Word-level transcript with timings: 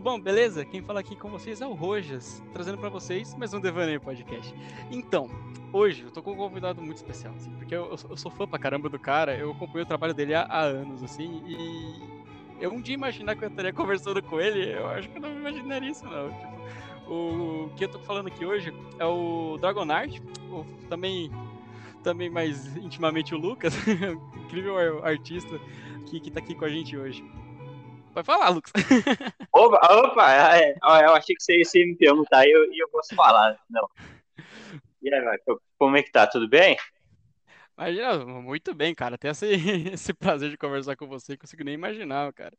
tudo 0.00 0.04
bom? 0.04 0.18
Beleza? 0.18 0.64
Quem 0.64 0.80
fala 0.80 1.00
aqui 1.00 1.14
com 1.14 1.28
vocês 1.28 1.60
é 1.60 1.66
o 1.66 1.74
Rojas, 1.74 2.42
trazendo 2.54 2.78
para 2.78 2.88
vocês 2.88 3.34
mais 3.34 3.52
um 3.52 3.60
Devaneio 3.60 4.00
Podcast. 4.00 4.54
Então, 4.90 5.28
hoje 5.74 6.04
eu 6.04 6.10
tô 6.10 6.22
com 6.22 6.32
um 6.32 6.36
convidado 6.36 6.80
muito 6.80 6.96
especial, 6.96 7.34
assim, 7.36 7.50
porque 7.50 7.74
eu, 7.74 7.94
eu, 8.08 8.16
sou 8.16 8.30
fã 8.30 8.48
pra 8.48 8.58
caramba 8.58 8.88
do 8.88 8.98
cara, 8.98 9.36
eu 9.36 9.50
acompanho 9.50 9.84
o 9.84 9.86
trabalho 9.86 10.14
dele 10.14 10.32
há, 10.32 10.44
há, 10.44 10.62
anos, 10.62 11.02
assim, 11.02 11.42
e 11.46 12.00
eu 12.62 12.72
um 12.72 12.80
dia 12.80 12.94
imaginar 12.94 13.36
que 13.36 13.44
eu 13.44 13.48
estaria 13.50 13.74
conversando 13.74 14.22
com 14.22 14.40
ele, 14.40 14.72
eu 14.72 14.88
acho 14.88 15.06
que 15.10 15.18
eu 15.18 15.20
não 15.20 15.36
imaginaria 15.36 15.90
isso, 15.90 16.06
não. 16.06 16.30
Tipo, 16.30 17.12
o 17.12 17.70
que 17.76 17.84
eu 17.84 17.88
tô 17.90 17.98
falando 17.98 18.28
aqui 18.28 18.46
hoje 18.46 18.72
é 18.98 19.04
o 19.04 19.58
Dragonart, 19.60 20.18
o, 20.50 20.64
também, 20.88 21.30
também 22.02 22.30
mais 22.30 22.74
intimamente 22.78 23.34
o 23.34 23.38
Lucas, 23.38 23.74
incrível 24.46 25.04
artista 25.04 25.60
que, 26.06 26.18
que 26.20 26.30
tá 26.30 26.40
aqui 26.40 26.54
com 26.54 26.64
a 26.64 26.70
gente 26.70 26.96
hoje. 26.96 27.22
Pode 28.12 28.26
falar, 28.26 28.48
Lucas. 28.48 28.72
Opa, 29.52 29.78
opa 29.92 30.56
é, 30.56 30.74
eu 30.82 31.14
achei 31.14 31.34
que 31.34 31.42
você 31.42 31.78
ia 31.78 31.86
me 31.86 31.96
perguntar 31.96 32.46
e 32.46 32.50
eu, 32.50 32.72
eu 32.72 32.88
posso 32.88 33.14
falar. 33.14 33.58
Não. 33.68 33.88
E 35.02 35.12
aí, 35.12 35.38
como 35.78 35.96
é 35.96 36.02
que 36.02 36.10
tá? 36.10 36.26
Tudo 36.26 36.48
bem? 36.48 36.76
Imagina, 37.76 38.24
muito 38.24 38.74
bem, 38.74 38.94
cara. 38.94 39.16
Ter 39.16 39.28
esse, 39.28 39.46
esse 39.92 40.12
prazer 40.12 40.50
de 40.50 40.58
conversar 40.58 40.96
com 40.96 41.06
você, 41.06 41.36
consigo 41.36 41.64
nem 41.64 41.74
imaginar, 41.74 42.32
cara. 42.32 42.56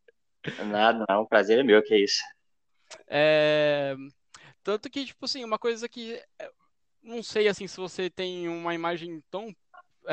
Nada, 0.66 1.06
não. 1.08 1.22
O 1.22 1.28
prazer 1.28 1.60
é 1.60 1.64
meu, 1.64 1.84
que 1.84 1.94
é 1.94 2.00
isso. 2.00 2.22
É... 3.08 3.96
Tanto 4.64 4.90
que, 4.90 5.06
tipo 5.06 5.26
assim, 5.26 5.44
uma 5.44 5.60
coisa 5.60 5.88
que. 5.88 6.22
É, 6.40 6.52
não 7.04 7.22
sei, 7.22 7.48
assim, 7.48 7.68
se 7.68 7.78
você 7.78 8.10
tem 8.10 8.48
uma 8.48 8.74
imagem 8.74 9.24
tão 9.30 9.54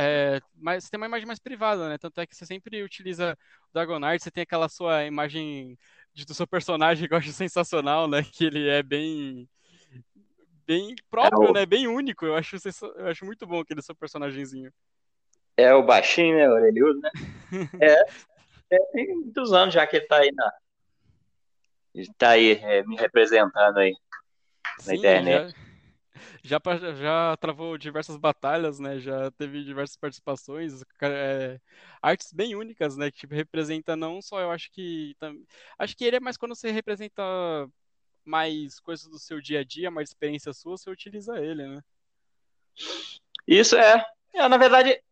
é, 0.01 0.41
mas 0.55 0.85
você 0.85 0.91
tem 0.91 0.99
uma 0.99 1.07
imagem 1.07 1.27
mais 1.27 1.41
privada, 1.41 1.89
né? 1.89 1.99
Tanto 1.99 2.21
é 2.21 2.27
que 2.27 2.37
você 2.37 2.47
sempre 2.47 2.81
utiliza 2.85 3.37
o 3.69 3.73
Dragonite, 3.73 4.23
você 4.23 4.31
tem 4.31 4.45
aquela 4.45 4.69
sua 4.69 5.05
imagem 5.05 5.77
de, 6.15 6.25
do 6.25 6.33
seu 6.35 6.47
personagem 6.47 7.09
que 7.09 7.13
eu 7.13 7.19
acho 7.19 7.33
sensacional, 7.33 8.07
né? 8.07 8.23
Que 8.23 8.45
ele 8.45 8.69
é 8.69 8.81
bem 8.81 9.49
bem 10.65 10.95
próprio, 11.11 11.49
é 11.49 11.51
o... 11.51 11.53
né? 11.53 11.67
Bem 11.67 11.89
único. 11.89 12.25
Eu 12.25 12.37
acho, 12.37 12.57
eu 12.97 13.07
acho 13.09 13.25
muito 13.25 13.45
bom 13.45 13.59
aquele 13.59 13.83
seu 13.83 13.95
personagemzinho. 13.97 14.73
É 15.57 15.75
o 15.75 15.83
baixinho, 15.83 16.37
né? 16.37 16.49
O 16.49 16.53
orelhudo, 16.53 17.01
né? 17.01 17.11
é, 17.83 18.01
é, 18.71 18.79
tem 18.93 19.15
muitos 19.17 19.53
anos 19.53 19.75
já 19.75 19.85
que 19.85 19.97
ele 19.97 20.07
tá 20.07 20.19
aí 20.19 20.31
na. 20.33 20.53
Ele 21.93 22.11
tá 22.17 22.29
aí 22.31 22.53
é, 22.53 22.85
me 22.85 22.97
representando 22.97 23.79
aí 23.79 23.97
na 24.87 24.93
Sim, 24.93 24.99
internet. 24.99 25.51
Já 25.51 25.68
já, 26.43 26.61
já 27.01 27.37
travou 27.37 27.79
diversas 27.79 28.17
batalhas, 28.17 28.79
né? 28.79 28.99
Já 28.99 29.31
teve 29.33 29.65
diversas 29.65 29.97
participações, 29.97 30.83
é, 31.03 31.61
artes 32.03 32.33
bem 32.33 32.55
únicas, 32.55 32.97
né? 32.97 33.11
Que 33.11 33.19
tipo, 33.19 33.35
representa 33.35 33.97
não 33.97 34.21
só, 34.23 34.41
eu 34.41 34.51
acho 34.51 34.71
que. 34.71 35.17
Acho 35.79 35.97
que 35.97 36.05
ele 36.05 36.17
é 36.17 36.21
mais 36.21 36.37
quando 36.37 36.55
você 36.55 36.71
representa 36.71 37.23
mais 38.25 38.79
coisas 38.79 39.09
do 39.09 39.19
seu 39.19 39.41
dia 39.41 39.61
a 39.61 39.65
dia, 39.65 39.91
mais 39.91 40.11
experiência 40.11 40.53
sua, 40.53 40.77
você 40.77 40.91
utiliza 40.91 41.39
ele, 41.39 41.67
né? 41.67 41.83
Isso 43.47 43.77
é. 43.77 44.05
é 44.35 44.49
na 44.49 44.59
verdade, 44.59 45.03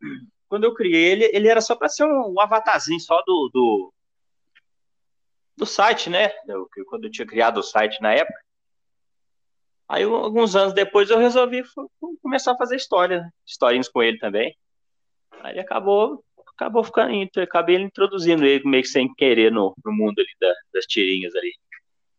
quando 0.47 0.63
eu 0.63 0.73
criei 0.73 1.11
ele, 1.11 1.29
ele 1.33 1.47
era 1.47 1.61
só 1.61 1.75
para 1.75 1.89
ser 1.89 2.05
um, 2.05 2.33
um, 2.33 2.39
avatarzinho 2.39 2.99
só 2.99 3.21
do, 3.25 3.49
do, 3.53 3.93
do 5.57 5.65
site, 5.65 6.09
né? 6.09 6.29
Eu, 6.47 6.69
quando 6.87 7.05
eu 7.05 7.11
tinha 7.11 7.27
criado 7.27 7.57
o 7.57 7.63
site 7.63 8.01
na 8.01 8.13
época. 8.13 8.46
Aí, 9.89 10.03
alguns 10.03 10.55
anos 10.55 10.73
depois, 10.73 11.09
eu 11.09 11.17
resolvi 11.17 11.63
começar 12.21 12.51
a 12.51 12.57
fazer 12.57 12.75
história, 12.75 13.21
né? 13.21 13.29
historinhas 13.45 13.87
com 13.87 14.03
ele 14.03 14.17
também. 14.19 14.55
Aí 15.41 15.59
acabou, 15.59 16.23
acabou 16.55 16.83
ficando, 16.83 17.13
acabei 17.41 17.77
introduzindo 17.77 18.45
ele 18.45 18.67
meio 18.67 18.83
que 18.83 18.89
sem 18.89 19.13
querer 19.13 19.51
no, 19.51 19.73
no 19.85 19.91
mundo 19.93 20.19
ali 20.19 20.35
da, 20.41 20.53
das 20.73 20.85
tirinhas 20.85 21.33
ali, 21.35 21.53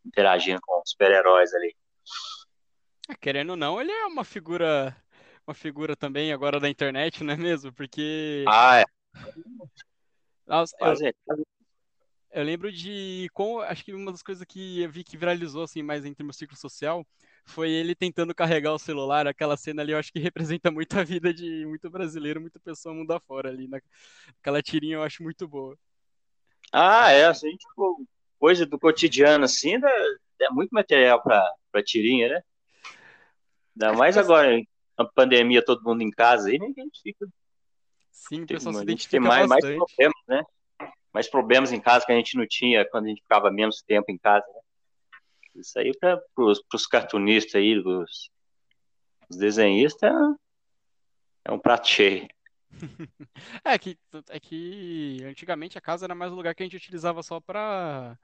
interagindo 0.07 0.61
com 0.63 0.81
super-heróis 0.87 1.53
ali. 1.53 1.77
É, 3.11 3.15
querendo 3.15 3.51
ou 3.51 3.57
não, 3.57 3.79
ele 3.79 3.93
é 3.93 4.07
uma 4.07 4.25
figura, 4.25 4.97
uma 5.47 5.55
figura 5.55 5.95
também 5.95 6.33
agora 6.33 6.59
da 6.59 6.71
internet, 6.71 7.23
não 7.23 7.35
é 7.35 7.37
mesmo? 7.37 7.71
Porque. 7.73 8.45
Ah, 8.49 8.81
é. 8.81 8.85
Nossa, 10.47 10.75
eu, 10.81 11.45
eu 12.31 12.45
lembro 12.45 12.73
de. 12.73 13.29
Com, 13.35 13.61
acho 13.61 13.85
que 13.85 13.93
uma 13.93 14.13
das 14.13 14.23
coisas 14.23 14.47
que 14.47 14.81
eu 14.81 14.91
vi 14.91 15.05
que 15.05 15.19
viralizou 15.19 15.65
assim, 15.65 15.83
mais 15.83 16.07
entre 16.07 16.23
meu 16.23 16.33
ciclo 16.33 16.57
social 16.57 17.07
foi 17.49 17.71
ele 17.71 17.95
tentando 17.95 18.35
carregar 18.35 18.73
o 18.73 18.79
celular. 18.79 19.27
Aquela 19.27 19.57
cena 19.57 19.83
ali 19.83 19.93
eu 19.93 19.99
acho 19.99 20.13
que 20.13 20.21
representa 20.21 20.71
muito 20.71 20.99
a 20.99 21.03
vida 21.03 21.33
de 21.33 21.67
muito 21.67 21.91
brasileiro, 21.91 22.41
muita 22.41 22.61
pessoa 22.61 22.95
mundo 22.95 23.13
afora 23.13 23.49
ali. 23.49 23.69
Aquela 24.41 24.63
tirinha 24.63 24.97
eu 24.97 25.03
acho 25.03 25.23
muito 25.23 25.49
boa. 25.49 25.77
Ah, 26.73 27.11
é, 27.11 27.25
assim, 27.25 27.51
tipo, 27.57 28.07
coisa 28.39 28.67
do 28.67 28.79
cotidiano, 28.79 29.45
assim, 29.45 29.75
é 30.41 30.51
muito 30.51 30.71
material 30.71 31.23
pra, 31.23 31.43
pra 31.73 31.83
tirinha, 31.83 32.29
né? 32.29 32.43
Ainda 33.75 33.97
mais 33.97 34.17
que 34.17 34.21
agora, 34.21 34.61
na 34.99 35.05
pandemia, 35.07 35.65
todo 35.65 35.83
mundo 35.83 36.03
em 36.03 36.11
casa 36.11 36.51
aí, 36.51 36.59
ninguém 36.59 36.91
fica. 37.03 37.27
Sim, 38.11 38.43
o 38.43 38.47
pessoal 38.47 38.75
se 38.75 38.83
identifica 38.83 39.21
mais, 39.21 39.49
bastante. 39.49 39.79
mais 39.79 39.93
problemas, 39.95 40.23
né? 40.29 40.45
Mais 41.13 41.29
problemas 41.29 41.73
em 41.73 41.81
casa 41.81 42.05
que 42.05 42.13
a 42.13 42.17
gente 42.17 42.37
não 42.37 42.47
tinha 42.47 42.85
quando 42.91 43.07
a 43.07 43.09
gente 43.09 43.23
ficava 43.23 43.51
menos 43.51 43.81
tempo 43.81 44.11
em 44.11 44.19
casa, 44.19 44.45
né? 44.49 44.58
Isso 45.59 45.79
aí 45.79 45.93
para 45.99 46.21
os 46.37 46.87
cartunistas 46.87 47.57
aí, 47.57 47.79
os, 47.79 48.31
os 49.29 49.37
desenhistas, 49.37 50.13
é 51.45 51.53
um 51.53 51.59
prato 51.59 51.89
cheio. 51.89 52.29
é, 53.65 53.79
que, 53.79 53.99
é 54.29 54.41
que 54.41 55.25
antigamente 55.25 55.79
a 55.79 55.81
casa 55.81 56.07
era 56.07 56.15
mais 56.15 56.33
um 56.33 56.37
lugar 56.37 56.55
que 56.55 56.63
a 56.63 56.67
gente 56.67 56.77
utilizava 56.77 57.23
só 57.23 57.41
para 57.41 58.17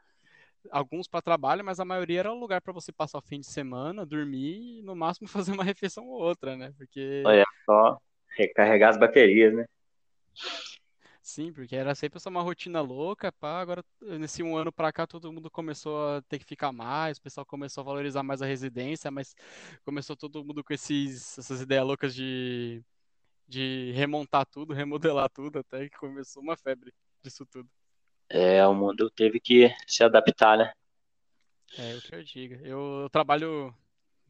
alguns 0.71 1.09
para 1.09 1.23
trabalho, 1.23 1.65
mas 1.65 1.81
a 1.81 1.84
maioria 1.84 2.21
era 2.21 2.33
um 2.33 2.39
lugar 2.39 2.61
para 2.61 2.73
você 2.73 2.93
passar 2.93 3.19
o 3.19 3.23
fim 3.23 3.41
de 3.41 3.47
semana, 3.47 4.06
dormir 4.06 4.78
e 4.78 4.83
no 4.83 4.94
máximo 4.94 5.28
fazer 5.28 5.53
uma 5.53 5.65
refeição 5.65 6.06
ou 6.06 6.21
outra, 6.21 6.56
né? 6.56 6.73
Porque 6.77 7.23
é 7.27 7.43
só 7.65 7.99
recarregar 8.37 8.91
as 8.91 8.99
baterias, 8.99 9.55
né? 9.55 9.67
Sim, 11.25 11.55
porque 11.55 11.75
era 11.75 11.95
sempre 11.95 12.19
essa 12.19 12.29
uma 12.29 12.43
rotina 12.43 12.83
louca, 12.83 13.33
pá, 13.33 13.59
agora 13.59 13.83
nesse 14.03 14.43
um 14.43 14.59
ano 14.59 14.71
pra 14.71 14.93
cá 14.93 15.07
todo 15.07 15.33
mundo 15.33 15.51
começou 15.51 16.17
a 16.17 16.23
ter 16.23 16.39
que 16.39 16.45
ficar 16.45 16.71
mais, 16.71 17.17
o 17.17 17.23
pessoal 17.23 17.47
começou 17.47 17.81
a 17.81 17.85
valorizar 17.85 18.23
mais 18.23 18.43
a 18.43 18.47
residência, 18.47 19.11
mas 19.11 19.35
começou 19.87 20.15
todo 20.15 20.45
mundo 20.45 20.62
com 20.62 20.75
esses, 20.75 21.39
essas 21.39 21.62
ideias 21.62 21.87
loucas 21.87 22.15
de, 22.15 22.85
de 23.49 23.91
remontar 23.95 24.45
tudo, 24.45 24.75
remodelar 24.77 25.31
tudo, 25.31 25.61
até 25.61 25.89
que 25.89 25.97
começou 25.97 26.43
uma 26.43 26.59
febre 26.59 26.93
disso 27.23 27.47
tudo. 27.47 27.71
É, 28.29 28.65
o 28.67 28.75
mundo 28.75 29.09
teve 29.09 29.41
que 29.41 29.75
se 29.87 30.05
adaptar, 30.05 30.59
né? 30.59 30.75
É, 31.79 31.95
o 31.95 32.03
que 32.03 32.15
eu 32.15 32.23
diga. 32.23 32.56
Eu, 32.69 33.01
eu 33.01 33.09
trabalho 33.09 33.75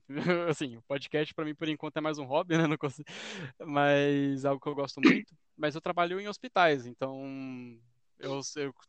assim, 0.49 0.77
o 0.77 0.83
podcast 0.83 1.35
para 1.35 1.45
mim 1.45 1.57
por 1.57 1.69
enquanto 1.69 1.97
é 1.97 2.01
mais 2.01 2.19
um 2.19 2.25
hobby, 2.25 2.57
né? 2.57 2.67
Não 2.69 2.79
consigo... 2.79 3.11
Mas 3.67 4.45
algo 4.45 4.61
que 4.61 4.69
eu 4.69 4.77
gosto 4.77 5.01
muito. 5.01 5.35
Mas 5.57 5.75
eu 5.75 5.81
trabalho 5.81 6.21
em 6.21 6.29
hospitais, 6.29 6.87
então 6.87 7.23
eu, 8.19 8.41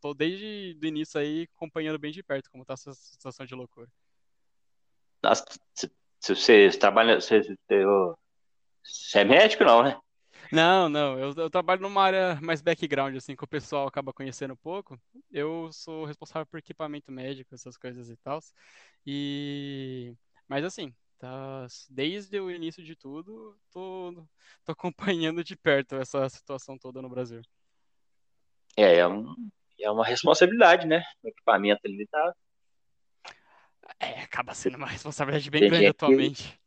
tô 0.01 0.13
desde 0.13 0.77
o 0.81 0.85
início 0.85 1.19
aí 1.19 1.47
acompanhando 1.55 1.99
bem 1.99 2.11
de 2.11 2.23
perto 2.23 2.49
como 2.49 2.65
tá 2.65 2.73
essa 2.73 2.93
situação 2.93 3.45
de 3.45 3.55
loucura. 3.55 3.89
Nossa, 5.21 5.45
se, 5.73 5.91
você 6.27 6.69
trabalha, 6.71 7.19
você, 7.19 7.41
você 7.41 9.19
é 9.19 9.23
médico 9.23 9.63
não, 9.63 9.83
né? 9.83 9.99
Não, 10.51 10.87
não, 10.87 11.17
eu, 11.17 11.33
eu, 11.35 11.49
trabalho 11.49 11.81
numa 11.81 12.03
área 12.03 12.39
mais 12.41 12.61
background, 12.61 13.15
assim, 13.15 13.35
que 13.35 13.43
o 13.43 13.47
pessoal 13.47 13.87
acaba 13.87 14.13
conhecendo 14.13 14.53
um 14.53 14.57
pouco. 14.57 14.99
Eu 15.31 15.71
sou 15.71 16.05
responsável 16.05 16.45
por 16.45 16.59
equipamento 16.59 17.11
médico, 17.11 17.55
essas 17.55 17.77
coisas 17.77 18.09
e 18.09 18.15
tal. 18.17 18.39
E... 19.05 20.13
Mas 20.47 20.63
assim, 20.63 20.93
Tá, 21.17 21.65
desde 21.89 22.39
o 22.39 22.51
início 22.51 22.83
de 22.83 22.95
tudo, 22.95 23.57
tô, 23.71 24.27
tô 24.65 24.71
acompanhando 24.73 25.43
de 25.43 25.55
perto 25.55 25.95
essa 25.95 26.27
situação 26.27 26.77
toda 26.77 27.01
no 27.01 27.09
Brasil. 27.09 27.41
É, 28.75 28.97
é, 28.97 29.07
um, 29.07 29.33
é 29.79 29.89
uma 29.89 30.05
responsabilidade, 30.05 30.85
né? 30.85 31.03
O 31.23 31.29
equipamento 31.29 31.81
ali 31.85 32.05
tá. 32.07 32.35
É, 33.99 34.21
acaba 34.21 34.53
sendo 34.53 34.75
uma 34.75 34.87
responsabilidade 34.87 35.49
bem 35.49 35.61
Tem 35.61 35.69
grande 35.69 35.87
atualmente. 35.87 36.59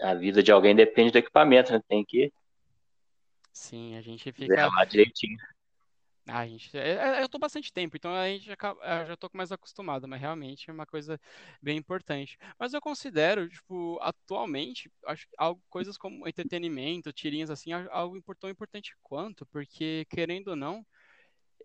A 0.00 0.14
vida 0.14 0.42
de 0.42 0.50
alguém 0.50 0.74
depende 0.74 1.12
do 1.12 1.18
equipamento, 1.18 1.72
né? 1.72 1.80
Tem 1.88 2.04
que. 2.04 2.32
Sim, 3.52 3.96
a 3.96 4.00
gente 4.00 4.32
fica. 4.32 4.66
lá 4.66 4.84
direitinho. 4.84 5.38
Ah, 6.26 6.46
gente, 6.46 6.74
é, 6.76 7.18
é, 7.18 7.22
eu 7.22 7.28
tô 7.28 7.38
bastante 7.38 7.70
tempo, 7.70 7.96
então 7.98 8.10
a 8.14 8.26
gente 8.28 8.46
já, 8.46 8.56
já 9.04 9.14
tô 9.16 9.28
mais 9.34 9.52
acostumado, 9.52 10.08
mas 10.08 10.18
realmente 10.18 10.70
é 10.70 10.72
uma 10.72 10.86
coisa 10.86 11.20
bem 11.60 11.76
importante. 11.76 12.38
Mas 12.58 12.72
eu 12.72 12.80
considero, 12.80 13.46
tipo, 13.46 13.98
atualmente, 14.00 14.90
acho 15.04 15.26
algo, 15.36 15.62
coisas 15.68 15.98
como 15.98 16.26
entretenimento, 16.26 17.12
tirinhas 17.12 17.50
assim, 17.50 17.72
algo 17.72 18.18
tão 18.40 18.48
importante 18.48 18.96
quanto, 19.02 19.44
porque 19.46 20.06
querendo 20.08 20.48
ou 20.48 20.56
não, 20.56 20.86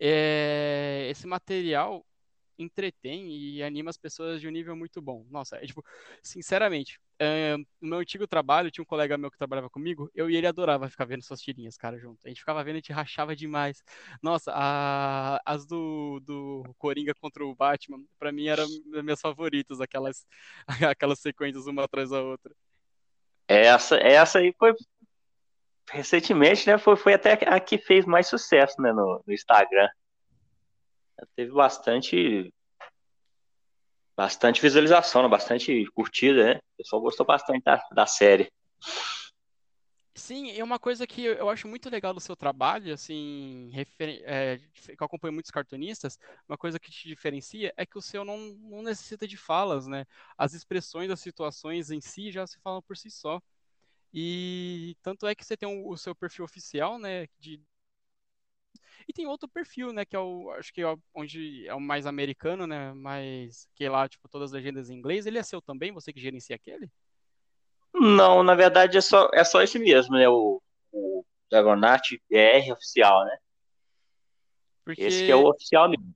é, 0.00 1.08
esse 1.10 1.26
material 1.26 2.06
entretém 2.58 3.30
e 3.36 3.62
anima 3.62 3.90
as 3.90 3.96
pessoas 3.98 4.40
de 4.40 4.48
um 4.48 4.50
nível 4.50 4.76
muito 4.76 5.00
bom. 5.02 5.26
Nossa, 5.30 5.56
é 5.56 5.66
tipo, 5.66 5.84
sinceramente, 6.22 7.00
no 7.80 7.88
meu 7.88 7.98
antigo 7.98 8.26
trabalho, 8.26 8.70
tinha 8.70 8.82
um 8.82 8.86
colega 8.86 9.18
meu 9.18 9.30
que 9.30 9.36
trabalhava 9.36 9.68
comigo, 9.68 10.10
eu 10.14 10.30
e 10.30 10.36
ele 10.36 10.46
adorava 10.46 10.88
ficar 10.88 11.04
vendo 11.04 11.22
suas 11.22 11.40
tirinhas, 11.40 11.76
cara, 11.76 11.98
junto. 11.98 12.18
A 12.24 12.28
gente 12.28 12.40
ficava 12.40 12.64
vendo, 12.64 12.76
a 12.76 12.78
gente 12.78 12.92
rachava 12.92 13.36
demais. 13.36 13.82
Nossa, 14.22 14.50
a, 14.54 15.40
as 15.44 15.66
do, 15.66 16.18
do 16.20 16.64
Coringa 16.78 17.12
contra 17.20 17.44
o 17.44 17.54
Batman, 17.54 18.02
pra 18.18 18.32
mim 18.32 18.46
eram 18.46 18.64
as 18.64 19.02
minhas 19.02 19.20
favoritas, 19.20 19.80
aquelas, 19.80 20.26
aquelas 20.90 21.18
sequências 21.18 21.66
uma 21.66 21.84
atrás 21.84 22.08
da 22.08 22.22
outra. 22.22 22.54
Essa, 23.46 23.96
essa 23.96 24.38
aí 24.38 24.54
foi 24.58 24.74
recentemente, 25.90 26.66
né? 26.66 26.78
Foi, 26.78 26.96
foi 26.96 27.14
até 27.14 27.32
a 27.32 27.60
que 27.60 27.76
fez 27.76 28.06
mais 28.06 28.28
sucesso 28.28 28.80
né, 28.80 28.92
no, 28.92 29.22
no 29.26 29.32
Instagram. 29.34 29.88
Teve 31.36 31.52
bastante 31.52 32.50
bastante 34.20 34.60
visualização, 34.60 35.22
né, 35.22 35.28
bastante 35.28 35.86
curtida, 35.94 36.44
né? 36.44 36.60
O 36.74 36.76
pessoal 36.76 37.00
gostou 37.00 37.24
bastante 37.24 37.64
da, 37.64 37.82
da 37.90 38.06
série. 38.06 38.52
Sim, 40.14 40.50
é 40.50 40.62
uma 40.62 40.78
coisa 40.78 41.06
que 41.06 41.24
eu 41.24 41.48
acho 41.48 41.66
muito 41.66 41.88
legal 41.88 42.12
do 42.12 42.20
seu 42.20 42.36
trabalho, 42.36 42.92
assim, 42.92 43.72
é, 44.26 44.58
que 44.74 44.92
eu 45.00 45.06
acompanho 45.06 45.32
muitos 45.32 45.50
cartunistas, 45.50 46.18
uma 46.46 46.58
coisa 46.58 46.78
que 46.78 46.90
te 46.90 47.08
diferencia 47.08 47.72
é 47.78 47.86
que 47.86 47.96
o 47.96 48.02
seu 48.02 48.22
não, 48.22 48.36
não 48.36 48.82
necessita 48.82 49.26
de 49.26 49.38
falas, 49.38 49.86
né? 49.86 50.04
As 50.36 50.52
expressões 50.52 51.08
das 51.08 51.20
situações 51.20 51.90
em 51.90 52.02
si 52.02 52.30
já 52.30 52.46
se 52.46 52.60
falam 52.60 52.82
por 52.82 52.98
si 52.98 53.10
só. 53.10 53.40
E 54.12 54.96
tanto 55.00 55.26
é 55.26 55.34
que 55.34 55.46
você 55.46 55.56
tem 55.56 55.66
o 55.66 55.96
seu 55.96 56.14
perfil 56.14 56.44
oficial, 56.44 56.98
né, 56.98 57.26
de 57.38 57.58
e 59.10 59.12
tem 59.12 59.26
outro 59.26 59.48
perfil, 59.48 59.92
né, 59.92 60.04
que 60.04 60.14
é 60.14 60.18
o, 60.18 60.50
acho 60.52 60.72
que 60.72 60.82
é 60.82 60.96
onde 61.14 61.66
é 61.66 61.74
o 61.74 61.80
mais 61.80 62.06
americano, 62.06 62.66
né, 62.66 62.92
mas 62.94 63.68
que 63.74 63.88
lá, 63.88 64.08
tipo, 64.08 64.28
todas 64.28 64.50
as 64.50 64.52
legendas 64.52 64.88
em 64.88 64.94
inglês, 64.94 65.26
ele 65.26 65.38
é 65.38 65.42
seu 65.42 65.60
também, 65.60 65.92
você 65.92 66.12
que 66.12 66.20
gerencia 66.20 66.54
aquele? 66.54 66.88
Não, 67.92 68.42
na 68.42 68.54
verdade 68.54 68.96
é 68.96 69.00
só, 69.00 69.28
é 69.34 69.42
só 69.42 69.62
esse 69.62 69.78
mesmo, 69.78 70.14
né, 70.14 70.28
o, 70.28 70.62
o 70.92 71.24
Dragonart 71.50 72.08
BR 72.30 72.72
oficial, 72.72 73.24
né? 73.24 73.38
Porque... 74.84 75.02
Esse 75.02 75.24
que 75.24 75.32
é 75.32 75.36
o 75.36 75.48
oficial 75.48 75.88
mesmo. 75.88 76.14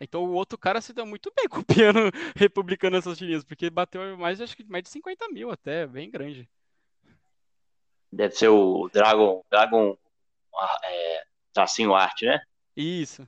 Então 0.00 0.24
o 0.24 0.32
outro 0.32 0.56
cara 0.56 0.80
se 0.80 0.92
deu 0.92 1.04
muito 1.04 1.32
bem 1.34 1.48
copiando, 1.48 2.10
republicando 2.36 2.96
essas 2.96 3.18
tirinhas, 3.18 3.44
porque 3.44 3.68
bateu 3.68 4.16
mais, 4.16 4.40
acho 4.40 4.56
que 4.56 4.64
mais 4.64 4.84
de 4.84 4.90
50 4.90 5.28
mil 5.28 5.50
até, 5.50 5.86
bem 5.86 6.10
grande. 6.10 6.48
Deve 8.10 8.34
ser 8.34 8.48
o 8.48 8.88
Dragon, 8.90 9.44
Dragon 9.50 9.98
é, 10.84 11.24
tracinho 11.58 11.92
arte, 11.92 12.24
né? 12.24 12.40
Isso. 12.76 13.26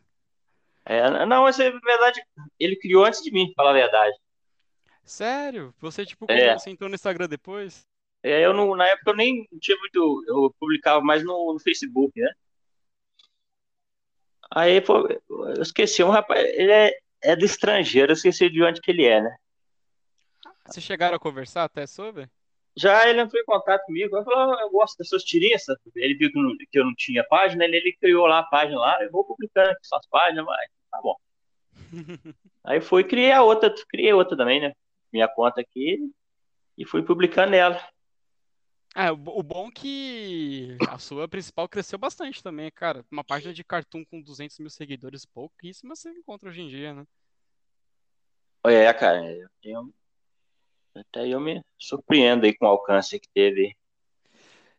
É, 0.85 1.27
não, 1.27 1.43
mas 1.43 1.59
é 1.59 1.69
verdade, 1.69 2.23
ele 2.59 2.77
criou 2.77 3.05
antes 3.05 3.21
de 3.23 3.32
mim, 3.32 3.53
falar 3.56 3.71
a 3.71 3.75
verdade. 3.75 4.17
Sério? 5.03 5.75
Você, 5.81 6.06
tipo, 6.06 6.27
é. 6.29 6.56
você 6.56 6.71
entrou 6.71 6.88
no 6.88 6.94
Instagram 6.94 7.29
depois? 7.29 7.85
É, 8.23 8.44
eu 8.44 8.55
não, 8.55 8.77
na 8.77 8.87
época 8.87 9.11
eu 9.11 9.17
nem 9.17 9.49
tinha 9.61 9.77
muito, 9.79 10.25
eu 10.29 10.55
publicava 10.61 11.00
mais 11.00 11.25
no, 11.25 11.55
no 11.55 11.59
Facebook, 11.59 12.12
né? 12.21 12.31
Aí, 14.53 14.81
pô, 14.81 15.09
eu 15.29 15.62
esqueci, 15.62 16.05
um 16.05 16.11
rapaz, 16.11 16.41
ele 16.55 16.71
é, 16.71 16.93
é 17.23 17.37
do 17.37 17.44
estrangeiro, 17.44 18.12
eu 18.12 18.15
esqueci 18.15 18.49
de 18.49 18.62
onde 18.62 18.81
que 18.81 18.91
ele 18.91 19.06
é, 19.06 19.21
né? 19.21 19.37
Vocês 20.67 20.85
chegaram 20.85 21.17
a 21.17 21.21
conversar 21.21 21.65
até 21.65 21.87
sobre? 21.87 22.29
Já 22.76 23.08
ele 23.08 23.20
entrou 23.20 23.40
em 23.40 23.44
contato 23.44 23.84
comigo, 23.84 24.17
ele 24.17 24.25
falou, 24.25 24.55
ah, 24.55 24.62
eu 24.62 24.70
gosto 24.70 24.96
das 24.99 25.08
suas 25.08 25.25
tirinhas, 25.25 25.64
ele 25.96 26.14
viu 26.14 26.31
que, 26.31 26.40
não, 26.40 26.56
que, 26.56 26.78
eu 26.78 26.84
não 26.84 26.94
tinha 26.94 27.25
página, 27.25 27.64
ele, 27.64 27.76
ele 27.76 27.96
criou 28.00 28.26
lá 28.26 28.40
a 28.40 28.44
página 28.44 28.78
lá, 28.78 29.02
eu 29.02 29.11
vou 29.11 29.25
publicando 29.25 29.70
aqui 29.70 29.87
suas 29.87 30.06
páginas, 30.06 30.44
mas 30.44 30.70
tá 30.90 31.00
bom. 31.02 31.17
Aí 32.64 32.81
fui 32.81 33.05
criei 33.05 33.32
a 33.32 33.43
outra, 33.43 33.75
criei 33.88 34.12
outra 34.12 34.37
também, 34.37 34.61
né? 34.61 34.72
Minha 35.12 35.28
conta 35.28 35.61
aqui 35.61 35.99
e 36.78 36.87
fui 36.87 37.02
publicando 37.02 37.55
ela. 37.55 37.81
É, 38.96 39.11
o 39.12 39.43
bom 39.43 39.69
é 39.69 39.70
que 39.70 40.76
a 40.88 40.99
sua 40.99 41.28
principal 41.28 41.69
cresceu 41.69 41.99
bastante 41.99 42.43
também, 42.43 42.70
cara. 42.73 43.05
Uma 43.11 43.23
página 43.23 43.52
de 43.52 43.62
cartoon 43.62 44.05
com 44.05 44.20
200 44.20 44.58
mil 44.58 44.70
seguidores, 44.70 45.25
pouquíssima 45.25 45.94
você 45.94 46.11
encontra 46.11 46.49
hoje 46.49 46.62
em 46.62 46.69
dia, 46.69 46.94
né? 46.94 47.05
É, 48.66 48.93
cara, 48.93 49.25
eu 49.32 49.49
tenho 49.62 49.94
até 50.94 51.28
eu 51.28 51.40
me 51.40 51.62
surpreendo 51.78 52.46
aí 52.46 52.56
com 52.56 52.64
o 52.66 52.69
alcance 52.69 53.19
que 53.19 53.28
teve. 53.28 53.76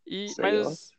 E, 0.05 0.27
mas 0.39 0.91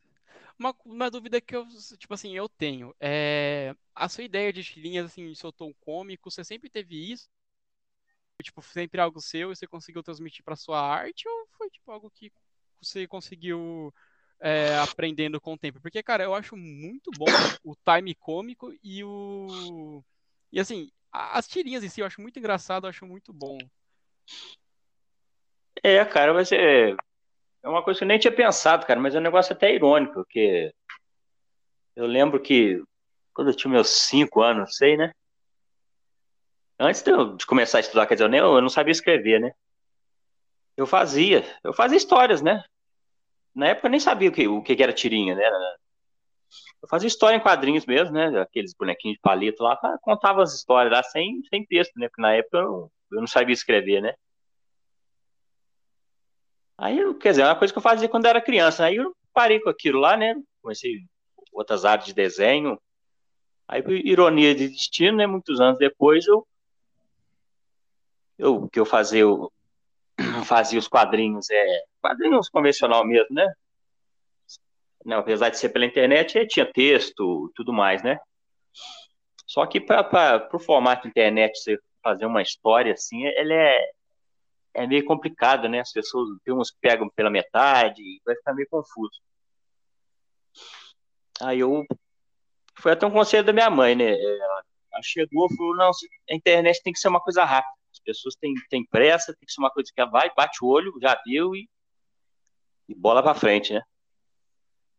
uma, 0.58 0.74
uma 0.84 1.10
dúvida 1.10 1.40
que 1.40 1.54
eu, 1.54 1.66
tipo 1.98 2.14
assim, 2.14 2.36
eu 2.36 2.48
tenho. 2.48 2.94
É, 3.00 3.74
a 3.94 4.08
sua 4.08 4.24
ideia 4.24 4.52
de 4.52 4.62
tirinhas, 4.62 5.06
assim, 5.06 5.34
seu 5.34 5.52
tom 5.52 5.72
cômico, 5.80 6.30
você 6.30 6.44
sempre 6.44 6.70
teve 6.70 7.12
isso? 7.12 7.28
Tipo, 8.42 8.62
sempre 8.62 9.00
algo 9.00 9.20
seu 9.20 9.52
e 9.52 9.56
você 9.56 9.66
conseguiu 9.66 10.02
transmitir 10.02 10.44
para 10.44 10.56
sua 10.56 10.80
arte? 10.80 11.28
Ou 11.28 11.46
foi, 11.56 11.70
tipo, 11.70 11.90
algo 11.90 12.10
que 12.10 12.32
você 12.80 13.06
conseguiu 13.06 13.94
é, 14.40 14.76
aprendendo 14.78 15.40
com 15.40 15.54
o 15.54 15.58
tempo? 15.58 15.80
Porque, 15.80 16.02
cara, 16.02 16.24
eu 16.24 16.34
acho 16.34 16.56
muito 16.56 17.10
bom 17.12 17.26
o 17.64 17.74
time 17.76 18.14
cômico 18.14 18.74
e 18.82 19.04
o... 19.04 20.02
E, 20.50 20.58
assim, 20.58 20.90
as 21.12 21.46
tirinhas 21.46 21.84
em 21.84 21.88
si 21.88 22.00
eu 22.00 22.06
acho 22.06 22.20
muito 22.20 22.38
engraçado, 22.38 22.86
eu 22.86 22.90
acho 22.90 23.06
muito 23.06 23.32
bom. 23.32 23.58
É, 25.82 26.04
cara, 26.04 26.32
mas 26.32 26.52
é, 26.52 26.90
é 27.62 27.68
uma 27.68 27.82
coisa 27.82 27.98
que 27.98 28.04
eu 28.04 28.08
nem 28.08 28.18
tinha 28.18 28.34
pensado, 28.34 28.86
cara, 28.86 29.00
mas 29.00 29.14
é 29.14 29.18
um 29.18 29.22
negócio 29.22 29.52
até 29.52 29.74
irônico, 29.74 30.14
porque 30.14 30.72
eu 31.96 32.06
lembro 32.06 32.40
que 32.40 32.82
quando 33.34 33.50
eu 33.50 33.56
tinha 33.56 33.70
meus 33.70 33.88
cinco 33.90 34.42
anos, 34.42 34.76
sei, 34.76 34.96
né? 34.96 35.12
Antes 36.78 37.02
de, 37.02 37.10
eu, 37.10 37.36
de 37.36 37.46
começar 37.46 37.78
a 37.78 37.80
estudar, 37.80 38.06
quer 38.06 38.14
dizer, 38.14 38.24
eu, 38.24 38.28
nem, 38.28 38.40
eu 38.40 38.60
não 38.60 38.68
sabia 38.68 38.92
escrever, 38.92 39.40
né? 39.40 39.52
Eu 40.76 40.86
fazia, 40.86 41.44
eu 41.64 41.72
fazia 41.72 41.96
histórias, 41.98 42.42
né? 42.42 42.62
Na 43.54 43.68
época 43.68 43.86
eu 43.88 43.90
nem 43.90 44.00
sabia 44.00 44.28
o 44.30 44.32
que, 44.32 44.48
o 44.48 44.62
que 44.62 44.82
era 44.82 44.92
tirinha, 44.92 45.34
né? 45.34 45.44
Eu 46.82 46.88
fazia 46.88 47.08
história 47.08 47.36
em 47.36 47.40
quadrinhos 47.40 47.86
mesmo, 47.86 48.12
né? 48.14 48.40
Aqueles 48.40 48.74
bonequinhos 48.74 49.16
de 49.16 49.20
palito 49.20 49.62
lá, 49.62 49.76
contava 50.02 50.42
as 50.42 50.54
histórias 50.54 50.92
lá 50.92 51.02
sem, 51.02 51.42
sem 51.48 51.64
texto, 51.66 51.92
né? 51.98 52.08
Porque 52.08 52.22
na 52.22 52.34
época 52.34 52.58
eu 52.58 52.90
eu 53.12 53.20
não 53.20 53.26
sabia 53.26 53.52
escrever, 53.52 54.00
né? 54.00 54.14
Aí, 56.82 56.98
quer 57.20 57.30
dizer, 57.30 57.42
é 57.42 57.44
uma 57.44 57.54
coisa 57.54 57.72
que 57.72 57.78
eu 57.78 57.82
fazia 57.82 58.08
quando 58.08 58.26
era 58.26 58.42
criança. 58.42 58.84
Aí 58.84 58.96
eu 58.96 59.14
parei 59.32 59.60
com 59.60 59.70
aquilo 59.70 60.00
lá, 60.00 60.16
né? 60.16 60.34
Comecei 60.60 61.04
outras 61.52 61.84
áreas 61.84 62.06
de 62.06 62.12
desenho. 62.12 62.76
Aí, 63.68 63.84
ironia 64.04 64.52
de 64.52 64.68
destino, 64.68 65.18
né? 65.18 65.24
Muitos 65.24 65.60
anos 65.60 65.78
depois, 65.78 66.26
eu, 66.26 66.44
eu 68.36 68.68
que 68.68 68.80
eu 68.80 68.84
fazia, 68.84 69.20
eu 69.20 69.52
fazia 70.44 70.76
os 70.76 70.88
quadrinhos, 70.88 71.48
é, 71.50 71.82
quadrinhos 72.00 72.48
convencional 72.48 73.06
mesmo, 73.06 73.32
né? 73.32 73.46
Não, 75.04 75.18
apesar 75.18 75.50
de 75.50 75.58
ser 75.58 75.68
pela 75.68 75.86
internet, 75.86 76.44
tinha 76.48 76.66
texto, 76.66 77.52
tudo 77.54 77.72
mais, 77.72 78.02
né? 78.02 78.18
Só 79.46 79.64
que 79.66 79.80
para 79.80 80.48
o 80.52 80.58
formato 80.58 81.06
internet, 81.06 81.56
você 81.56 81.78
fazer 82.02 82.26
uma 82.26 82.42
história 82.42 82.92
assim, 82.92 83.24
ele 83.24 83.54
é, 83.54 83.90
é 84.74 84.86
meio 84.86 85.04
complicado, 85.04 85.68
né? 85.68 85.80
As 85.80 85.92
pessoas, 85.92 86.28
uns 86.48 86.70
pegam 86.80 87.08
pela 87.10 87.30
metade, 87.30 88.02
vai 88.24 88.34
ficar 88.36 88.54
meio 88.54 88.68
confuso. 88.70 89.20
Aí 91.40 91.60
eu. 91.60 91.84
Foi 92.78 92.92
até 92.92 93.06
um 93.06 93.10
conselho 93.10 93.44
da 93.44 93.52
minha 93.52 93.70
mãe, 93.70 93.94
né? 93.94 94.12
Ela 94.12 95.02
chegou 95.02 95.46
e 95.50 95.56
falou: 95.56 95.76
não, 95.76 95.90
a 96.30 96.34
internet 96.34 96.82
tem 96.82 96.92
que 96.92 96.98
ser 96.98 97.08
uma 97.08 97.20
coisa 97.20 97.44
rápida. 97.44 97.74
As 97.92 97.98
pessoas 98.00 98.34
têm, 98.36 98.54
têm 98.70 98.86
pressa, 98.86 99.34
tem 99.34 99.46
que 99.46 99.52
ser 99.52 99.60
uma 99.60 99.70
coisa 99.70 99.90
que 99.94 100.04
vai, 100.06 100.30
bate 100.34 100.64
o 100.64 100.68
olho, 100.68 100.92
já 101.00 101.20
viu 101.26 101.54
e, 101.54 101.68
e 102.88 102.94
bola 102.94 103.22
pra 103.22 103.34
frente, 103.34 103.74
né? 103.74 103.82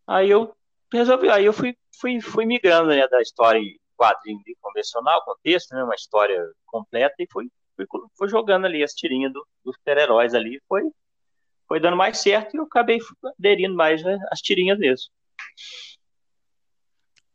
Aí 0.06 0.30
eu 0.30 0.56
resolvi, 0.92 1.30
aí 1.30 1.46
eu 1.46 1.53
fui, 1.53 1.75
fui, 2.00 2.22
fui 2.22 2.46
migrando 2.46 2.89
né, 2.89 3.08
da 3.08 3.22
história 3.22 3.60
quadrinho 3.98 4.42
convencional, 4.62 5.24
contexto, 5.24 5.74
né? 5.74 5.84
Uma 5.84 5.96
história 5.96 6.39
completa 6.65 7.15
e 7.20 7.27
fui 7.32 7.50
fui, 7.75 7.86
fui 8.18 8.30
jogando 8.30 8.65
ali 8.65 8.84
as 8.84 8.94
tirinhas 8.94 9.32
do, 9.32 9.46
dos 9.63 9.75
super-heróis 9.75 10.34
ali, 10.34 10.62
foi, 10.68 10.84
foi 11.68 11.80
dando 11.80 11.98
mais 11.98 12.18
certo 12.20 12.53
e 12.53 12.58
eu 12.58 12.63
acabei 12.63 13.00
aderindo 13.39 13.75
mais 13.75 14.03
né, 14.03 14.18
as 14.32 14.39
tirinhas 14.39 14.77
mesmo. 14.77 15.12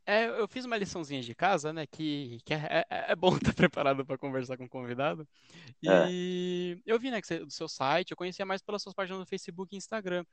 É, 0.09 0.27
eu 0.27 0.49
fiz 0.49 0.65
uma 0.65 0.79
liçãozinha 0.79 1.21
de 1.21 1.35
casa, 1.35 1.71
né? 1.71 1.87
Que, 1.87 2.39
que 2.43 2.55
é, 2.55 2.83
é, 2.89 3.13
é 3.13 3.15
bom 3.15 3.29
estar 3.37 3.53
preparado 3.53 4.07
para 4.07 4.17
conversar 4.17 4.57
com 4.57 4.65
o 4.65 4.69
convidado. 4.69 5.29
E 5.83 6.79
é. 6.83 6.91
eu 6.91 6.99
vi, 6.99 7.11
né, 7.11 7.21
que 7.21 7.27
você, 7.27 7.41
do 7.41 7.51
seu 7.51 7.69
site, 7.69 8.13
eu 8.13 8.17
conhecia 8.17 8.47
mais 8.47 8.63
pelas 8.63 8.83
suas 8.83 8.95
páginas 8.95 9.21
no 9.21 9.27
Facebook 9.27 9.75
e 9.75 9.77
Instagram. 9.77 10.25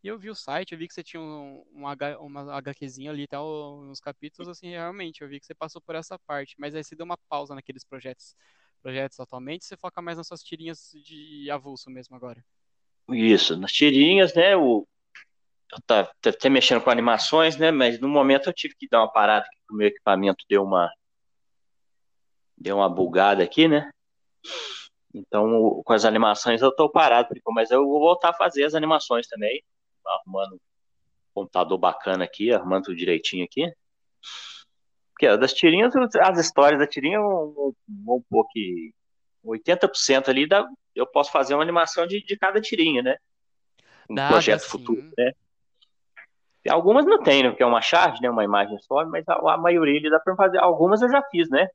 E 0.00 0.06
eu 0.06 0.16
vi 0.16 0.30
o 0.30 0.34
site, 0.34 0.70
eu 0.70 0.78
vi 0.78 0.86
que 0.86 0.94
você 0.94 1.02
tinha 1.02 1.20
um, 1.20 1.64
um 1.74 1.88
H, 1.88 2.20
uma 2.20 2.56
HQzinha 2.56 3.10
ali, 3.10 3.26
tal, 3.26 3.82
nos 3.82 3.98
capítulos, 3.98 4.48
assim, 4.48 4.68
realmente, 4.70 5.22
eu 5.22 5.28
vi 5.28 5.40
que 5.40 5.46
você 5.46 5.56
passou 5.56 5.82
por 5.82 5.96
essa 5.96 6.16
parte. 6.20 6.54
Mas 6.56 6.76
aí 6.76 6.84
você 6.84 6.94
deu 6.94 7.04
uma 7.04 7.18
pausa 7.28 7.52
naqueles 7.52 7.82
projetos 7.82 8.36
projetos 8.76 9.18
atualmente, 9.20 9.64
você 9.64 9.76
foca 9.76 10.00
mais 10.00 10.18
nas 10.18 10.26
suas 10.26 10.42
tirinhas 10.42 10.92
de 11.04 11.50
avulso 11.50 11.90
mesmo 11.90 12.16
agora. 12.16 12.44
Isso, 13.08 13.56
nas 13.56 13.72
tirinhas, 13.72 14.34
né? 14.34 14.56
O, 14.56 14.86
eu 15.72 15.78
tá, 15.86 16.04
tá 16.20 16.30
até 16.30 16.48
mexendo 16.48 16.80
com 16.82 16.90
animações, 16.90 17.56
né? 17.56 17.70
Mas 17.70 18.00
no 18.00 18.08
momento 18.08 18.48
eu 18.48 18.52
tive 18.52 18.74
que 18.76 18.88
dar 18.88 19.00
uma 19.00 19.12
parada, 19.12 19.46
que 19.50 19.74
o 19.74 19.76
meu 19.76 19.88
equipamento 19.88 20.44
deu 20.48 20.62
uma 20.62 20.90
deu 22.56 22.76
uma 22.76 22.88
bugada 22.88 23.42
aqui, 23.42 23.68
né? 23.68 23.90
Então, 25.12 25.82
com 25.84 25.92
as 25.92 26.04
animações 26.04 26.62
eu 26.62 26.74
tô 26.74 26.90
parado, 26.90 27.34
mas 27.48 27.70
eu 27.70 27.84
vou 27.86 28.00
voltar 28.00 28.30
a 28.30 28.34
fazer 28.34 28.64
as 28.64 28.74
animações 28.74 29.26
também, 29.26 29.62
arrumando 30.06 30.54
um 30.54 30.60
computador 31.34 31.78
bacana 31.78 32.24
aqui, 32.24 32.52
arrumando 32.52 32.84
tudo 32.84 32.96
direitinho 32.96 33.44
aqui. 33.44 33.72
Porque 35.16 35.34
das 35.38 35.54
tirinhas, 35.54 35.94
as 36.20 36.38
histórias 36.38 36.78
da 36.78 36.86
tirinha, 36.86 37.18
vamos 37.18 38.22
pôr 38.28 38.46
que 38.50 38.92
80% 39.42 40.28
ali 40.28 40.46
dá, 40.46 40.68
eu 40.94 41.06
posso 41.06 41.32
fazer 41.32 41.54
uma 41.54 41.62
animação 41.62 42.06
de, 42.06 42.22
de 42.22 42.36
cada 42.36 42.60
tirinha, 42.60 43.02
né? 43.02 43.16
Um 44.10 44.14
Dá, 44.14 44.28
projeto 44.28 44.68
futuro, 44.68 45.02
né? 45.16 45.32
Algumas 46.68 47.06
não 47.06 47.22
tem, 47.22 47.42
né? 47.42 47.48
Porque 47.48 47.62
é 47.62 47.66
uma 47.66 47.80
charge, 47.80 48.20
né? 48.20 48.28
Uma 48.28 48.44
imagem 48.44 48.76
só, 48.80 49.06
mas 49.06 49.26
a, 49.26 49.54
a 49.54 49.56
maioria 49.56 49.96
ele 49.96 50.10
dá 50.10 50.20
para 50.20 50.36
fazer. 50.36 50.58
Algumas 50.58 51.00
eu 51.00 51.08
já 51.08 51.22
fiz, 51.30 51.48
né? 51.48 51.66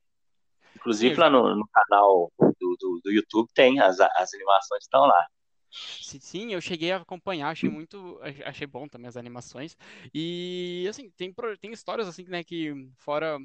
Inclusive 0.75 1.15
Sim. 1.15 1.21
lá 1.21 1.29
no, 1.29 1.55
no 1.55 1.67
canal 1.67 2.31
do, 2.39 2.77
do, 2.79 3.01
do, 3.03 3.12
YouTube 3.12 3.50
tem, 3.55 3.79
as, 3.79 4.00
as 4.00 4.33
animações 4.36 4.83
estão 4.83 5.01
lá. 5.05 5.25
Sim, 5.71 6.51
eu 6.53 6.59
cheguei 6.59 6.91
a 6.91 6.97
acompanhar, 6.97 7.49
achei 7.49 7.69
muito, 7.69 8.19
achei 8.45 8.67
bom 8.67 8.87
também 8.87 9.07
as 9.07 9.15
animações. 9.15 9.77
E 10.13 10.85
assim, 10.89 11.09
tem 11.11 11.33
tem 11.59 11.71
histórias 11.71 12.07
assim, 12.07 12.25
né, 12.25 12.43
que 12.43 12.73
fora 12.97 13.37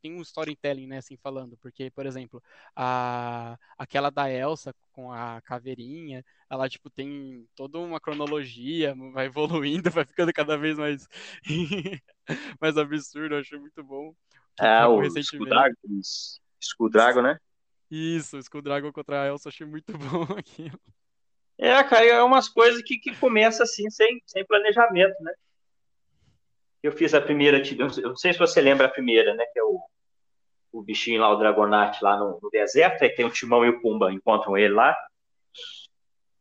tem 0.00 0.14
um 0.14 0.22
storytelling, 0.22 0.86
né, 0.86 0.98
assim 0.98 1.16
falando, 1.16 1.56
porque 1.58 1.90
por 1.90 2.06
exemplo, 2.06 2.42
a 2.74 3.58
aquela 3.76 4.10
da 4.10 4.30
Elsa 4.30 4.74
com 4.92 5.12
a 5.12 5.42
caveirinha, 5.42 6.24
ela 6.48 6.68
tipo 6.68 6.88
tem 6.88 7.46
toda 7.54 7.78
uma 7.78 8.00
cronologia, 8.00 8.94
vai 9.12 9.26
evoluindo, 9.84 9.90
vai 9.90 10.06
ficando 10.06 10.32
cada 10.32 10.56
vez 10.56 10.78
mais 10.78 11.06
mais 12.60 12.78
absurdo, 12.78 13.34
eu 13.34 13.40
achei 13.40 13.58
muito 13.58 13.84
bom. 13.84 14.14
É, 14.58 14.86
o 14.86 15.02
Skull 15.18 15.46
Dragon, 15.46 15.74
Skull 16.60 16.90
Dragon, 16.90 17.22
né? 17.22 17.38
Isso, 17.90 18.38
Skull 18.38 18.62
Dragon 18.62 18.90
contra 18.92 19.22
a 19.22 19.26
Elsa, 19.26 19.50
achei 19.50 19.66
muito 19.66 19.92
bom 19.98 20.22
aquilo. 20.38 20.80
É, 21.58 21.82
cara, 21.84 22.04
é 22.04 22.22
umas 22.22 22.48
coisas 22.48 22.82
que, 22.82 22.98
que 22.98 23.14
começa 23.16 23.62
assim, 23.62 23.88
sem, 23.90 24.20
sem 24.26 24.44
planejamento, 24.44 25.14
né? 25.22 25.32
Eu 26.82 26.92
fiz 26.92 27.14
a 27.14 27.20
primeira, 27.20 27.62
eu 27.78 28.08
não 28.08 28.16
sei 28.16 28.32
se 28.32 28.38
você 28.38 28.60
lembra 28.60 28.86
a 28.86 28.90
primeira, 28.90 29.34
né? 29.34 29.44
Que 29.46 29.58
é 29.58 29.62
o, 29.62 29.80
o 30.72 30.82
bichinho 30.82 31.20
lá, 31.20 31.32
o 31.32 31.36
Dragonite, 31.36 32.02
lá 32.02 32.18
no, 32.18 32.38
no 32.42 32.50
deserto, 32.50 33.02
aí 33.02 33.10
tem 33.10 33.24
o 33.24 33.30
Timão 33.30 33.64
e 33.64 33.70
o 33.70 33.80
Pumba, 33.80 34.12
encontram 34.12 34.58
ele 34.58 34.74
lá. 34.74 34.96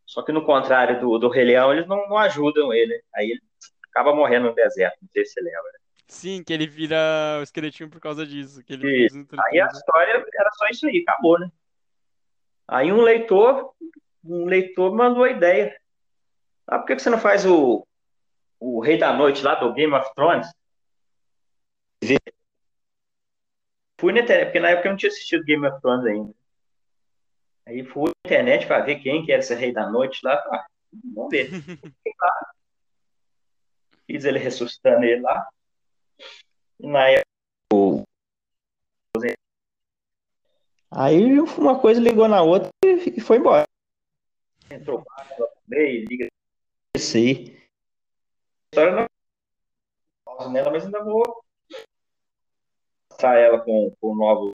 Só 0.05 0.21
que 0.21 0.31
no 0.31 0.45
contrário 0.45 0.99
do, 0.99 1.17
do 1.17 1.29
Rei 1.29 1.45
Leão, 1.45 1.71
eles 1.71 1.87
não, 1.87 2.07
não 2.09 2.17
ajudam 2.17 2.73
ele. 2.73 3.01
Aí 3.15 3.31
ele 3.31 3.41
acaba 3.89 4.13
morrendo 4.13 4.47
no 4.47 4.55
deserto, 4.55 4.97
não 5.01 5.09
sei 5.13 5.25
se 5.25 5.33
você 5.33 5.41
lembra. 5.41 5.71
Sim, 6.07 6.43
que 6.43 6.51
ele 6.51 6.67
vira 6.67 7.37
o 7.39 7.43
esqueletinho 7.43 7.89
por 7.89 7.99
causa 7.99 8.25
disso. 8.25 8.63
Que 8.63 8.73
ele 8.73 9.07
aí 9.39 9.61
a 9.61 9.67
história 9.67 10.11
era 10.11 10.51
só 10.51 10.67
isso 10.69 10.87
aí, 10.87 11.03
acabou, 11.07 11.39
né? 11.39 11.49
Aí 12.67 12.91
um 12.91 13.01
leitor 13.01 13.73
um 14.23 14.45
leitor 14.45 14.95
mandou 14.95 15.23
a 15.23 15.31
ideia. 15.31 15.77
Ah, 16.67 16.79
por 16.79 16.87
que 16.87 16.99
você 16.99 17.09
não 17.09 17.19
faz 17.19 17.45
o, 17.45 17.85
o 18.59 18.79
Rei 18.79 18.97
da 18.97 19.13
Noite 19.13 19.43
lá 19.43 19.55
do 19.55 19.73
Game 19.73 19.93
of 19.93 20.09
Thrones? 20.15 20.47
Fui 23.99 24.13
na 24.13 24.21
internet, 24.21 24.45
porque 24.45 24.59
na 24.59 24.69
época 24.69 24.87
eu 24.87 24.91
não 24.91 24.97
tinha 24.97 25.09
assistido 25.09 25.43
Game 25.43 25.65
of 25.67 25.81
Thrones 25.81 26.05
ainda. 26.05 26.33
Aí 27.65 27.83
fui 27.85 28.11
na 28.25 28.29
internet 28.29 28.67
para 28.67 28.83
ver 28.83 28.99
quem 28.99 29.25
que 29.25 29.31
era 29.31 29.41
esse 29.41 29.55
Rei 29.55 29.71
da 29.71 29.89
Noite 29.89 30.19
lá. 30.23 30.33
Ah, 30.33 30.65
vamos 31.13 31.29
ver. 31.29 31.49
Fiz 34.05 34.25
ele 34.25 34.39
ressuscitando 34.39 35.05
ele 35.05 35.21
lá. 35.21 35.47
E 36.79 36.87
na 36.87 37.07
época, 37.09 37.23
Aí 40.95 41.39
uma 41.39 41.79
coisa 41.79 41.99
ligou 41.99 42.27
na 42.27 42.43
outra 42.43 42.69
e 42.83 43.19
foi 43.19 43.37
embora 43.37 43.65
entrou 44.73 44.99
no 44.99 45.47
meio, 45.67 46.05
liga. 46.07 46.27
A 46.95 46.97
história 46.97 48.95
não 48.95 49.05
pausa 50.25 50.49
nela, 50.49 50.71
mas 50.71 50.85
ainda 50.85 51.03
vou 51.03 51.43
passar 53.09 53.37
ela 53.37 53.59
com, 53.59 53.91
com 53.99 54.11
o 54.11 54.15
novo 54.15 54.51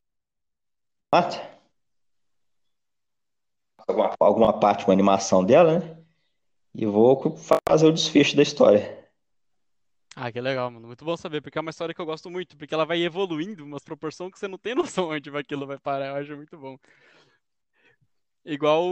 alguma, 3.87 4.15
alguma 4.19 4.59
parte 4.59 4.85
com 4.85 4.91
a 4.91 4.93
animação 4.93 5.43
dela, 5.43 5.79
né? 5.79 5.97
E 6.75 6.85
vou 6.85 7.35
fazer 7.67 7.87
o 7.87 7.91
desfecho 7.91 8.35
da 8.35 8.43
história. 8.43 8.99
Ah, 10.15 10.31
que 10.31 10.39
legal, 10.39 10.69
mano. 10.69 10.87
Muito 10.87 11.05
bom 11.05 11.15
saber, 11.17 11.41
porque 11.41 11.57
é 11.57 11.61
uma 11.61 11.71
história 11.71 11.93
que 11.93 12.01
eu 12.01 12.05
gosto 12.05 12.29
muito, 12.29 12.57
porque 12.57 12.73
ela 12.73 12.85
vai 12.85 13.01
evoluindo, 13.01 13.63
umas 13.63 13.83
proporções 13.83 14.31
que 14.31 14.39
você 14.39 14.47
não 14.47 14.57
tem 14.57 14.75
noção 14.75 15.09
onde 15.09 15.35
aquilo 15.35 15.65
vai 15.65 15.79
parar. 15.79 16.07
Eu 16.07 16.15
acho 16.15 16.35
muito 16.35 16.57
bom. 16.57 16.77
Igual 18.45 18.83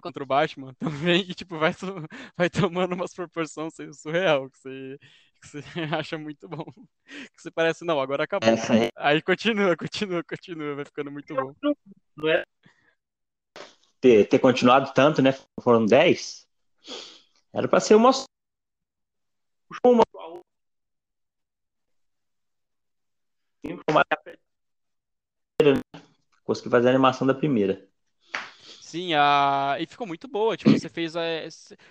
contra 0.00 0.22
o 0.22 0.26
Batman 0.26 0.74
também, 0.74 1.24
que 1.24 1.34
tipo, 1.34 1.58
vai, 1.58 1.72
vai 2.36 2.50
tomando 2.50 2.94
umas 2.94 3.14
proporções 3.14 3.74
surreal, 3.94 4.48
que 4.50 4.58
você, 4.58 4.98
que 5.40 5.48
você 5.48 5.58
acha 5.98 6.18
muito 6.18 6.48
bom. 6.48 6.64
Que 7.04 7.42
você 7.42 7.50
parece, 7.50 7.84
não, 7.84 8.00
agora 8.00 8.24
acabou. 8.24 8.48
Aí... 8.48 8.90
aí... 8.96 9.22
continua, 9.22 9.76
continua, 9.78 10.22
continua, 10.24 10.74
vai 10.76 10.84
ficando 10.84 11.10
muito 11.10 11.34
bom. 11.34 11.54
Não 12.16 12.28
é 12.28 12.44
ter, 14.00 14.28
ter 14.28 14.38
continuado 14.38 14.92
tanto, 14.92 15.22
né? 15.22 15.32
Foram 15.60 15.84
10. 15.84 16.46
Era 17.52 17.68
pra 17.68 17.80
ser 17.80 17.94
uma. 17.94 18.10
Uma. 19.84 20.04
Consegui 26.44 26.70
fazer 26.70 26.88
a 26.88 26.90
animação 26.90 27.26
da 27.26 27.34
primeira. 27.34 27.87
Sim, 28.88 29.12
a... 29.12 29.76
e 29.78 29.86
ficou 29.86 30.06
muito 30.06 30.26
boa. 30.26 30.56
Tipo, 30.56 30.70
você 30.70 30.88
fez. 30.88 31.14
É... 31.14 31.46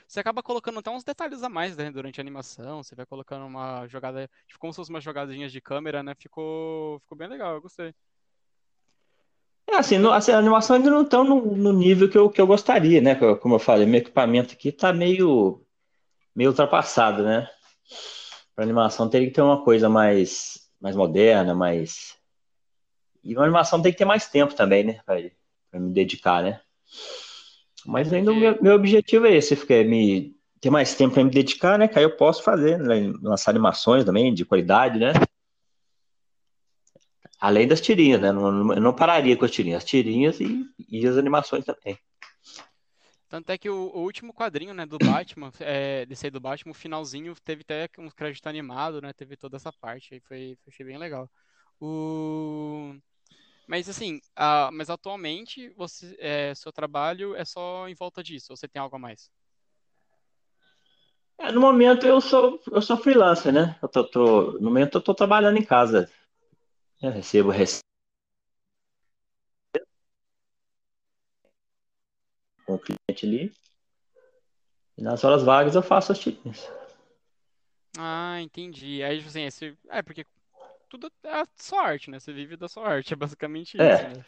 Você 0.08 0.20
acaba 0.20 0.42
colocando 0.42 0.80
até 0.80 0.89
uns 0.89 1.04
detalhes 1.04 1.44
a 1.44 1.50
mais, 1.50 1.77
né, 1.77 1.92
durante 1.92 2.20
a 2.20 2.24
animação. 2.24 2.82
Você 2.82 2.96
vai 2.96 3.06
colocando 3.06 3.46
uma 3.46 3.86
jogada. 3.86 4.27
Tipo, 4.48 4.60
como 4.60 4.74
se 4.74 4.77
fosse 4.77 4.89
umas 4.89 5.04
jogadinhas 5.04 5.51
de 5.51 5.62
câmera, 5.62 6.01
né? 6.01 6.16
Ficou, 6.18 7.00
ficou 7.01 7.16
bem 7.16 7.27
legal, 7.27 7.54
eu 7.54 7.62
gostei. 7.62 7.94
É 9.68 9.75
assim, 9.75 10.00
no, 10.00 10.12
assim, 10.12 10.32
a 10.32 10.39
animação 10.39 10.75
ainda 10.75 10.89
não 10.89 11.04
estão 11.04 11.24
no, 11.24 11.56
no, 11.56 11.72
nível 11.72 12.10
que 12.10 12.18
eu, 12.18 12.32
que 12.32 12.42
eu 12.42 12.48
gostaria, 12.48 13.00
né? 13.00 13.13
Como 13.36 13.54
eu 13.56 13.60
falei, 13.60 13.86
meu 13.86 14.00
equipamento 14.00 14.56
aqui 14.56 14.72
tá 14.72 14.92
meio, 14.92 15.63
meio 16.36 16.50
ultrapassado, 16.50 17.22
né? 17.22 17.48
Para 18.56 18.63
animação 18.63 19.08
teria 19.08 19.27
que 19.27 19.36
ter 19.36 19.42
uma 19.44 19.63
coisa 19.63 19.88
mais, 19.88 20.68
mais 20.82 20.96
moderna, 20.96 21.54
mais. 21.54 22.18
E 23.24 23.36
uma 23.36 23.44
animação 23.44 23.82
tem 23.82 23.92
que 23.92 24.00
ter 24.00 24.06
mais 24.06 24.27
tempo 24.27 24.56
também, 24.56 24.84
né? 24.84 25.00
Para 25.06 25.80
me 25.80 25.94
dedicar, 25.94 26.42
né? 26.42 26.60
Mas 27.86 28.12
ainda 28.12 28.32
o 28.32 28.36
meu, 28.36 28.62
meu 28.62 28.75
objetivo 28.75 29.25
é 29.25 29.36
esse, 29.36 29.53
é 29.74 29.84
me 29.84 30.36
ter 30.60 30.70
mais 30.70 30.96
tempo 30.96 31.13
para 31.13 31.24
me 31.24 31.29
dedicar, 31.29 31.77
né? 31.77 31.88
Que 31.88 31.98
aí 32.00 32.03
eu 32.03 32.15
posso 32.15 32.44
fazer, 32.44 32.79
né? 32.79 33.13
lançar 33.22 33.51
animações 33.51 34.03
também 34.03 34.34
de 34.34 34.46
qualidade, 34.46 35.00
né? 35.00 35.13
Além 37.39 37.67
das 37.67 37.79
tirinhas, 37.79 38.20
né? 38.20 38.32
Não, 38.32 38.51
não, 38.51 38.74
eu 38.74 38.82
não 38.82 38.94
pararia 38.94 39.38
com 39.38 39.46
as 39.46 39.51
tirinhas, 39.51 39.84
as 39.84 39.89
tirinhas 39.89 40.39
e, 40.39 40.65
e 40.89 41.06
as 41.08 41.17
animações 41.17 41.63
também. 41.63 41.98
Tanto 43.29 43.50
é 43.51 43.58
que 43.58 43.70
o, 43.70 43.91
o 43.94 44.00
último 44.00 44.34
quadrinho, 44.34 44.74
né, 44.74 44.86
do 44.86 44.98
Batman, 44.98 45.51
é, 45.60 46.06
desse 46.06 46.25
aí 46.25 46.32
do 46.32 46.39
Batman, 46.39 46.72
o 46.72 46.74
finalzinho 46.74 47.36
teve 47.44 47.62
até 47.62 47.89
um 48.00 48.10
crédito 48.10 48.48
animado, 48.48 49.01
né? 49.01 49.12
Teve 49.13 49.36
toda 49.36 49.58
essa 49.58 49.72
parte 49.72 50.13
aí, 50.13 50.20
foi, 50.22 50.58
foi 50.63 50.74
achei 50.74 50.86
bem 50.86 50.98
legal. 50.98 51.29
O... 51.79 52.96
Mas 53.68 53.90
assim, 53.90 54.22
uh, 54.40 54.72
mas 54.72 54.90
atualmente 54.90 55.70
você, 55.76 56.16
é, 56.20 56.56
seu 56.56 56.72
trabalho 56.72 57.36
é 57.36 57.44
só 57.44 57.88
em 57.90 57.94
volta 57.94 58.24
disso, 58.24 58.54
ou 58.54 58.56
você 58.58 58.66
tem 58.66 58.82
algo 58.82 58.96
a 58.96 59.00
mais? 59.00 59.30
É, 61.38 61.52
no 61.52 61.60
momento 61.60 62.08
eu 62.08 62.22
sou 62.22 62.60
eu 62.72 62.82
sou 62.82 62.96
freelancer, 62.96 63.52
né? 63.52 63.78
Eu 63.82 63.90
tô, 63.90 64.04
tô 64.06 64.52
no 64.54 64.62
momento 64.62 64.98
eu 64.98 65.02
tô 65.02 65.14
trabalhando 65.14 65.58
em 65.58 65.66
casa. 65.66 66.10
Eu 67.02 67.12
recebo 67.12 67.50
rece... 67.50 67.82
com 72.66 72.76
o 72.76 72.80
cliente 72.80 73.26
ali. 73.26 73.54
E 74.98 75.02
nas 75.02 75.24
horas 75.24 75.44
vagas 75.44 75.76
eu 75.76 75.84
faço 75.84 76.12
as 76.14 76.20
tirinhas. 76.20 76.68
Ah, 77.98 78.42
entendi. 78.42 79.04
Aí, 79.04 79.18
tipo 79.18 79.30
assim, 79.30 79.44
esse... 79.44 79.78
é 79.90 80.02
porque 80.02 80.26
tudo 80.89 81.12
é 81.24 81.44
só 81.56 81.79
arte, 81.79 82.10
né? 82.10 82.20
Você 82.20 82.34
vive 82.34 82.58
da 82.58 82.67
sua 82.67 82.88
arte, 82.88 83.13
é 83.13 83.15
basicamente 83.15 83.79
é. 83.79 83.94
isso, 83.94 84.17
né? 84.17 84.25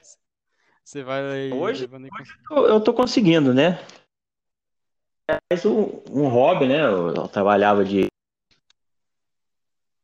Você 0.83 1.03
vai 1.03 1.51
hoje, 1.51 1.87
hoje 1.87 2.29
eu 2.49 2.81
tô 2.81 2.93
conseguindo, 2.93 3.53
né? 3.53 3.77
Mais 5.51 5.63
um, 5.65 6.01
um 6.09 6.27
hobby, 6.27 6.67
né? 6.67 6.81
Eu, 6.81 7.13
eu, 7.13 7.27
trabalhava 7.27 7.85
de. 7.85 8.07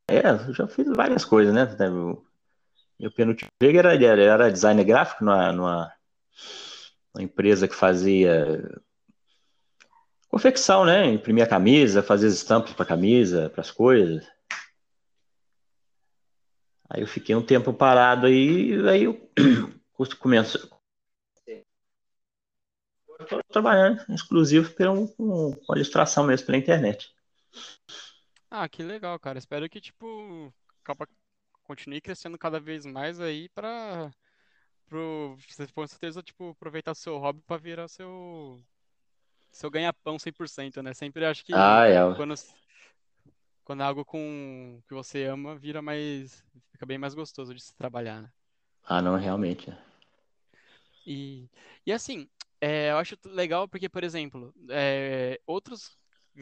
É, 0.07 0.29
eu 0.47 0.53
já 0.53 0.67
fiz 0.67 0.85
várias 0.95 1.25
coisas, 1.25 1.51
né? 1.51 1.65
Meu 2.99 3.11
penúltimo 3.11 3.49
emprego 3.55 3.79
era, 3.79 3.95
era 3.95 4.51
designer 4.51 4.83
gráfico 4.83 5.23
numa, 5.23 5.51
numa, 5.51 5.93
numa 7.13 7.23
empresa 7.23 7.67
que 7.67 7.75
fazia 7.75 8.79
confecção, 10.29 10.85
né? 10.85 11.05
Imprimia 11.07 11.47
camisa, 11.47 12.03
fazia 12.03 12.29
estampas 12.29 12.73
para 12.73 12.85
camisa, 12.85 13.49
para 13.49 13.61
as 13.61 13.71
coisas. 13.71 14.34
Aí 16.89 17.01
eu 17.01 17.07
fiquei 17.07 17.35
um 17.35 17.45
tempo 17.45 17.73
parado 17.73 18.27
aí, 18.27 18.73
aí 18.87 19.03
eu 19.03 19.29
começo. 20.19 20.69
Estou 23.19 23.41
trabalhando 23.49 24.03
exclusivo 24.09 24.71
pela, 24.73 24.93
com 25.17 25.55
a 25.71 25.75
ilustração 25.75 26.25
mesmo 26.25 26.45
pela 26.45 26.57
internet. 26.57 27.13
Ah, 28.49 28.67
que 28.69 28.83
legal, 28.83 29.19
cara. 29.19 29.39
Espero 29.39 29.69
que, 29.69 29.81
tipo, 29.81 30.53
acaba- 30.83 31.07
continue 31.63 32.01
crescendo 32.01 32.37
cada 32.37 32.59
vez 32.59 32.85
mais 32.85 33.19
aí 33.19 33.49
pra, 33.49 34.11
pro, 34.87 35.37
você 35.49 35.67
com 35.67 35.87
certeza, 35.87 36.23
tipo, 36.23 36.49
aproveitar 36.51 36.95
seu 36.95 37.17
hobby 37.17 37.41
pra 37.47 37.57
virar 37.57 37.87
seu, 37.87 38.61
seu 39.51 39.69
ganha-pão 39.71 40.19
100%, 40.19 40.81
né? 40.83 40.93
Sempre 40.93 41.25
acho 41.25 41.45
que 41.45 41.53
Ah, 41.53 41.87
é. 41.87 42.15
quando, 42.15 42.35
quando 43.65 43.81
é 43.81 43.83
algo 43.83 44.05
com 44.05 44.79
que 44.87 44.93
você 44.93 45.25
ama, 45.25 45.57
vira 45.57 45.81
mais, 45.81 46.45
fica 46.71 46.85
bem 46.85 46.97
mais 46.97 47.15
gostoso 47.15 47.53
de 47.53 47.61
se 47.61 47.75
trabalhar, 47.75 48.21
né? 48.21 48.31
Ah, 48.83 49.01
não, 49.01 49.17
realmente. 49.17 49.75
E, 51.05 51.49
e 51.85 51.91
assim, 51.91 52.29
é, 52.61 52.91
eu 52.91 52.97
acho 52.97 53.17
legal 53.25 53.67
porque, 53.67 53.89
por 53.89 54.03
exemplo, 54.03 54.53
é, 54.69 55.39
outros 55.45 55.97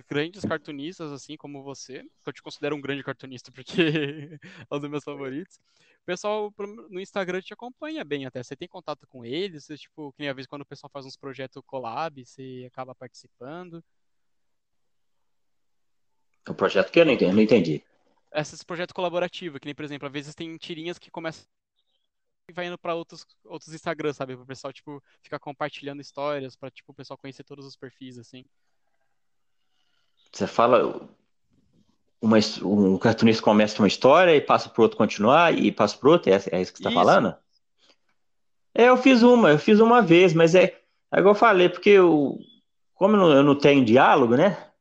grandes 0.10 0.44
cartunistas, 0.44 1.12
assim 1.12 1.38
como 1.38 1.64
você, 1.64 2.02
que 2.02 2.30
eu 2.30 2.34
te 2.34 2.42
considero 2.42 2.76
um 2.76 2.82
grande 2.82 3.04
cartunista 3.04 3.52
porque 3.52 3.72
é 4.70 4.76
um 4.76 4.80
dos 4.80 4.90
meus 4.90 5.04
favoritos, 5.04 5.58
o 6.02 6.06
pessoal 6.06 6.54
no 6.90 7.00
Instagram 7.00 7.42
te 7.42 7.54
acompanha 7.54 8.04
bem 8.04 8.26
até. 8.26 8.44
Você 8.44 8.56
tem 8.56 8.68
contato 8.68 9.08
com 9.08 9.24
eles? 9.24 9.64
Você, 9.64 9.78
tipo, 9.78 10.12
que 10.12 10.20
nem 10.20 10.30
a 10.30 10.34
vez 10.34 10.46
quando 10.46 10.64
o 10.64 10.66
pessoal 10.66 10.90
faz 10.92 11.06
uns 11.06 11.16
projetos 11.16 11.64
collab, 11.66 12.26
você 12.26 12.66
acaba 12.68 12.94
participando. 12.94 13.82
O 16.48 16.54
projeto 16.54 16.92
que 16.92 17.00
eu 17.00 17.06
não 17.06 17.14
entendi, 17.14 17.34
não 17.34 17.42
entendi. 17.42 17.84
Esses 18.34 18.64
projetos 18.64 18.94
colaborativos, 18.94 19.60
que 19.60 19.66
nem, 19.66 19.76
por 19.76 19.86
exemplo, 19.86 20.08
às 20.08 20.14
vezes 20.14 20.36
tem 20.36 20.58
tirinhas 20.58 20.98
que 20.98 21.12
começam 21.12 21.46
e 22.50 22.54
vai 22.54 22.68
indo 22.68 22.78
pra 22.78 22.94
outros, 22.94 23.26
outros 23.46 23.74
Instagrams, 23.74 24.18
sabe? 24.18 24.36
Pro 24.36 24.46
pessoal, 24.46 24.74
tipo, 24.74 25.02
ficar 25.22 25.40
compartilhando 25.40 26.02
histórias, 26.02 26.56
pra, 26.56 26.70
tipo, 26.70 26.92
o 26.92 26.96
pessoal 26.96 27.18
conhecer 27.18 27.44
todos 27.44 27.66
os 27.66 27.78
perfis, 27.78 28.18
assim. 28.18 28.44
Você 30.32 30.48
fala 30.48 31.08
uma, 32.20 32.38
um 32.64 32.98
cartunista 32.98 33.42
começa 33.42 33.82
uma 33.82 33.88
história 33.88 34.36
e 34.36 34.42
passa 34.42 34.68
para 34.68 34.82
outro 34.82 34.98
continuar 34.98 35.58
e 35.58 35.72
passa 35.72 35.98
para 35.98 36.10
outro, 36.10 36.32
é, 36.32 36.34
é 36.34 36.62
isso 36.62 36.74
que 36.74 36.80
você 36.80 36.88
está 36.88 36.92
falando? 36.92 37.36
É, 38.74 38.90
eu 38.90 38.98
fiz 38.98 39.22
uma, 39.22 39.52
eu 39.52 39.60
fiz 39.60 39.80
uma 39.80 40.02
vez, 40.02 40.34
mas 40.34 40.56
é, 40.56 40.82
é 41.12 41.20
igual 41.20 41.36
eu 41.36 41.40
falei, 41.40 41.70
porque 41.70 41.92
eu, 41.92 42.40
como 42.96 43.16
eu 43.16 43.20
não, 43.20 43.32
eu 43.32 43.44
não 43.44 43.58
tenho 43.58 43.86
diálogo, 43.86 44.36
né? 44.36 44.72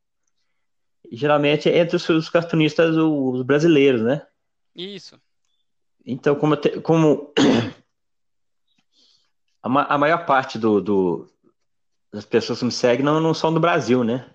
Geralmente 1.14 1.69
é 1.69 1.78
entre 1.78 1.97
os, 1.97 2.28
cartunistas 2.31 2.97
os 2.97 3.42
brasileiros, 3.42 4.00
né? 4.00 4.26
Isso. 4.75 5.21
Então, 6.07 6.35
como, 6.35 6.57
te- 6.57 6.81
como 6.81 7.33
a, 9.62 9.69
ma- 9.69 9.85
a 9.88 9.99
maior 9.99 10.25
parte 10.25 10.59
do, 10.59 10.81
do- 10.81 11.28
das 12.12 12.25
pessoas 12.25 12.59
que 12.61 12.64
me 12.64 12.73
seguem 12.73 13.04
não, 13.04 13.21
não 13.21 13.35
são 13.35 13.52
do 13.52 13.61
Brasil, 13.61 14.02
né? 14.02 14.28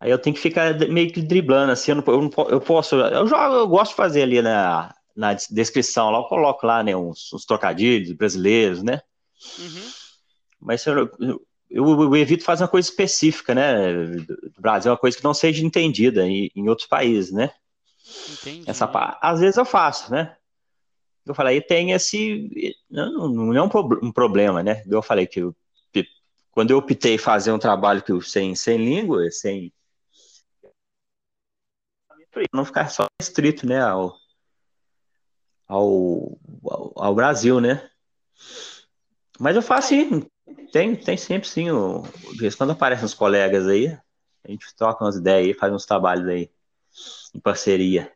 Aí 0.00 0.10
eu 0.10 0.18
tenho 0.18 0.34
que 0.34 0.42
ficar 0.42 0.76
meio 0.88 1.12
que 1.12 1.20
driblando, 1.22 1.72
assim, 1.72 1.92
eu, 1.92 1.96
não, 1.96 2.04
eu, 2.06 2.22
não 2.22 2.30
eu 2.48 2.60
posso, 2.60 2.96
eu 2.96 3.26
jogo, 3.26 3.54
eu 3.54 3.68
gosto 3.68 3.90
de 3.92 3.96
fazer 3.96 4.22
ali 4.22 4.40
na, 4.42 4.94
na 5.14 5.34
des- 5.34 5.48
descrição, 5.48 6.10
lá 6.10 6.18
eu 6.18 6.24
coloco 6.24 6.66
lá, 6.66 6.82
né, 6.82 6.96
uns, 6.96 7.32
uns 7.32 7.44
trocadilhos 7.44 8.10
brasileiros, 8.12 8.82
né? 8.82 9.00
Uhum. 9.58 9.90
Mas 10.60 10.84
eu, 10.86 11.08
eu, 11.70 11.88
eu- 12.02 12.16
evito 12.16 12.44
fazer 12.44 12.64
uma 12.64 12.68
coisa 12.68 12.88
específica, 12.88 13.54
né? 13.54 13.92
Do 13.94 14.52
Brasil, 14.58 14.90
uma 14.90 14.98
coisa 14.98 15.16
que 15.16 15.24
não 15.24 15.32
seja 15.32 15.64
entendida 15.64 16.26
em, 16.26 16.50
em 16.54 16.68
outros 16.68 16.88
países, 16.88 17.32
né? 17.32 17.52
Entendi. 18.28 18.68
Essa, 18.68 18.90
às 19.22 19.40
vezes 19.40 19.56
eu 19.56 19.64
faço, 19.64 20.10
né? 20.10 20.36
Eu 21.24 21.34
falei, 21.34 21.60
tem 21.60 21.92
esse. 21.92 22.74
Não, 22.90 23.28
não 23.28 23.54
é 23.54 23.62
um, 23.62 23.68
prob- 23.68 24.00
um 24.02 24.10
problema, 24.10 24.62
né? 24.62 24.82
Eu 24.86 25.02
falei 25.02 25.26
que 25.26 25.40
eu- 25.40 25.54
quando 26.50 26.72
eu 26.72 26.78
optei 26.78 27.16
fazer 27.16 27.52
um 27.52 27.58
trabalho 27.58 28.02
que 28.02 28.10
eu- 28.10 28.20
sem, 28.20 28.54
sem 28.54 28.76
língua, 28.76 29.30
sem. 29.30 29.72
Não 32.52 32.64
ficar 32.64 32.88
só 32.88 33.06
restrito, 33.20 33.66
né? 33.66 33.80
Ao, 33.80 34.16
ao, 35.66 36.38
ao 36.96 37.14
Brasil, 37.14 37.60
né? 37.60 37.89
Mas 39.40 39.56
eu 39.56 39.62
faço 39.62 39.88
sim. 39.88 40.22
Tem, 40.70 40.94
tem 40.94 41.16
sempre 41.16 41.48
sim. 41.48 41.70
O, 41.70 42.02
de 42.32 42.38
vez 42.38 42.54
em 42.54 42.58
quando 42.58 42.72
aparecem 42.72 43.06
uns 43.06 43.14
colegas 43.14 43.66
aí, 43.66 43.86
a 44.44 44.50
gente 44.50 44.74
troca 44.76 45.02
umas 45.02 45.16
ideias 45.16 45.46
aí, 45.46 45.54
faz 45.54 45.72
uns 45.72 45.86
trabalhos 45.86 46.28
aí 46.28 46.50
em 47.34 47.40
parceria. 47.40 48.12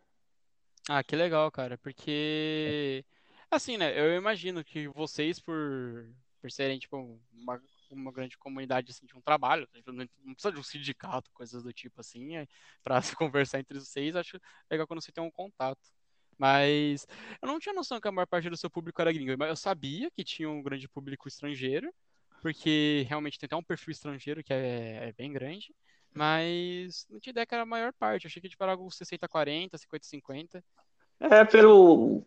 Ah, 0.87 1.03
que 1.03 1.17
legal, 1.17 1.51
cara, 1.51 1.79
porque 1.79 3.03
assim, 3.51 3.79
né, 3.79 3.99
eu 3.99 4.15
imagino 4.15 4.63
que 4.63 4.87
vocês 4.89 5.41
por, 5.41 6.11
por 6.43 6.51
serem, 6.51 6.79
tipo, 6.79 7.19
uma, 7.33 7.63
uma 7.91 8.13
grande 8.13 8.37
comunidade, 8.37 8.91
assim, 8.91 9.07
de 9.07 9.17
um 9.17 9.21
trabalho, 9.23 9.67
tipo, 9.73 9.93
não 9.93 10.07
precisa 10.35 10.53
de 10.53 10.59
um 10.59 10.63
sindicato, 10.63 11.31
coisas 11.33 11.63
do 11.63 11.73
tipo, 11.73 12.01
assim, 12.03 12.37
é, 12.37 12.47
pra 12.83 13.01
se 13.01 13.17
conversar 13.17 13.61
entre 13.61 13.81
vocês, 13.81 14.15
acho 14.15 14.39
legal 14.71 14.87
quando 14.87 15.01
você 15.01 15.11
tem 15.11 15.25
um 15.25 15.31
contato. 15.31 15.81
Mas 16.39 17.07
eu 17.41 17.49
não 17.49 17.59
tinha 17.59 17.75
noção 17.75 18.01
que 18.01 18.09
a 18.09 18.13
maior 18.13 18.27
parte 18.27 18.51
do 18.51 18.57
seu 18.57 18.71
público 18.71 19.01
era 19.01 19.13
gringo, 19.13 19.35
mas 19.39 19.49
eu 19.49 19.57
sabia 19.57 20.11
que 20.11 20.25
tinha 20.25 20.49
um 20.51 20.63
grande 20.63 20.89
público 20.89 21.29
estrangeiro, 21.29 21.93
porque 22.43 23.07
realmente 23.09 23.39
tem 23.39 23.47
até 23.47 23.57
um 23.57 23.63
perfil 23.63 23.93
estrangeiro 23.93 24.43
que 24.45 24.53
é, 24.53 25.09
é 25.09 25.13
bem 25.17 25.33
grande, 25.33 25.75
mas 26.13 27.07
não 27.11 27.19
tinha 27.19 27.33
ideia 27.33 27.47
que 27.47 27.55
era 27.55 27.63
a 27.63 27.67
maior 27.67 27.93
parte, 27.93 28.25
eu 28.25 28.29
achei 28.29 28.41
que 28.43 28.49
tipo, 28.49 28.63
era 28.63 28.73
algo 28.73 28.89
60-40, 28.91 29.77
50-50. 29.79 30.63
É, 31.21 31.45
pelo. 31.45 32.27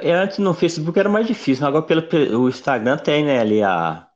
é, 0.00 0.12
Antes 0.12 0.38
no 0.38 0.54
Facebook 0.54 0.98
era 0.98 1.08
mais 1.08 1.26
difícil, 1.26 1.66
agora 1.66 1.84
pelo, 1.84 2.02
pelo- 2.08 2.42
o 2.44 2.48
Instagram 2.48 2.98
tem, 2.98 3.24
né, 3.24 3.40
ali 3.40 3.62
a. 3.62 4.08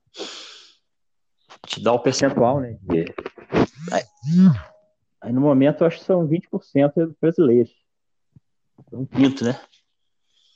Te 1.67 1.83
dá 1.83 1.93
o 1.93 1.99
percentual, 2.01 2.61
né? 2.61 2.79
de- 2.83 3.05
Aí, 3.93 4.03
aí 5.21 5.33
no 5.33 5.41
momento 5.41 5.83
eu 5.83 5.87
acho 5.87 5.99
que 5.99 6.05
são 6.05 6.27
20% 6.27 7.17
brasileiros. 7.21 7.71
Um 8.93 9.07
quinto, 9.07 9.45
né? 9.45 9.61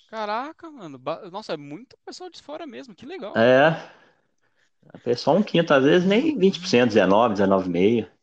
Caraca, 0.08 0.70
mano. 0.70 1.00
Nossa, 1.30 1.54
é 1.54 1.56
muito 1.56 1.96
pessoal 2.04 2.30
de 2.30 2.40
fora 2.40 2.66
mesmo. 2.66 2.94
Que 2.94 3.06
legal. 3.06 3.36
É, 3.36 3.90
é 5.04 5.16
só 5.16 5.34
um 5.36 5.42
quinto, 5.42 5.72
às 5.72 5.82
vezes 5.84 6.06
nem 6.06 6.38
20%, 6.38 6.88
19, 6.88 7.34
19,5%. 7.34 8.14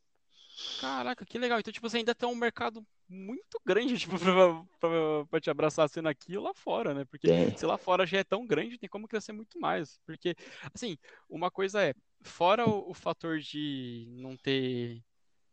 Caraca, 0.79 1.25
que 1.25 1.37
legal. 1.37 1.59
Então, 1.59 1.71
tipo, 1.71 1.87
você 1.89 1.97
ainda 1.97 2.15
tem 2.15 2.27
um 2.27 2.35
mercado 2.35 2.85
muito 3.07 3.59
grande, 3.65 3.95
tipo, 3.99 4.17
pra, 4.17 4.63
pra- 4.79 5.25
pra 5.29 5.39
te 5.41 5.49
abraçar 5.49 5.87
sendo 5.89 6.07
aqui 6.09 6.37
ou 6.37 6.43
lá 6.43 6.53
fora, 6.53 6.93
né? 6.93 7.05
Porque 7.05 7.27
se 7.55 7.65
lá 7.65 7.77
fora 7.77 8.05
já 8.05 8.19
é 8.19 8.23
tão 8.23 8.45
grande, 8.47 8.77
tem 8.77 8.89
como 8.89 9.07
crescer 9.07 9.31
muito 9.33 9.59
mais. 9.59 9.99
Porque, 10.05 10.35
assim, 10.73 10.97
uma 11.29 11.51
coisa 11.51 11.81
é, 11.83 11.93
fora 12.23 12.65
o, 12.67 12.89
o 12.91 12.93
fator 12.93 13.39
de 13.39 14.07
não 14.19 14.35
ter, 14.37 15.03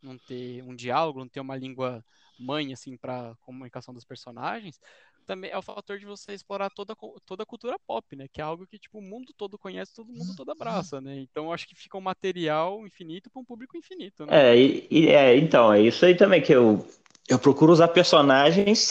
não 0.02 0.16
ter 0.18 0.62
um 0.62 0.74
diálogo, 0.74 1.20
não 1.20 1.28
ter 1.28 1.40
uma 1.40 1.56
língua 1.56 2.04
mãe, 2.38 2.72
assim, 2.72 2.96
pra 2.96 3.34
comunicação 3.42 3.92
dos 3.92 4.04
personagens, 4.04 4.80
também 5.26 5.50
é 5.50 5.58
o 5.58 5.62
fator 5.62 5.98
de 5.98 6.06
você 6.06 6.32
explorar 6.32 6.70
toda, 6.70 6.96
toda 7.26 7.42
a 7.42 7.46
cultura 7.46 7.78
pop, 7.86 8.16
né? 8.16 8.26
Que 8.32 8.40
é 8.40 8.44
algo 8.44 8.66
que, 8.66 8.78
tipo, 8.78 8.98
o 8.98 9.02
mundo 9.02 9.32
todo 9.36 9.58
conhece, 9.58 9.94
todo 9.94 10.12
mundo 10.12 10.34
todo 10.34 10.50
abraça, 10.50 11.00
né? 11.00 11.18
Então, 11.18 11.52
acho 11.52 11.68
que 11.68 11.74
fica 11.74 11.98
um 11.98 12.00
material 12.00 12.86
infinito 12.86 13.30
para 13.30 13.40
um 13.40 13.44
público 13.44 13.76
infinito, 13.76 14.24
né? 14.24 14.52
É, 14.52 14.56
e, 14.56 14.88
e- 14.90 15.08
é, 15.08 15.36
então, 15.36 15.72
é 15.72 15.82
isso 15.82 16.04
aí 16.04 16.16
também 16.16 16.40
que 16.40 16.52
eu, 16.52 16.86
eu 17.28 17.38
procuro 17.38 17.72
usar 17.72 17.88
personagens 17.88 18.90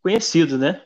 conhecidos, 0.00 0.58
né? 0.58 0.84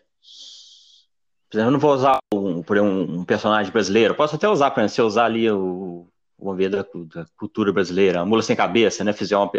Por 1.51 1.59
exemplo, 1.59 1.69
eu 1.69 1.73
não 1.73 1.79
vou 1.79 1.93
usar 1.93 2.19
um, 2.35 3.21
um 3.21 3.25
personagem 3.27 3.71
brasileiro. 3.71 4.15
Posso 4.15 4.37
até 4.37 4.49
usar, 4.49 4.71
por 4.71 4.81
exemplo, 4.81 4.95
se 4.95 5.01
eu 5.03 5.07
usar 5.07 5.27
ali 5.27 5.51
o, 5.51 6.09
vamos 6.43 6.59
ver, 6.59 6.69
da, 6.69 6.83
da 6.83 7.27
cultura 7.37 7.73
brasileira, 7.73 8.21
a 8.21 8.27
mula 8.27 8.43
sem 8.43 8.57
cabeça, 8.57 9.05
né? 9.05 9.13
Fizer 9.13 9.37
uma, 9.37 9.51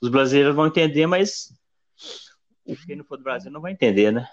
os 0.00 0.08
brasileiros 0.08 0.54
vão 0.54 0.66
entender, 0.66 1.06
mas 1.06 1.52
quem 2.86 2.96
não 2.96 3.04
for 3.04 3.16
do 3.16 3.24
Brasil 3.24 3.50
não 3.50 3.60
vai 3.60 3.72
entender, 3.72 4.12
né? 4.12 4.26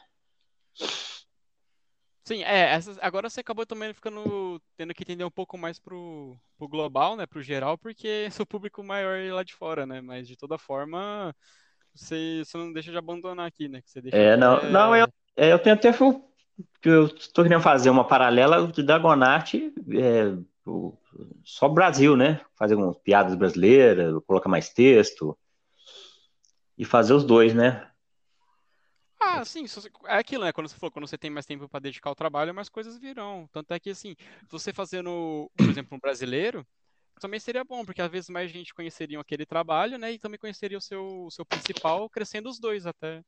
Sim, 2.30 2.44
é, 2.44 2.74
essas, 2.74 3.00
agora 3.02 3.28
você 3.28 3.40
acabou 3.40 3.66
também 3.66 3.92
ficando 3.92 4.62
tendo 4.78 4.94
que 4.94 5.02
entender 5.02 5.24
um 5.24 5.32
pouco 5.32 5.58
mais 5.58 5.80
pro, 5.80 6.38
pro 6.58 6.68
global, 6.68 7.16
né, 7.16 7.26
pro 7.26 7.42
geral, 7.42 7.76
porque 7.76 8.30
seu 8.32 8.46
público 8.46 8.84
maior 8.84 9.18
é 9.18 9.34
lá 9.34 9.44
de 9.44 9.54
fora, 9.56 9.86
né, 9.86 10.00
mas 10.00 10.28
de 10.28 10.38
toda 10.38 10.58
forma, 10.58 11.36
você, 11.94 12.44
você 12.46 12.56
não 12.56 12.72
deixa 12.72 12.92
de 12.92 12.98
abandonar 12.98 13.48
aqui, 13.48 13.68
né, 13.68 13.82
que 13.82 13.90
você 13.90 14.00
deixa 14.00 14.16
É, 14.16 14.38
não, 14.38 14.62
não 14.70 14.96
eu, 14.96 15.08
é, 15.36 15.52
eu 15.52 15.58
tenho 15.58 15.76
até 15.76 15.90
eu 16.84 17.06
estou 17.06 17.44
querendo 17.44 17.62
fazer 17.62 17.90
uma 17.90 18.06
paralela 18.06 18.68
de 18.68 18.84
Dragonarte 18.84 19.74
é, 19.92 20.38
o- 20.70 20.98
só 21.44 21.68
Brasil, 21.68 22.16
né? 22.16 22.42
Fazer 22.58 22.76
umas 22.76 22.98
piadas 22.98 23.36
brasileiras, 23.36 24.14
colocar 24.26 24.50
mais 24.50 24.70
texto 24.70 25.38
e 26.78 26.86
fazer 26.86 27.14
os 27.14 27.24
dois, 27.24 27.54
né? 27.54 27.90
Ah, 29.22 29.44
sim, 29.44 29.66
é 30.06 30.16
aquilo, 30.18 30.46
né, 30.46 30.54
quando 30.54 30.70
você 30.70 30.78
falou, 30.78 30.92
quando 30.92 31.06
você 31.06 31.18
tem 31.18 31.30
mais 31.30 31.46
tempo 31.46 31.68
para 31.68 31.82
dedicar 31.82 32.10
ao 32.10 32.16
trabalho, 32.16 32.56
mais 32.56 32.70
coisas 32.70 32.98
virão, 32.98 33.50
tanto 33.52 33.74
é 33.74 33.80
que, 33.80 33.90
assim, 33.90 34.16
você 34.50 34.72
fazendo, 34.72 35.52
por 35.58 35.70
exemplo, 35.70 35.96
um 35.96 36.00
brasileiro, 36.00 36.66
também 37.20 37.38
seria 37.40 37.66
bom, 37.66 37.84
porque 37.84 38.02
às 38.02 38.10
vezes 38.10 38.30
mais 38.30 38.50
gente 38.50 38.74
conheceria 38.74 39.20
aquele 39.20 39.46
trabalho, 39.46 39.98
né, 39.98 40.14
e 40.14 40.18
também 40.18 40.40
conheceria 40.40 40.78
o 40.78 40.82
seu, 40.82 41.26
o 41.26 41.32
seu 41.32 41.46
principal, 41.46 42.10
crescendo 42.10 42.50
os 42.50 42.60
dois 42.60 42.86
até. 42.86 43.22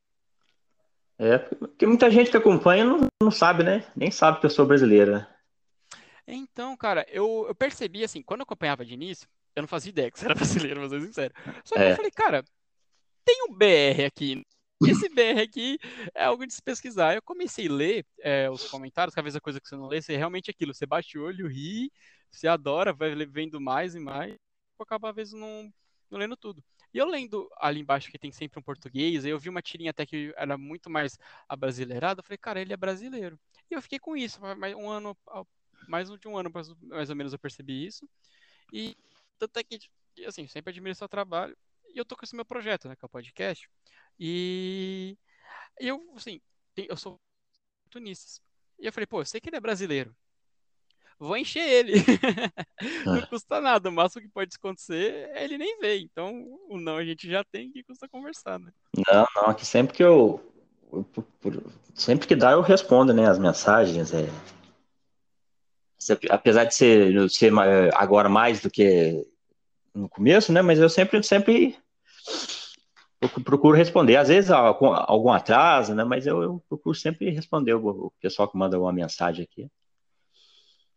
É, 1.20 1.38
porque 1.38 1.86
muita 1.86 2.10
gente 2.10 2.32
que 2.32 2.38
acompanha 2.38 2.84
não, 2.84 3.02
não 3.22 3.30
sabe, 3.30 3.64
né? 3.64 3.86
Nem 3.96 4.10
sabe 4.10 4.40
que 4.40 4.46
eu 4.48 4.50
sou 4.50 4.66
brasileira. 4.66 5.30
Então, 6.34 6.76
cara, 6.78 7.06
eu, 7.10 7.46
eu 7.48 7.56
percebi 7.56 8.04
assim, 8.04 8.22
quando 8.24 8.40
eu 8.42 8.44
acompanhava 8.44 8.86
de 8.86 8.94
início, 8.94 9.28
eu 9.56 9.62
não 9.62 9.68
fazia 9.68 9.90
ideia 9.90 10.10
que 10.12 10.18
você 10.20 10.26
era 10.26 10.36
brasileiro, 10.70 10.80
vou 10.80 10.90
ser 10.90 11.02
sincero. 11.02 11.34
Só 11.66 11.76
que 11.76 11.82
É. 11.82 11.92
eu 11.92 11.96
falei, 11.96 12.12
cara, 12.12 12.44
tem 13.26 13.44
um 13.50 13.54
BR 13.54 14.06
aqui. 14.06 14.46
Esse 14.84 15.10
BR 15.10 15.42
aqui 15.42 15.78
é 16.16 16.24
algo 16.24 16.46
de 16.48 16.54
se 16.54 16.62
pesquisar. 16.62 17.14
Eu 17.14 17.22
comecei 17.22 17.68
a 17.68 17.72
ler 17.72 18.06
é, 18.20 18.50
os 18.50 18.68
comentários, 18.70 19.14
cada 19.14 19.24
vez 19.24 19.36
a 19.36 19.42
coisa 19.42 19.62
que 19.62 19.68
você 19.68 19.76
não 19.76 19.88
lê, 19.88 20.02
você 20.02 20.14
é 20.14 20.18
realmente 20.18 20.50
aquilo. 20.50 20.74
Você 20.74 20.86
bate 20.86 21.18
o 21.20 21.24
olho, 21.24 21.48
ri, 21.48 21.92
você 22.32 22.48
adora, 22.48 22.94
vai 22.94 23.14
vendo 23.26 23.62
mais 23.62 23.94
e 23.94 24.00
mais, 24.00 24.34
e 24.34 24.38
acaba 24.80 25.10
às 25.10 25.16
vezes 25.16 25.34
não, 25.34 25.72
não 26.10 26.18
lendo 26.18 26.36
tudo. 26.36 26.64
E 26.94 26.98
eu 26.98 27.06
lendo 27.06 27.48
ali 27.58 27.80
embaixo 27.80 28.10
que 28.12 28.18
tem 28.18 28.32
sempre 28.32 28.60
um 28.60 28.64
português, 28.64 29.24
eu 29.24 29.38
vi 29.38 29.50
uma 29.50 29.62
tirinha 29.62 29.92
até 29.92 30.06
que 30.06 30.34
era 30.36 30.58
muito 30.58 30.90
mais 30.90 31.18
abrasileirada, 31.48 32.20
eu 32.20 32.24
falei, 32.24 32.38
cara, 32.38 32.60
ele 32.60 32.74
é 32.74 32.78
brasileiro. 32.78 33.40
E 33.70 33.76
eu 33.76 33.82
fiquei 33.82 34.00
com 34.00 34.18
isso, 34.18 34.40
um 34.78 34.90
ano, 34.90 35.16
mais 35.88 36.10
de 36.10 36.28
um 36.28 36.38
ano 36.38 36.52
mais 36.84 37.10
ou 37.10 37.16
menos 37.16 37.34
eu 37.34 37.40
percebi 37.40 37.86
isso. 37.86 38.08
E 38.72 38.96
tanto 39.38 39.58
é 39.58 39.64
que, 39.64 39.80
assim, 40.26 40.48
sempre 40.48 40.72
admiro 40.72 40.96
seu 40.96 41.08
trabalho. 41.10 41.56
E 41.94 41.98
eu 41.98 42.06
tô 42.06 42.16
com 42.16 42.24
esse 42.24 42.36
meu 42.36 42.46
projeto, 42.46 42.88
né, 42.88 42.96
que 42.96 43.04
é 43.04 43.08
o 43.08 43.10
podcast. 43.10 43.70
E 44.20 45.18
eu, 45.80 46.02
assim, 46.16 46.40
eu 46.78 46.96
sou 46.96 47.20
oportunistas. 47.86 48.42
E 48.80 48.86
eu 48.86 48.94
falei, 48.94 49.06
pô, 49.08 49.22
eu 49.22 49.26
sei 49.26 49.42
que 49.42 49.50
ele 49.50 49.58
é 49.58 49.60
brasileiro. 49.62 50.16
Vou 51.20 51.38
encher 51.38 51.68
ele. 51.68 51.94
Não 53.06 53.20
Ah. 53.20 53.28
custa 53.28 53.62
nada. 53.62 53.90
O 53.90 53.92
máximo 53.92 54.24
que 54.24 54.28
pode 54.30 54.56
acontecer 54.56 55.30
é 55.36 55.44
ele 55.44 55.56
nem 55.58 55.78
ver. 55.80 56.00
Então, 56.00 56.34
o 56.68 56.80
não 56.80 56.98
a 56.98 57.06
gente 57.06 57.30
já 57.30 57.44
tem 57.44 57.72
que 57.72 57.84
custa 57.84 58.08
conversar, 58.10 58.58
né? 58.60 58.72
Não, 59.08 59.26
não, 59.36 59.44
aqui 59.50 59.64
sempre 59.66 59.96
que 59.96 60.04
eu, 60.04 60.42
eu- 60.92 61.06
sempre 61.94 62.28
que 62.28 62.36
dá 62.36 62.52
eu 62.54 62.62
respondo, 62.62 63.14
né, 63.14 63.28
as 63.30 63.38
mensagens, 63.38 64.12
é, 64.14 64.26
apesar 66.30 66.66
de 66.66 66.76
ser, 66.76 67.30
ser 67.30 67.52
agora 67.94 68.30
mais 68.30 68.62
do 68.62 68.70
que 68.70 69.26
no 69.94 70.08
começo, 70.08 70.52
né, 70.52 70.62
mas 70.62 70.80
eu 70.80 70.90
sempre, 70.90 71.22
sempre 71.22 71.78
procu- 73.20 73.42
procuro 73.42 73.78
responder, 73.78 74.16
às 74.16 74.30
vezes 74.30 74.50
algum, 74.50 74.88
algum 74.88 75.32
atraso, 75.32 75.94
né, 75.94 76.04
mas 76.04 76.26
eu, 76.26 76.42
eu 76.42 76.64
procuro 76.68 76.96
sempre 76.96 77.30
responder 77.30 77.74
o, 77.74 78.12
pessoal 78.22 78.48
que 78.48 78.58
manda 78.58 78.80
uma 78.80 78.94
mensagem 78.94 79.44
aqui. 79.44 79.70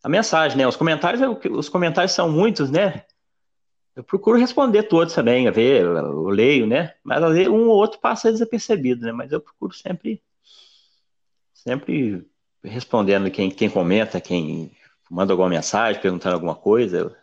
A 0.03 0.09
mensagem, 0.09 0.57
né, 0.57 0.67
os 0.67 0.77
comentários, 0.77 1.21
eu- 1.21 1.41
os 1.53 1.69
comentários 1.69 2.13
são 2.13 2.31
muitos, 2.31 2.71
né, 2.71 3.05
eu 3.97 4.03
procuro 4.03 4.39
responder 4.39 4.85
todos 4.85 5.15
também, 5.15 5.47
a 5.47 5.53
ver, 5.53 5.83
eu 5.83 6.29
leio, 6.29 6.67
né? 6.67 6.95
Mas 7.05 7.23
às 7.23 7.33
vezes 7.33 7.49
um 7.49 7.69
ou 7.69 7.77
outro 7.77 8.01
passa 8.01 8.33
desapercebido, 8.33 9.07
né? 9.07 9.13
Mas 9.13 9.31
eu 9.31 9.41
procuro 9.41 9.73
sempre, 9.73 10.21
sempre 11.53 12.27
respondendo 12.63 13.31
quem, 13.31 13.51
quem 13.51 13.71
comenta, 13.71 14.21
quem 14.21 14.73
manda 15.11 15.33
alguma 15.33 15.49
mensagem, 15.49 16.01
perguntando 16.01 16.35
alguma 16.35 16.55
coisa. 16.55 17.17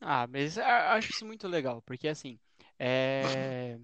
Ah, 0.00 0.26
mas 0.26 0.56
eu 0.56 0.64
acho 0.64 1.10
isso 1.10 1.26
muito 1.26 1.48
legal, 1.48 1.82
porque 1.82 2.08
assim, 2.08 2.38
é... 2.78 3.78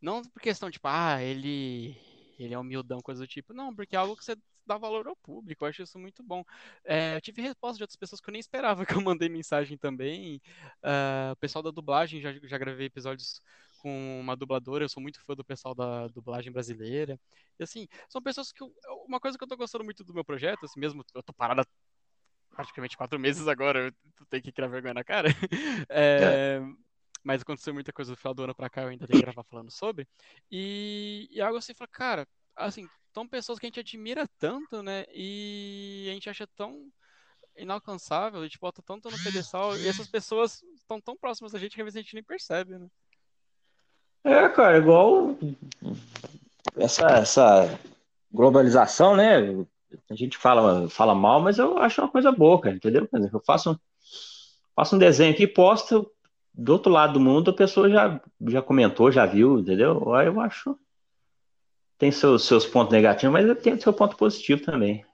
não 0.00 0.22
por 0.22 0.40
questão 0.40 0.70
tipo, 0.70 0.86
ah, 0.88 1.20
ele 1.22 1.96
ele 2.38 2.54
é 2.54 2.58
humildão, 2.58 3.00
coisa 3.00 3.20
do 3.20 3.26
tipo, 3.26 3.52
não, 3.52 3.74
porque 3.74 3.96
é 3.96 3.98
algo 3.98 4.16
que 4.16 4.24
você 4.24 4.36
dá 4.64 4.78
valor 4.78 5.08
ao 5.08 5.16
público, 5.16 5.64
eu 5.64 5.68
acho 5.68 5.82
isso 5.82 5.98
muito 5.98 6.22
bom. 6.22 6.44
É, 6.84 7.16
eu 7.16 7.20
tive 7.20 7.42
resposta 7.42 7.78
de 7.78 7.82
outras 7.82 7.96
pessoas 7.96 8.20
que 8.20 8.28
eu 8.28 8.32
nem 8.32 8.38
esperava 8.38 8.84
que 8.86 8.94
eu 8.94 9.00
mandei 9.00 9.28
mensagem 9.28 9.76
também. 9.78 10.40
Ah, 10.82 11.30
o 11.32 11.36
pessoal 11.36 11.62
da 11.62 11.70
dublagem, 11.70 12.20
já, 12.20 12.32
já 12.42 12.58
gravei 12.58 12.86
episódios 12.86 13.42
com 13.78 14.20
uma 14.20 14.36
dubladora, 14.36 14.84
eu 14.84 14.88
sou 14.88 15.02
muito 15.02 15.20
fã 15.24 15.34
do 15.34 15.44
pessoal 15.44 15.74
da 15.74 16.06
dublagem 16.08 16.52
brasileira. 16.52 17.18
E 17.58 17.62
assim, 17.62 17.86
são 18.08 18.20
pessoas 18.22 18.52
que 18.52 18.62
eu- 18.62 18.72
uma 19.06 19.20
coisa 19.20 19.38
que 19.38 19.44
eu 19.44 19.48
tô 19.48 19.56
gostando 19.56 19.84
muito 19.84 20.04
do 20.04 20.14
meu 20.14 20.24
projeto, 20.24 20.64
assim 20.64 20.80
mesmo, 20.80 21.04
eu 21.14 21.22
tô 21.22 21.32
parada 21.32 21.64
praticamente 22.50 22.96
quatro 22.96 23.18
meses 23.18 23.46
agora, 23.46 23.86
eu 24.20 24.26
tenho 24.28 24.42
que 24.42 24.52
criar 24.52 24.68
vergonha 24.68 24.94
na 24.94 25.04
cara. 25.04 25.28
É, 25.90 26.60
mas 27.22 27.42
aconteceu 27.42 27.72
muita 27.72 27.92
coisa 27.92 28.12
do 28.12 28.16
final 28.16 28.34
do 28.34 28.42
ano 28.44 28.54
pra 28.54 28.68
cá, 28.70 28.82
eu 28.82 28.88
ainda 28.88 29.06
tenho 29.06 29.18
que 29.20 29.24
gravar 29.24 29.44
falando 29.44 29.70
sobre. 29.70 30.06
E, 30.50 31.28
e 31.30 31.40
algo 31.40 31.58
assim, 31.58 31.74
fala, 31.74 31.88
cara, 31.88 32.28
assim, 32.56 32.88
são 33.14 33.26
pessoas 33.28 33.58
que 33.58 33.66
a 33.66 33.68
gente 33.68 33.80
admira 33.80 34.26
tanto, 34.38 34.82
né? 34.82 35.04
E 35.14 36.08
a 36.10 36.12
gente 36.14 36.28
acha 36.30 36.46
tão 36.48 36.90
inalcançável, 37.56 38.40
a 38.40 38.44
gente 38.44 38.58
bota 38.58 38.82
tanto 38.82 39.10
no 39.10 39.22
pedestal, 39.22 39.76
e 39.76 39.88
essas 39.88 40.06
pessoas 40.06 40.62
estão 40.76 41.00
tão 41.00 41.16
próximas 41.16 41.52
da 41.52 41.58
gente 41.58 41.74
que 41.74 41.80
às 41.80 41.86
vezes 41.86 41.96
a 41.96 42.02
gente 42.02 42.14
nem 42.14 42.22
percebe, 42.22 42.78
né? 42.78 42.88
É, 44.24 44.48
cara, 44.48 44.78
igual 44.78 45.36
essa, 46.76 47.06
essa 47.18 47.80
globalização, 48.32 49.16
né? 49.16 49.38
A 50.10 50.14
gente 50.14 50.36
fala, 50.36 50.88
fala 50.88 51.14
mal, 51.14 51.40
mas 51.40 51.58
eu 51.58 51.78
acho 51.78 52.00
uma 52.00 52.10
coisa 52.10 52.30
boa, 52.30 52.60
cara, 52.60 52.76
entendeu? 52.76 53.06
Por 53.06 53.18
exemplo, 53.18 53.38
eu 53.38 53.44
faço, 53.44 53.72
um- 53.72 53.78
faço 54.76 54.96
um 54.96 54.98
desenho 54.98 55.32
aqui, 55.32 55.46
posto 55.46 56.10
do 56.52 56.72
outro 56.72 56.92
lado 56.92 57.14
do 57.14 57.20
mundo, 57.20 57.50
a 57.50 57.54
pessoa 57.54 57.88
já, 57.88 58.20
já 58.48 58.60
comentou, 58.60 59.10
já 59.10 59.24
viu, 59.24 59.58
entendeu? 59.60 60.12
Aí 60.14 60.26
eu 60.26 60.40
acho. 60.40 60.78
Tem 61.96 62.12
seus, 62.12 62.44
seus 62.44 62.66
pontos 62.66 62.92
negativos, 62.92 63.32
mas 63.32 63.58
tem 63.62 63.80
seu 63.80 63.92
ponto 63.92 64.16
positivo 64.16 64.62
também. 64.62 65.04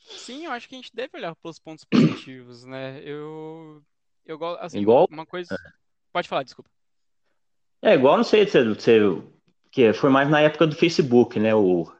Sim, 0.00 0.46
eu 0.46 0.52
acho 0.52 0.68
que 0.68 0.74
a 0.74 0.78
gente 0.78 0.94
deve 0.94 1.16
olhar 1.16 1.36
pelos 1.36 1.58
pontos 1.58 1.84
positivos, 1.84 2.64
né? 2.64 3.00
Eu, 3.04 3.82
eu 4.26 4.38
gosto, 4.38 4.60
assim, 4.60 4.80
Igual. 4.80 5.06
uma 5.10 5.26
coisa... 5.26 5.54
Pode 6.12 6.28
falar, 6.28 6.42
desculpa. 6.42 6.68
É 7.82 7.94
igual, 7.94 8.16
não 8.16 8.24
sei 8.24 8.46
se 8.46 8.62
você. 8.64 9.00
Que 9.70 9.92
foi 9.92 10.08
mais 10.10 10.30
na 10.30 10.40
época 10.40 10.66
do 10.66 10.76
Facebook, 10.76 11.40
né? 11.40 11.54
O, 11.54 11.90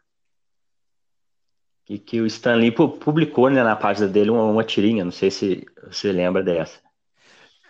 que, 1.84 1.98
que 1.98 2.20
o 2.20 2.26
Stan 2.26 2.54
Lee 2.54 2.70
pu- 2.70 2.98
publicou 2.98 3.50
né, 3.50 3.62
na 3.62 3.74
página 3.74 4.06
dele 4.06 4.30
uma, 4.30 4.44
uma 4.44 4.64
tirinha, 4.64 5.04
não 5.04 5.10
sei 5.10 5.30
se 5.30 5.66
você 5.86 6.12
lembra 6.12 6.42
dessa. 6.42 6.80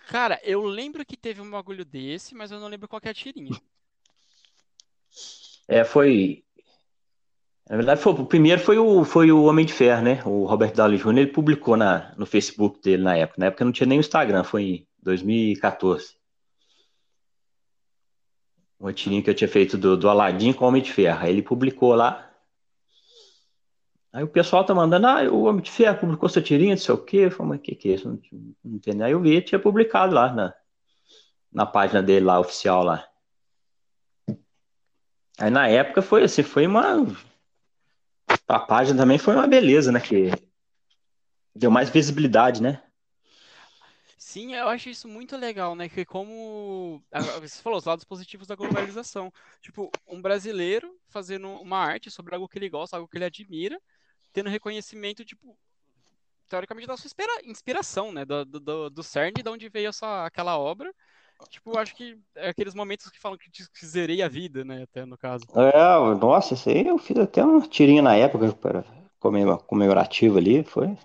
Cara, 0.07 0.39
eu 0.43 0.63
lembro 0.63 1.05
que 1.05 1.17
teve 1.17 1.41
um 1.41 1.49
bagulho 1.49 1.83
desse, 1.83 2.35
mas 2.35 2.51
eu 2.51 2.59
não 2.59 2.67
lembro 2.67 2.87
qual 2.87 3.01
é 3.03 3.09
a 3.09 3.13
tirinha. 3.13 3.59
É, 5.67 5.83
foi. 5.83 6.43
Na 7.69 7.77
verdade, 7.77 8.01
foi, 8.01 8.11
o 8.11 8.25
primeiro 8.25 8.61
foi 8.61 8.77
o, 8.77 9.05
foi 9.05 9.31
o 9.31 9.45
Homem 9.45 9.65
de 9.65 9.73
Ferro, 9.73 10.01
né? 10.03 10.21
O 10.25 10.45
Robert 10.45 10.73
Downey 10.73 10.97
Jr. 10.97 11.17
Ele 11.17 11.27
publicou 11.27 11.77
na, 11.77 12.13
no 12.17 12.25
Facebook 12.25 12.81
dele 12.81 13.01
na 13.01 13.15
época. 13.15 13.39
Na 13.39 13.45
época 13.47 13.63
não 13.65 13.71
tinha 13.71 13.87
nem 13.87 13.97
o 13.97 14.01
Instagram, 14.01 14.43
foi 14.43 14.63
em 14.63 14.87
2014. 15.01 16.17
Uma 18.83 18.91
tirinha 18.91 19.23
que 19.23 19.29
eu 19.29 19.33
tinha 19.33 19.47
feito 19.47 19.77
do, 19.77 19.95
do 19.95 20.09
Aladdin 20.09 20.51
com 20.51 20.65
o 20.65 20.67
Homem 20.67 20.81
de 20.81 20.91
Ferro. 20.91 21.23
Aí 21.23 21.31
ele 21.31 21.41
publicou 21.41 21.95
lá. 21.95 22.29
Aí 24.11 24.21
o 24.25 24.27
pessoal 24.27 24.65
tá 24.65 24.75
mandando, 24.75 25.07
ah, 25.07 25.23
o 25.31 25.43
Homem 25.43 25.61
de 25.61 25.71
Ferro 25.71 26.01
publicou 26.01 26.27
sua 26.27 26.41
tirinha, 26.41 26.75
não 26.75 26.81
sei 26.81 26.93
o 26.93 26.97
quê. 26.97 27.17
Eu 27.19 27.31
falei, 27.31 27.51
mas 27.51 27.59
o 27.59 27.61
que 27.61 27.75
que 27.75 27.89
é 27.89 27.93
isso? 27.93 28.09
Não, 28.09 28.19
não 28.61 28.75
entendo. 28.75 29.01
Aí 29.03 29.13
eu 29.13 29.21
vi, 29.21 29.41
tinha 29.41 29.57
publicado 29.57 30.13
lá 30.13 30.33
na, 30.33 30.53
na 31.49 31.65
página 31.65 32.03
dele 32.03 32.25
lá, 32.25 32.37
oficial 32.41 32.83
lá. 32.83 33.07
Aí 35.39 35.49
na 35.49 35.65
época 35.69 36.01
foi 36.01 36.23
assim, 36.25 36.43
foi 36.43 36.67
uma. 36.67 37.07
A 38.49 38.59
página 38.59 38.99
também 38.99 39.17
foi 39.17 39.33
uma 39.33 39.47
beleza, 39.47 39.93
né? 39.93 40.01
Que 40.01 40.29
deu 41.55 41.71
mais 41.71 41.89
visibilidade, 41.89 42.61
né? 42.61 42.83
Sim, 44.25 44.55
eu 44.55 44.69
acho 44.69 44.87
isso 44.89 45.05
muito 45.05 45.35
legal, 45.35 45.75
né? 45.75 45.89
Que 45.89 46.05
como 46.05 47.03
você 47.41 47.61
falou, 47.61 47.77
os 47.77 47.83
lados 47.83 48.05
positivos 48.05 48.47
da 48.47 48.55
globalização. 48.55 49.31
Tipo, 49.59 49.91
um 50.07 50.21
brasileiro 50.21 50.95
fazendo 51.09 51.49
uma 51.49 51.77
arte 51.77 52.09
sobre 52.09 52.33
algo 52.33 52.47
que 52.47 52.57
ele 52.57 52.69
gosta, 52.69 52.95
algo 52.95 53.07
que 53.07 53.17
ele 53.17 53.25
admira, 53.25 53.77
tendo 54.31 54.49
reconhecimento, 54.49 55.25
tipo, 55.25 55.57
teoricamente 56.47 56.87
da 56.87 56.95
sua 56.95 57.07
inspira- 57.07 57.41
inspiração, 57.43 58.13
né? 58.13 58.23
Do, 58.23 58.45
do, 58.45 58.89
do- 58.89 59.03
cerne 59.03 59.43
de 59.43 59.49
onde 59.49 59.67
veio 59.67 59.89
essa, 59.89 60.25
aquela 60.25 60.57
obra. 60.57 60.91
Tipo, 61.49 61.77
acho 61.77 61.93
que 61.93 62.17
é 62.33 62.47
aqueles 62.47 62.73
momentos 62.73 63.09
que 63.09 63.19
falam 63.19 63.37
que 63.37 63.85
zerei 63.85 64.21
a 64.21 64.29
vida, 64.29 64.63
né? 64.63 64.83
Até 64.83 65.05
no 65.05 65.17
caso. 65.17 65.45
É, 65.53 66.15
nossa, 66.15 66.53
isso 66.53 66.69
aí 66.69 66.87
eu 66.87 66.97
fiz 66.97 67.17
até 67.17 67.43
uma 67.43 67.67
tirinha 67.67 68.01
na 68.01 68.15
época 68.15 68.53
para 68.53 68.85
comem- 69.19 69.57
comemorativa 69.67 70.39
ali, 70.39 70.63
foi. 70.63 70.97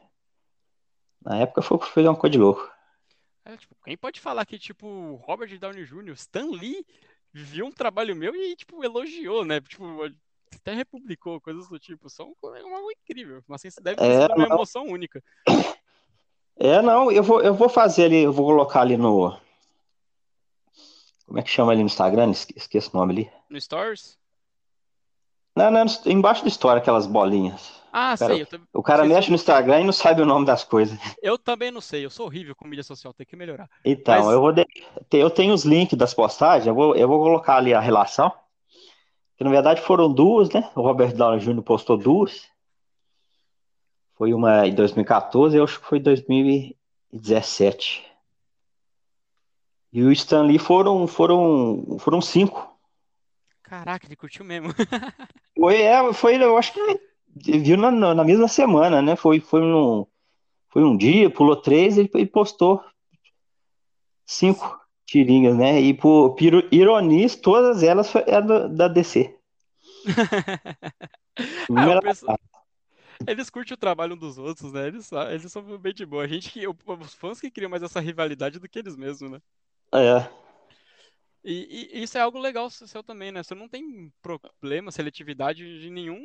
Na 1.20 1.38
época 1.40 1.61
foi, 1.62 1.78
foi 1.81 2.04
uma 2.04 2.14
coisa 2.16 2.33
de 2.33 2.38
louco. 2.38 2.77
É, 3.44 3.57
tipo, 3.57 3.74
quem 3.85 3.96
pode 3.96 4.20
falar 4.20 4.44
que, 4.44 4.59
tipo, 4.59 5.14
Robert 5.24 5.59
Downey 5.59 5.85
Jr., 5.85 6.12
Stan 6.12 6.51
Lee, 6.51 6.85
viu 7.33 7.66
um 7.66 7.72
trabalho 7.72 8.14
meu 8.14 8.35
e, 8.35 8.55
tipo, 8.57 8.85
elogiou, 8.85 9.44
né? 9.44 9.61
Tipo, 9.61 9.85
até 10.55 10.74
republicou, 10.74 11.40
coisas 11.40 11.68
do 11.68 11.79
tipo. 11.79 12.09
São 12.11 12.35
é 12.55 12.61
algo 12.61 12.90
incrível. 12.90 13.42
Mas 13.46 13.64
assim, 13.64 13.83
deve 13.83 13.96
ter 13.96 14.05
É, 14.05 14.22
sido 14.22 14.35
uma 14.35 14.48
não. 14.48 14.57
emoção 14.57 14.87
única. 14.87 15.22
É, 16.57 16.83
não, 16.83 17.11
eu 17.11 17.22
vou, 17.22 17.40
eu 17.40 17.55
vou 17.55 17.68
fazer 17.68 18.05
ali, 18.05 18.22
eu 18.22 18.33
vou 18.33 18.46
colocar 18.46 18.81
ali 18.81 18.96
no. 18.96 19.38
Como 21.24 21.38
é 21.38 21.42
que 21.42 21.51
chama 21.51 21.72
ali 21.72 21.81
no 21.83 21.87
Instagram? 21.87 22.31
Esque- 22.31 22.55
Esqueço 22.57 22.90
o 22.92 22.98
nome 22.98 23.12
ali. 23.12 23.33
No 23.48 23.61
Stories? 23.61 24.17
Não, 25.59 25.71
não, 25.71 25.85
embaixo 26.07 26.42
da 26.42 26.49
história, 26.49 26.81
aquelas 26.81 27.07
bolinhas. 27.07 27.77
Ah, 27.92 28.14
Cara, 28.18 28.35
sei. 28.35 28.47
O 28.73 28.83
cara 28.83 29.05
mexe 29.05 29.29
no 29.31 29.35
Instagram 29.35 29.81
e 29.81 29.85
não 29.85 29.92
sabe 29.92 30.23
o 30.23 30.27
nome 30.27 30.44
das 30.47 30.62
coisas. 30.62 30.99
eu 31.23 31.38
também 31.38 31.71
não 31.71 31.81
sei. 31.81 32.05
Eu 32.05 32.11
sou 32.11 32.27
horrível 32.27 32.55
com 32.55 32.68
mídia 32.68 32.85
social. 32.85 33.12
Tem 33.14 33.27
que 33.27 33.35
melhorar. 33.35 33.68
Então, 33.85 34.25
Mas- 34.25 34.33
eu 34.35 34.40
vou 34.40 34.53
de- 34.53 34.66
eu 35.12 35.31
tenho 35.31 35.55
os 35.55 35.64
links 35.64 35.97
das 35.99 36.14
postagens, 36.14 36.66
eu 36.66 36.75
vou, 36.75 36.94
eu 36.94 37.09
vou 37.09 37.18
colocar 37.21 37.57
ali 37.57 37.73
a 37.75 37.81
relação. 37.81 38.31
Que 39.37 39.44
na 39.44 39.51
verdade 39.51 39.81
foram 39.81 40.12
duas, 40.12 40.51
né? 40.51 40.68
O 40.75 40.83
Robert 40.83 41.14
Downey 41.14 41.40
Jr. 41.40 41.62
postou 41.62 41.97
duas. 41.97 42.47
Foi 44.16 44.35
uma 44.35 44.66
em 44.66 44.75
2014 44.75 45.57
e 45.57 45.61
eu 45.61 45.64
acho 45.64 45.81
que 45.81 45.87
foi 45.87 45.99
em 45.99 46.03
2017. 46.03 48.05
E 49.92 50.03
o 50.03 50.12
Stan 50.12 50.42
Lee 50.42 50.59
foram, 50.59 51.07
foram, 51.07 51.97
foram 51.99 52.21
cinco. 52.21 52.68
Caraca, 53.68 54.07
ele 54.07 54.16
curtiu 54.16 54.44
mesmo. 54.44 54.68
Foi, 55.54 55.83
é, 55.83 56.12
foi, 56.12 56.40
eu 56.40 56.57
acho 56.57 56.72
que 56.72 57.59
viu 57.59 57.76
na, 57.76 57.90
na 57.90 58.22
mesma 58.22 58.46
semana, 58.46 59.02
né? 59.02 59.16
Foi, 59.16 59.40
foi, 59.40 59.61
um, 59.61 60.07
foi 60.68 60.85
um 60.85 60.96
dia, 60.96 61.28
pulou 61.28 61.57
três 61.57 61.98
e, 61.98 62.09
e 62.14 62.24
postou 62.24 62.81
cinco 64.24 64.81
tirinhas, 65.04 65.57
né? 65.57 65.81
E 65.81 65.92
por, 65.92 66.37
por 66.37 66.72
ironia, 66.72 67.28
todas 67.42 67.83
elas 67.83 68.14
eram 68.14 68.72
da 68.72 68.87
DC. 68.87 69.37
ah, 71.76 72.00
penso... 72.02 72.26
Eles 73.26 73.50
curtem 73.50 73.74
o 73.74 73.78
trabalho 73.78 74.14
um 74.14 74.18
dos 74.18 74.38
outros, 74.38 74.72
né? 74.72 74.87
Eles, 74.87 75.11
eles 75.31 75.50
são 75.50 75.62
bem 75.76 75.92
de 75.92 76.07
boa. 76.07 76.22
A 76.22 76.28
gente 76.28 76.50
que, 76.50 76.68
os 76.68 77.14
fãs 77.14 77.40
que 77.40 77.50
criam 77.50 77.68
mais 77.68 77.83
essa 77.83 77.98
rivalidade 77.98 78.61
do 78.61 78.68
que 78.68 78.78
eles 78.78 78.96
mesmos, 78.96 79.28
né? 79.28 79.40
É. 79.92 80.47
E, 81.44 81.90
e, 81.92 82.03
isso 82.03 82.18
é 82.18 82.20
algo 82.20 82.38
legal 82.38 82.68
seu 82.70 83.03
também, 83.03 83.31
né? 83.31 83.42
Você 83.42 83.55
não 83.55 83.68
tem 83.68 84.12
problema, 84.20 84.90
seletividade 84.90 85.81
de 85.81 85.90
nenhum, 85.90 86.20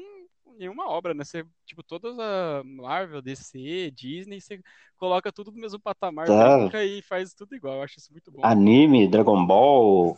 nenhuma 0.58 0.89
obra, 0.89 1.13
né? 1.13 1.23
Você, 1.23 1.45
tipo, 1.65 1.84
todas 1.84 2.17
a 2.19 2.63
Marvel, 2.65 3.21
DC, 3.21 3.91
Disney, 3.91 4.41
você 4.41 4.60
coloca 4.97 5.32
tudo 5.32 5.52
no 5.52 5.60
mesmo 5.60 5.80
patamar, 5.80 6.28
tá. 6.28 6.84
e 6.84 7.02
faz 7.02 7.34
tudo 7.34 7.56
igual. 7.56 7.76
Eu 7.76 7.84
acho 7.84 7.99
isso 7.99 8.12
muito 8.12 8.32
bom. 8.32 8.39
Anime, 8.43 9.08
Dragon 9.08 9.45
Ball. 9.45 10.17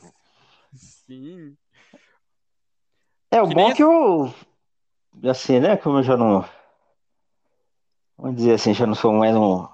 Sim. 0.73 1.55
É, 3.31 3.41
o 3.41 3.47
que 3.47 3.55
bom 3.55 3.69
é 3.69 3.75
que 3.75 3.84
eu. 3.84 4.34
Assim, 5.29 5.60
né? 5.60 5.75
Como 5.77 5.99
eu 5.99 6.03
já 6.03 6.15
não. 6.15 6.45
Vamos 8.17 8.38
dizer 8.38 8.53
assim, 8.53 8.73
já 8.73 8.88
não 8.88 8.95
sou 8.95 9.12
mais 9.12 9.36
um, 9.36 9.67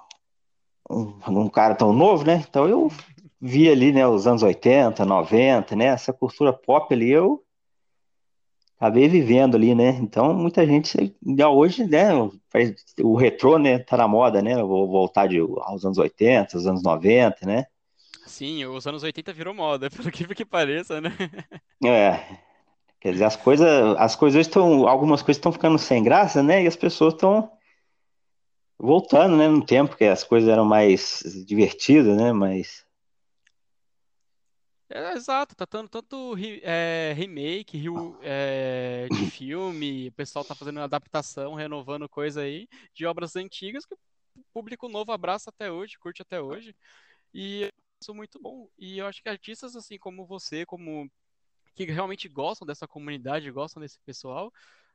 um, 0.90 1.42
um 1.42 1.48
cara 1.48 1.76
tão 1.76 1.92
novo, 1.92 2.24
né? 2.24 2.44
Então 2.48 2.68
eu 2.68 2.90
vi 3.44 3.68
ali, 3.68 3.92
né, 3.92 4.06
os 4.06 4.24
anos 4.24 4.44
80, 4.44 5.04
90, 5.04 5.74
né, 5.74 5.86
essa 5.86 6.12
cultura 6.12 6.52
pop 6.52 6.94
ali, 6.94 7.10
eu 7.10 7.42
acabei 8.76 9.08
vivendo 9.08 9.56
ali, 9.56 9.74
né, 9.74 9.98
então 10.00 10.32
muita 10.32 10.64
gente, 10.64 11.12
já 11.36 11.48
hoje, 11.48 11.84
né, 11.84 12.10
o 13.00 13.16
retrô, 13.16 13.58
né, 13.58 13.80
tá 13.80 13.96
na 13.96 14.06
moda, 14.06 14.40
né, 14.40 14.62
vou 14.62 14.88
voltar 14.88 15.26
de, 15.26 15.40
aos 15.40 15.84
anos 15.84 15.98
80, 15.98 16.56
aos 16.56 16.66
anos 16.66 16.84
90, 16.84 17.44
né. 17.44 17.66
Sim, 18.24 18.64
os 18.66 18.86
anos 18.86 19.02
80 19.02 19.32
virou 19.32 19.52
moda, 19.52 19.90
pelo 19.90 20.12
que, 20.12 20.24
que 20.36 20.44
pareça, 20.44 21.00
né. 21.00 21.12
É, 21.84 22.38
quer 23.00 23.10
dizer, 23.10 23.24
as 23.24 23.34
coisas, 23.34 23.66
as 23.98 24.14
coisas 24.14 24.46
estão, 24.46 24.86
algumas 24.86 25.20
coisas 25.20 25.38
estão 25.38 25.50
ficando 25.50 25.78
sem 25.80 26.00
graça, 26.00 26.44
né, 26.44 26.62
e 26.62 26.68
as 26.68 26.76
pessoas 26.76 27.14
estão 27.14 27.50
voltando, 28.78 29.36
né, 29.36 29.48
no 29.48 29.66
tempo 29.66 29.96
que 29.96 30.04
as 30.04 30.22
coisas 30.22 30.48
eram 30.48 30.64
mais 30.64 31.24
divertidas, 31.44 32.16
né, 32.16 32.32
mais 32.32 32.84
é, 34.94 35.14
exato, 35.14 35.54
tá 35.56 35.66
dando 35.70 35.88
tanto 35.88 36.34
é, 36.62 37.12
remake 37.16 37.78
rio, 37.78 38.18
é, 38.22 39.06
de 39.08 39.30
filme, 39.30 40.08
o 40.08 40.12
pessoal 40.12 40.44
tá 40.44 40.54
fazendo 40.54 40.80
adaptação, 40.80 41.54
renovando 41.54 42.08
coisa 42.08 42.42
aí, 42.42 42.68
de 42.94 43.06
obras 43.06 43.34
antigas 43.36 43.86
que 43.86 43.94
o 43.94 43.98
público 44.52 44.88
novo 44.88 45.12
abraça 45.12 45.50
até 45.50 45.70
hoje, 45.70 45.98
curte 45.98 46.22
até 46.22 46.40
hoje. 46.40 46.76
E 47.34 47.70
isso 48.00 48.10
é 48.10 48.14
muito 48.14 48.38
bom. 48.40 48.68
E 48.78 48.98
eu 48.98 49.06
acho 49.06 49.22
que 49.22 49.28
artistas 49.28 49.76
assim 49.76 49.98
como 49.98 50.26
você, 50.26 50.66
como 50.66 51.10
que 51.74 51.84
realmente 51.86 52.28
gostam 52.28 52.66
dessa 52.66 52.86
comunidade, 52.86 53.50
gostam 53.50 53.80
desse 53.80 53.98
pessoal, 54.00 54.52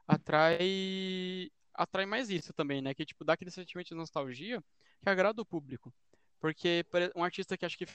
atrai 0.07 1.49
atrai 1.73 2.05
mais 2.05 2.29
isso 2.29 2.53
também, 2.53 2.81
né? 2.81 2.93
Que 2.93 3.05
tipo 3.05 3.23
dá 3.23 3.33
aquele 3.33 3.51
sentimento 3.51 3.87
de 3.87 3.95
nostalgia 3.95 4.63
que 5.01 5.09
agrada 5.09 5.41
o 5.41 5.45
público. 5.45 5.93
Porque 6.39 6.85
um 7.15 7.23
artista 7.23 7.57
que 7.57 7.65
acho 7.65 7.77
que 7.77 7.85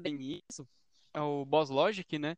bem 0.00 0.42
isso 0.50 0.62
é 0.62 0.83
o 1.20 1.44
Boss 1.44 1.70
Logic, 1.70 2.18
né? 2.18 2.36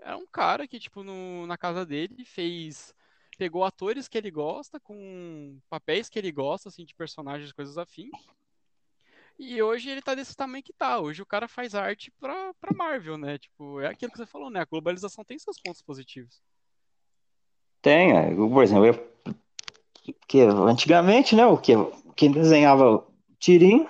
É 0.00 0.14
um 0.16 0.26
cara 0.26 0.66
que, 0.66 0.78
tipo, 0.78 1.02
no, 1.02 1.46
na 1.46 1.56
casa 1.56 1.86
dele 1.86 2.24
fez. 2.24 2.94
Pegou 3.38 3.64
atores 3.64 4.08
que 4.08 4.18
ele 4.18 4.30
gosta, 4.30 4.78
com 4.78 5.58
papéis 5.70 6.08
que 6.08 6.18
ele 6.18 6.30
gosta, 6.30 6.68
assim, 6.68 6.84
de 6.84 6.94
personagens, 6.94 7.52
coisas 7.52 7.78
afim. 7.78 8.10
E 9.38 9.60
hoje 9.62 9.90
ele 9.90 10.02
tá 10.02 10.14
desse 10.14 10.36
tamanho 10.36 10.62
que 10.62 10.72
tá. 10.72 11.00
Hoje 11.00 11.22
o 11.22 11.26
cara 11.26 11.48
faz 11.48 11.74
arte 11.74 12.12
pra, 12.20 12.52
pra 12.60 12.76
Marvel, 12.76 13.16
né? 13.16 13.38
Tipo, 13.38 13.80
é 13.80 13.88
aquilo 13.88 14.12
que 14.12 14.18
você 14.18 14.26
falou, 14.26 14.50
né? 14.50 14.60
A 14.60 14.66
globalização 14.66 15.24
tem 15.24 15.38
seus 15.38 15.58
pontos 15.58 15.82
positivos. 15.82 16.42
Tem, 17.80 18.12
é. 18.12 18.34
por 18.34 18.62
exemplo, 18.62 18.86
eu, 18.86 19.12
que 20.28 20.40
antigamente, 20.40 21.34
né, 21.34 21.46
o 21.46 21.58
que 21.58 21.72
quem 22.14 22.30
desenhava 22.30 23.04
tirinho 23.38 23.88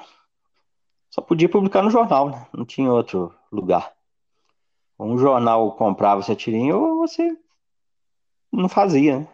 só 1.11 1.21
podia 1.21 1.49
publicar 1.49 1.83
no 1.83 1.91
jornal, 1.91 2.31
né? 2.31 2.47
Não 2.53 2.65
tinha 2.65 2.91
outro 2.91 3.35
lugar 3.51 3.93
um 5.03 5.19
jornal 5.19 5.73
comprava 5.77 6.21
essa 6.21 6.35
tirinha 6.35 6.77
ou 6.77 6.97
você 6.97 7.37
não 8.51 8.69
fazia, 8.69 9.21
né? 9.21 9.29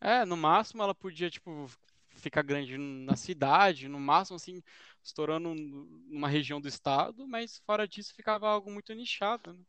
É, 0.00 0.24
no 0.24 0.36
máximo 0.36 0.82
ela 0.82 0.94
podia, 0.94 1.28
tipo, 1.28 1.66
ficar 2.08 2.42
grande 2.42 2.76
na 2.76 3.16
cidade, 3.16 3.88
no 3.88 3.98
máximo, 3.98 4.36
assim, 4.36 4.62
estourando 5.02 5.54
numa 5.54 6.28
região 6.28 6.60
do 6.60 6.68
estado, 6.68 7.26
mas 7.26 7.58
fora 7.66 7.86
disso 7.86 8.14
ficava 8.14 8.48
algo 8.48 8.70
muito 8.70 8.92
nichado, 8.94 9.52
né? 9.52 9.60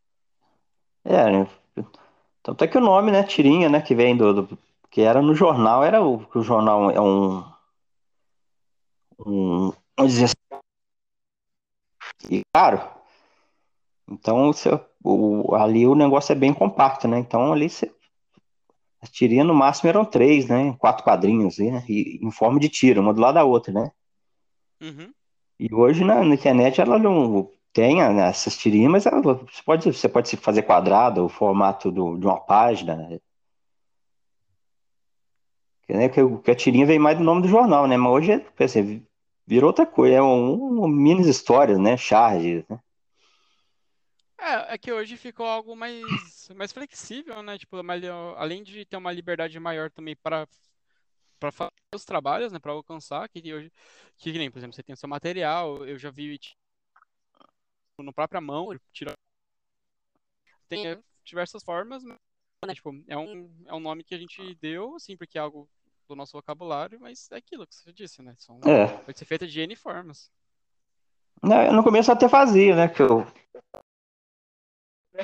É, 1.05 1.31
né? 1.31 1.47
tanto 2.43 2.63
é 2.63 2.67
que 2.67 2.77
o 2.77 2.81
nome, 2.81 3.11
né, 3.11 3.23
tirinha, 3.23 3.69
né, 3.69 3.81
que 3.81 3.95
vem 3.95 4.15
do, 4.15 4.33
do 4.33 4.57
que 4.89 5.01
era 5.01 5.21
no 5.21 5.33
jornal, 5.33 5.83
era 5.83 6.01
o 6.01 6.25
que 6.25 6.37
o 6.37 6.43
jornal 6.43 6.91
é 6.91 6.99
um, 6.99 7.39
um 9.25 9.71
vamos 9.97 10.13
dizer 10.13 10.25
assim, 10.25 10.35
e 12.29 12.41
claro, 12.53 12.81
então 14.07 14.51
você 14.51 14.69
o, 15.03 15.55
ali 15.55 15.87
o 15.87 15.95
negócio 15.95 16.31
é 16.31 16.35
bem 16.35 16.53
compacto, 16.53 17.07
né? 17.07 17.19
Então 17.19 17.51
ali 17.53 17.69
você, 17.69 17.91
as 19.01 19.09
tirinhas 19.09 19.47
no 19.47 19.53
máximo 19.53 19.89
eram 19.89 20.03
três, 20.03 20.47
né? 20.47 20.75
Quatro 20.77 21.03
quadrinhos, 21.03 21.57
né? 21.57 21.83
E, 21.87 22.19
em 22.21 22.31
forma 22.31 22.59
de 22.59 22.69
tiro, 22.69 23.01
uma 23.01 23.13
do 23.13 23.21
lado 23.21 23.35
da 23.35 23.43
outra, 23.43 23.71
né? 23.71 23.91
Uhum. 24.81 25.11
E 25.59 25.73
hoje 25.73 26.03
na, 26.03 26.23
na, 26.23 26.33
internet 26.33 26.79
ela 26.81 26.97
não 26.97 27.49
tem 27.73 27.97
né, 27.97 28.29
essas 28.29 28.57
tirinhas, 28.57 28.91
mas 28.91 29.05
ela, 29.05 29.21
você, 29.21 29.63
pode, 29.65 29.93
você 29.93 30.09
pode 30.09 30.35
fazer 30.37 30.63
quadrado, 30.63 31.25
o 31.25 31.29
formato 31.29 31.91
do, 31.91 32.17
de 32.17 32.25
uma 32.25 32.39
página. 32.39 32.95
Né? 35.87 36.09
Que, 36.09 36.21
que 36.43 36.51
a 36.51 36.55
tirinha 36.55 36.85
vem 36.85 36.99
mais 36.99 37.17
do 37.17 37.23
nome 37.23 37.41
do 37.41 37.47
jornal, 37.47 37.87
né? 37.87 37.97
Mas 37.97 38.11
hoje, 38.11 38.45
assim, 38.59 39.05
virou 39.47 39.69
outra 39.69 39.85
coisa, 39.85 40.15
é 40.15 40.21
um, 40.21 40.83
um 40.83 40.87
mini 40.87 41.27
histórias, 41.27 41.79
né? 41.79 41.97
Charges, 41.97 42.63
né? 42.69 42.79
É, 44.39 44.73
é 44.73 44.77
que 44.77 44.91
hoje 44.91 45.17
ficou 45.17 45.45
algo 45.45 45.75
mais, 45.75 46.49
mais 46.55 46.71
flexível, 46.71 47.43
né? 47.43 47.57
Tipo, 47.57 47.77
além 48.37 48.63
de 48.63 48.85
ter 48.85 48.97
uma 48.97 49.11
liberdade 49.11 49.59
maior 49.59 49.91
também 49.91 50.15
para 50.15 50.47
para 51.39 51.51
fazer 51.53 51.71
os 51.95 52.03
trabalhos, 52.03 52.51
né, 52.51 52.59
para 52.59 52.73
alcançar, 52.73 53.27
que 53.29 53.53
hoje, 53.53 53.71
que 54.17 54.33
nem, 54.33 54.51
por 54.51 54.59
exemplo, 54.59 54.75
você 54.75 54.83
tem 54.83 54.93
o 54.93 54.97
seu 54.97 55.07
material, 55.07 55.85
eu 55.87 55.97
já 55.97 56.11
vi 56.11 56.37
no 57.97 58.11
própria 58.13 58.41
mão, 58.41 58.77
tira 58.91 59.13
tem 60.67 61.01
diversas 61.23 61.63
formas, 61.63 62.03
mas, 62.03 62.17
né, 62.67 62.75
tipo, 62.75 62.93
é 63.07 63.17
um, 63.17 63.49
é 63.65 63.73
um 63.73 63.79
nome 63.79 64.03
que 64.03 64.13
a 64.13 64.17
gente 64.17 64.53
deu, 64.55 64.95
assim, 64.95 65.17
porque 65.17 65.37
é 65.37 65.41
algo 65.41 65.67
do 66.07 66.15
nosso 66.15 66.33
vocabulário, 66.33 66.99
mas 66.99 67.29
é 67.31 67.37
aquilo 67.37 67.65
que 67.65 67.75
você 67.75 67.93
disse, 67.93 68.21
né? 68.21 68.35
São, 68.37 68.59
é. 68.65 68.87
Pode 69.03 69.17
ser 69.17 69.25
feita 69.25 69.47
de 69.47 69.61
N 69.61 69.75
formas. 69.75 70.29
No 71.41 71.83
começo 71.83 72.11
até 72.11 72.27
fazia, 72.27 72.75
né? 72.75 72.87
Que 72.89 73.01
eu 73.01 73.25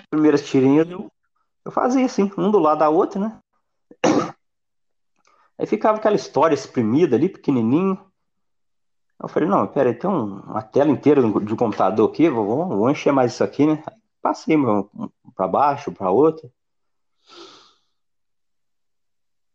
primeiras 0.10 0.46
tirinhas 0.48 0.90
eu, 0.90 1.12
eu 1.64 1.72
fazia 1.72 2.06
assim, 2.06 2.32
um 2.38 2.52
do 2.52 2.60
lado 2.60 2.80
da 2.80 2.90
outra, 2.90 3.20
né? 3.20 3.40
Aí 5.58 5.66
ficava 5.66 5.98
aquela 5.98 6.16
história 6.16 6.54
exprimida 6.54 7.16
ali, 7.16 7.30
pequenininho. 7.30 8.00
Eu 9.22 9.30
falei, 9.30 9.48
não, 9.48 9.66
peraí, 9.66 9.94
tem 9.94 10.10
uma 10.10 10.62
tela 10.62 10.92
inteira 10.92 11.22
de 11.22 11.54
um 11.54 11.56
computador 11.56 12.10
aqui, 12.10 12.30
vou, 12.30 12.68
vou 12.68 12.90
encher 12.90 13.14
mais 13.14 13.34
isso 13.34 13.44
aqui, 13.44 13.66
né? 13.66 13.82
Aí 13.88 13.98
passei 14.22 14.58
para 15.34 15.48
baixo, 15.48 15.92
para 15.92 16.12
outra. 16.12 16.50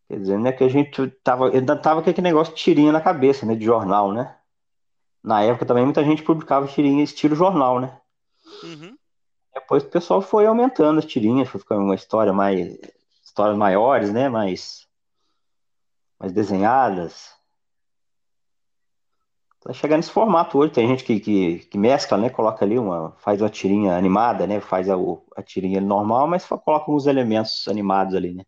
Quer 0.08 0.18
dizer, 0.18 0.38
né, 0.38 0.50
que 0.50 0.64
a 0.64 0.68
gente 0.68 1.08
tava, 1.22 1.50
ainda 1.50 1.76
tava 1.76 2.02
com 2.02 2.10
aquele 2.10 2.28
negócio 2.28 2.54
de 2.54 2.60
tirinha 2.60 2.90
na 2.90 3.00
cabeça, 3.00 3.46
né, 3.46 3.54
de 3.54 3.64
jornal, 3.64 4.10
né? 4.12 4.36
Na 5.22 5.42
época 5.42 5.66
também 5.66 5.84
muita 5.84 6.02
gente 6.02 6.22
publicava 6.22 6.66
tirinha 6.66 7.04
estilo 7.04 7.36
jornal, 7.36 7.78
né? 7.78 8.00
Uhum. 8.64 8.96
Depois 9.70 9.84
o 9.84 9.88
pessoal 9.88 10.20
foi 10.20 10.46
aumentando 10.46 10.98
as 10.98 11.04
tirinhas, 11.04 11.48
foi 11.48 11.60
ficando 11.60 11.82
uma 11.82 11.94
história 11.94 12.32
mais. 12.32 12.76
histórias 13.22 13.56
maiores, 13.56 14.12
né? 14.12 14.28
Mais, 14.28 14.88
mais 16.18 16.32
desenhadas. 16.32 17.32
Tá 19.60 19.72
chegando 19.72 19.98
nesse 19.98 20.10
formato 20.10 20.58
hoje. 20.58 20.72
Tem 20.72 20.88
gente 20.88 21.04
que, 21.04 21.20
que, 21.20 21.58
que 21.60 21.78
mescla, 21.78 22.18
né? 22.18 22.28
Coloca 22.28 22.64
ali 22.64 22.80
uma. 22.80 23.12
Faz 23.18 23.40
uma 23.40 23.48
tirinha 23.48 23.96
animada, 23.96 24.44
né? 24.44 24.60
Faz 24.60 24.90
a, 24.90 24.96
a 25.36 25.42
tirinha 25.44 25.80
normal, 25.80 26.26
mas 26.26 26.44
coloca 26.44 26.90
uns 26.90 27.06
elementos 27.06 27.68
animados 27.68 28.16
ali, 28.16 28.34
né? 28.34 28.44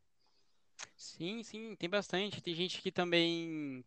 Sim, 0.96 1.44
sim, 1.44 1.76
tem 1.76 1.88
bastante. 1.88 2.42
Tem 2.42 2.52
gente 2.52 2.82
que 2.82 2.90
também 2.90 3.84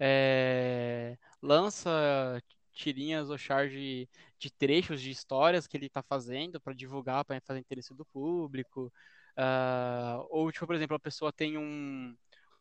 é, 0.00 1.16
lança 1.40 2.42
tirinhas 2.74 3.30
ou 3.30 3.38
charge 3.38 4.08
de 4.38 4.50
trechos 4.50 5.00
de 5.00 5.10
histórias 5.10 5.66
que 5.66 5.76
ele 5.76 5.86
está 5.86 6.02
fazendo 6.02 6.60
para 6.60 6.74
divulgar, 6.74 7.24
para 7.24 7.40
fazer 7.40 7.60
interesse 7.60 7.94
do 7.94 8.04
público. 8.04 8.92
Uh, 9.36 10.26
ou, 10.30 10.50
tipo, 10.52 10.66
por 10.66 10.74
exemplo, 10.74 10.96
a 10.96 11.00
pessoa 11.00 11.32
tem 11.32 11.56
um, 11.56 12.14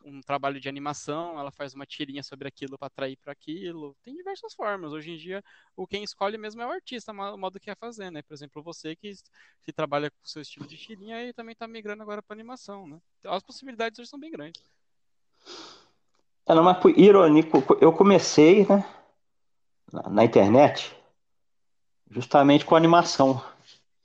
um 0.05 0.21
trabalho 0.21 0.59
de 0.59 0.69
animação, 0.69 1.39
ela 1.39 1.51
faz 1.51 1.73
uma 1.73 1.85
tirinha 1.85 2.23
sobre 2.23 2.47
aquilo 2.47 2.77
para 2.77 2.87
atrair 2.87 3.17
para 3.17 3.31
aquilo. 3.31 3.95
Tem 4.03 4.15
diversas 4.15 4.53
formas. 4.53 4.91
Hoje 4.91 5.11
em 5.11 5.17
dia, 5.17 5.43
o 5.75 5.87
quem 5.87 6.03
escolhe 6.03 6.37
mesmo 6.37 6.61
é 6.61 6.67
o 6.67 6.71
artista, 6.71 7.11
o 7.11 7.37
modo 7.37 7.59
que 7.59 7.65
quer 7.65 7.77
fazer, 7.77 8.11
né? 8.11 8.21
Por 8.21 8.33
exemplo, 8.33 8.61
você 8.61 8.95
que, 8.95 9.13
que 9.63 9.73
trabalha 9.73 10.09
com 10.09 10.17
o 10.23 10.27
seu 10.27 10.41
estilo 10.41 10.67
de 10.67 10.77
tirinha 10.77 11.23
e 11.23 11.33
também 11.33 11.53
está 11.53 11.67
migrando 11.67 12.03
agora 12.03 12.21
para 12.21 12.35
animação, 12.35 12.87
né? 12.87 12.99
As 13.25 13.43
possibilidades 13.43 13.99
hoje 13.99 14.09
são 14.09 14.19
bem 14.19 14.31
grandes. 14.31 14.61
É, 16.45 16.53
não, 16.53 16.63
mas 16.63 16.77
por 16.77 16.97
irônico, 16.97 17.63
eu 17.79 17.93
comecei, 17.93 18.65
né, 18.67 18.85
na, 19.93 20.09
na 20.09 20.25
internet 20.25 20.95
justamente 22.09 22.65
com 22.65 22.75
animação. 22.75 23.41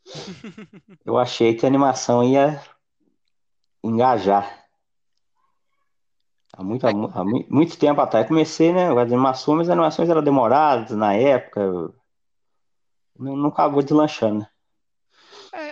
eu 1.05 1.19
achei 1.19 1.55
que 1.55 1.65
a 1.65 1.69
animação 1.69 2.23
ia 2.23 2.63
engajar. 3.83 4.67
Há 6.53 6.63
muito, 6.63 6.87
há, 6.87 6.91
há 6.91 7.25
muito 7.25 7.79
tempo 7.79 8.01
atrás. 8.01 8.27
Comecei, 8.27 8.73
né? 8.73 8.91
As 8.91 8.97
animações, 8.99 9.59
mas 9.59 9.69
as 9.69 9.73
animações 9.73 10.09
eram 10.09 10.23
demoradas 10.23 10.91
na 10.91 11.15
época. 11.15 11.61
Não, 13.19 13.37
não 13.37 13.49
acabou 13.49 13.83
deslanchando. 13.83 14.45
É, 14.45 14.58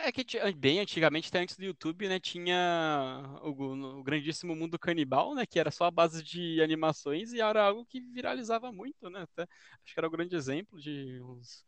é 0.07 0.13
que 0.13 0.53
bem 0.53 0.81
antigamente, 0.81 1.29
até 1.29 1.41
antes 1.41 1.57
do 1.57 1.65
YouTube, 1.65 2.09
né, 2.09 2.21
tinha 2.21 3.23
o, 3.43 3.51
o, 3.99 4.03
grandíssimo 4.03 4.55
mundo 4.55 4.79
canibal, 4.79 5.35
né, 5.35 5.45
que 5.45 5.59
era 5.59 5.71
só 5.71 5.85
a 5.85 5.91
base 5.91 6.23
de 6.23 6.63
animações 6.63 7.33
e 7.33 7.41
era 7.41 7.65
algo 7.65 7.85
que 7.85 8.01
viralizava 8.01 8.71
muito, 8.71 9.11
né, 9.11 9.23
até, 9.23 9.43
acho 9.43 9.95
que 9.95 9.99
era 9.99 10.07
o 10.07 10.11
um 10.11 10.13
grande 10.13 10.37
exemplo 10.37 10.81
de 10.81 11.21
uns, 11.23 11.65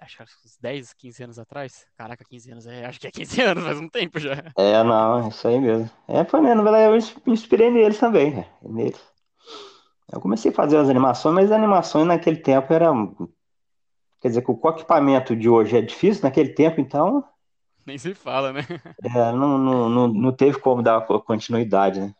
acho 0.00 0.16
que 0.16 0.22
uns 0.22 0.58
10, 0.58 0.92
15 0.94 1.22
anos 1.22 1.38
atrás. 1.38 1.86
Caraca, 1.96 2.24
15 2.24 2.50
anos, 2.50 2.66
é, 2.66 2.84
acho 2.86 2.98
que 2.98 3.06
é 3.06 3.10
15 3.10 3.40
anos, 3.42 3.64
faz 3.64 3.78
um 3.78 3.88
tempo 3.88 4.18
já. 4.18 4.32
É, 4.56 4.82
não, 4.82 5.28
isso 5.28 5.46
aí 5.46 5.60
mesmo. 5.60 5.90
É, 6.08 6.24
foi 6.24 6.40
mesmo, 6.40 6.68
eu 6.68 6.92
me 7.26 7.32
inspirei 7.32 7.70
neles 7.70 7.98
também, 7.98 8.34
né, 8.34 8.48
neles. 8.62 9.00
Eu 10.12 10.20
comecei 10.20 10.50
a 10.50 10.54
fazer 10.54 10.76
as 10.76 10.88
animações, 10.88 11.34
mas 11.34 11.52
as 11.52 11.56
animações 11.56 12.06
naquele 12.06 12.38
tempo 12.38 12.72
eram 12.72 13.14
Quer 14.20 14.28
dizer 14.28 14.42
que 14.42 14.50
o 14.50 14.68
equipamento 14.68 15.34
de 15.34 15.48
hoje 15.48 15.76
é 15.76 15.82
difícil 15.82 16.22
naquele 16.22 16.50
tempo, 16.50 16.80
então. 16.80 17.24
Nem 17.86 17.96
se 17.96 18.14
fala, 18.14 18.52
né? 18.52 18.60
É, 19.02 19.32
não, 19.32 19.56
não, 19.56 19.88
não, 19.88 20.08
não 20.08 20.32
teve 20.32 20.58
como 20.58 20.82
dar 20.82 21.00
continuidade, 21.00 22.00
né? 22.00 22.14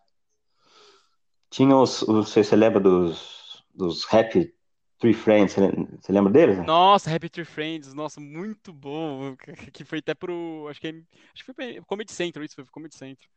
Tinha 1.51 1.77
os, 1.77 2.03
os 2.03 2.33
você 2.33 2.57
lembra 2.57 2.81
dos, 2.81 3.63
dos 3.75 4.07
Happy 4.13 4.55
Three 4.99 5.15
Friends, 5.15 5.55
você 5.55 6.13
lembra 6.13 6.33
deles? 6.33 6.59
Né? 6.59 6.65
Nossa, 6.65 7.15
Happy 7.15 7.29
Three 7.29 7.45
Friends, 7.45 7.93
nossa, 7.93 8.21
muito 8.21 8.73
bom. 8.73 9.35
Que 9.73 9.85
foi 9.85 9.99
até 9.99 10.15
pro. 10.15 10.67
Acho 10.71 10.81
que, 10.81 10.89
é, 10.89 10.91
acho 11.35 11.45
que 11.45 11.53
foi 11.53 11.75
pro 11.75 11.87
Comedy 11.87 12.13
Central, 12.13 12.45
isso 12.45 12.55
foi 12.55 12.65
pro 12.65 12.73
Comedy 12.73 12.95
Central. 12.95 13.29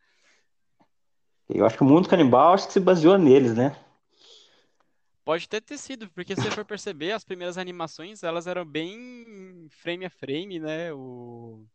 Eu 1.49 1.65
acho 1.65 1.75
que 1.75 1.83
o 1.83 1.85
mundo 1.85 2.07
canibal 2.07 2.53
acho 2.53 2.67
que 2.67 2.73
se 2.73 2.79
baseou 2.79 3.17
neles, 3.17 3.55
né? 3.55 3.75
Pode 5.25 5.45
até 5.45 5.61
ter 5.61 5.77
sido, 5.77 6.09
porque 6.09 6.35
se 6.35 6.41
você 6.41 6.51
for 6.51 6.65
perceber, 6.65 7.13
as 7.13 7.23
primeiras 7.23 7.57
animações, 7.57 8.23
elas 8.23 8.45
eram 8.45 8.65
bem 8.65 9.67
frame 9.69 10.05
a 10.05 10.09
frame, 10.09 10.59
né? 10.59 10.91
O... 10.91 11.65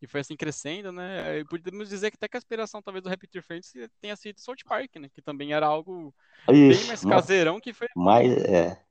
E 0.00 0.06
foi 0.06 0.20
assim 0.20 0.36
crescendo, 0.36 0.90
né? 0.92 1.40
E 1.40 1.44
podemos 1.44 1.90
dizer 1.90 2.10
que 2.10 2.16
até 2.16 2.28
que 2.28 2.36
a 2.36 2.38
aspiração 2.38 2.80
talvez 2.80 3.02
do 3.02 3.10
Raptor 3.10 3.42
Friends 3.42 3.72
tenha 4.00 4.16
sido 4.16 4.40
South 4.40 4.56
Park, 4.66 4.96
né? 4.96 5.10
Que 5.12 5.20
também 5.20 5.52
era 5.52 5.66
algo 5.66 6.14
Isso, 6.48 6.80
bem 6.80 6.88
mais 6.88 7.04
caseirão 7.04 7.60
que 7.60 7.74
foi. 7.74 7.88
Mais, 7.94 8.32
é. 8.44 8.82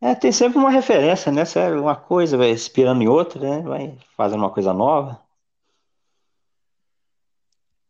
É, 0.00 0.14
tem 0.14 0.30
sempre 0.30 0.58
uma 0.58 0.70
referência, 0.70 1.32
né? 1.32 1.44
Sério, 1.44 1.80
uma 1.80 1.96
coisa 1.96 2.36
vai 2.36 2.50
inspirando 2.50 3.02
em 3.02 3.08
outra, 3.08 3.40
né? 3.40 3.62
Vai 3.62 3.98
fazendo 4.16 4.40
uma 4.40 4.50
coisa 4.50 4.72
nova. 4.72 5.25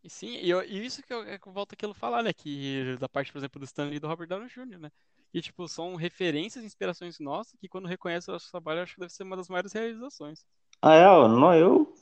Sim, 0.09 0.37
e, 0.37 0.51
eu, 0.51 0.63
isso 0.63 1.03
que 1.03 1.13
eu, 1.13 1.23
é 1.23 1.39
eu 1.45 1.53
volto 1.53 1.73
aquilo 1.73 1.95
falar, 1.95 2.23
né? 2.23 2.33
Que 2.33 2.97
da 2.99 3.09
parte, 3.09 3.33
por 3.33 3.39
exemplo, 3.39 3.59
do 3.59 3.65
Stanley 3.65 3.97
e 3.97 4.01
do 4.01 4.09
Robert 4.09 4.29
Downey 4.29 4.49
Jr., 4.49 4.79
né? 4.79 4.91
Que, 5.33 5.41
tipo, 5.41 5.67
são 5.69 5.97
referências 5.97 6.63
e 6.63 6.67
inspirações 6.67 7.19
nossas 7.19 7.59
que 7.59 7.69
quando 7.69 7.89
reconhece 7.89 8.31
o 8.31 8.33
nosso 8.33 8.51
trabalho, 8.51 8.83
acho 8.83 8.95
que 8.95 9.01
deve 9.01 9.13
ser 9.13 9.25
uma 9.25 9.37
das 9.37 9.49
maiores 9.49 9.73
realizações. 9.73 10.45
Ah, 10.81 10.95
é, 10.95 11.05
não, 11.29 11.55
eu. 11.55 11.95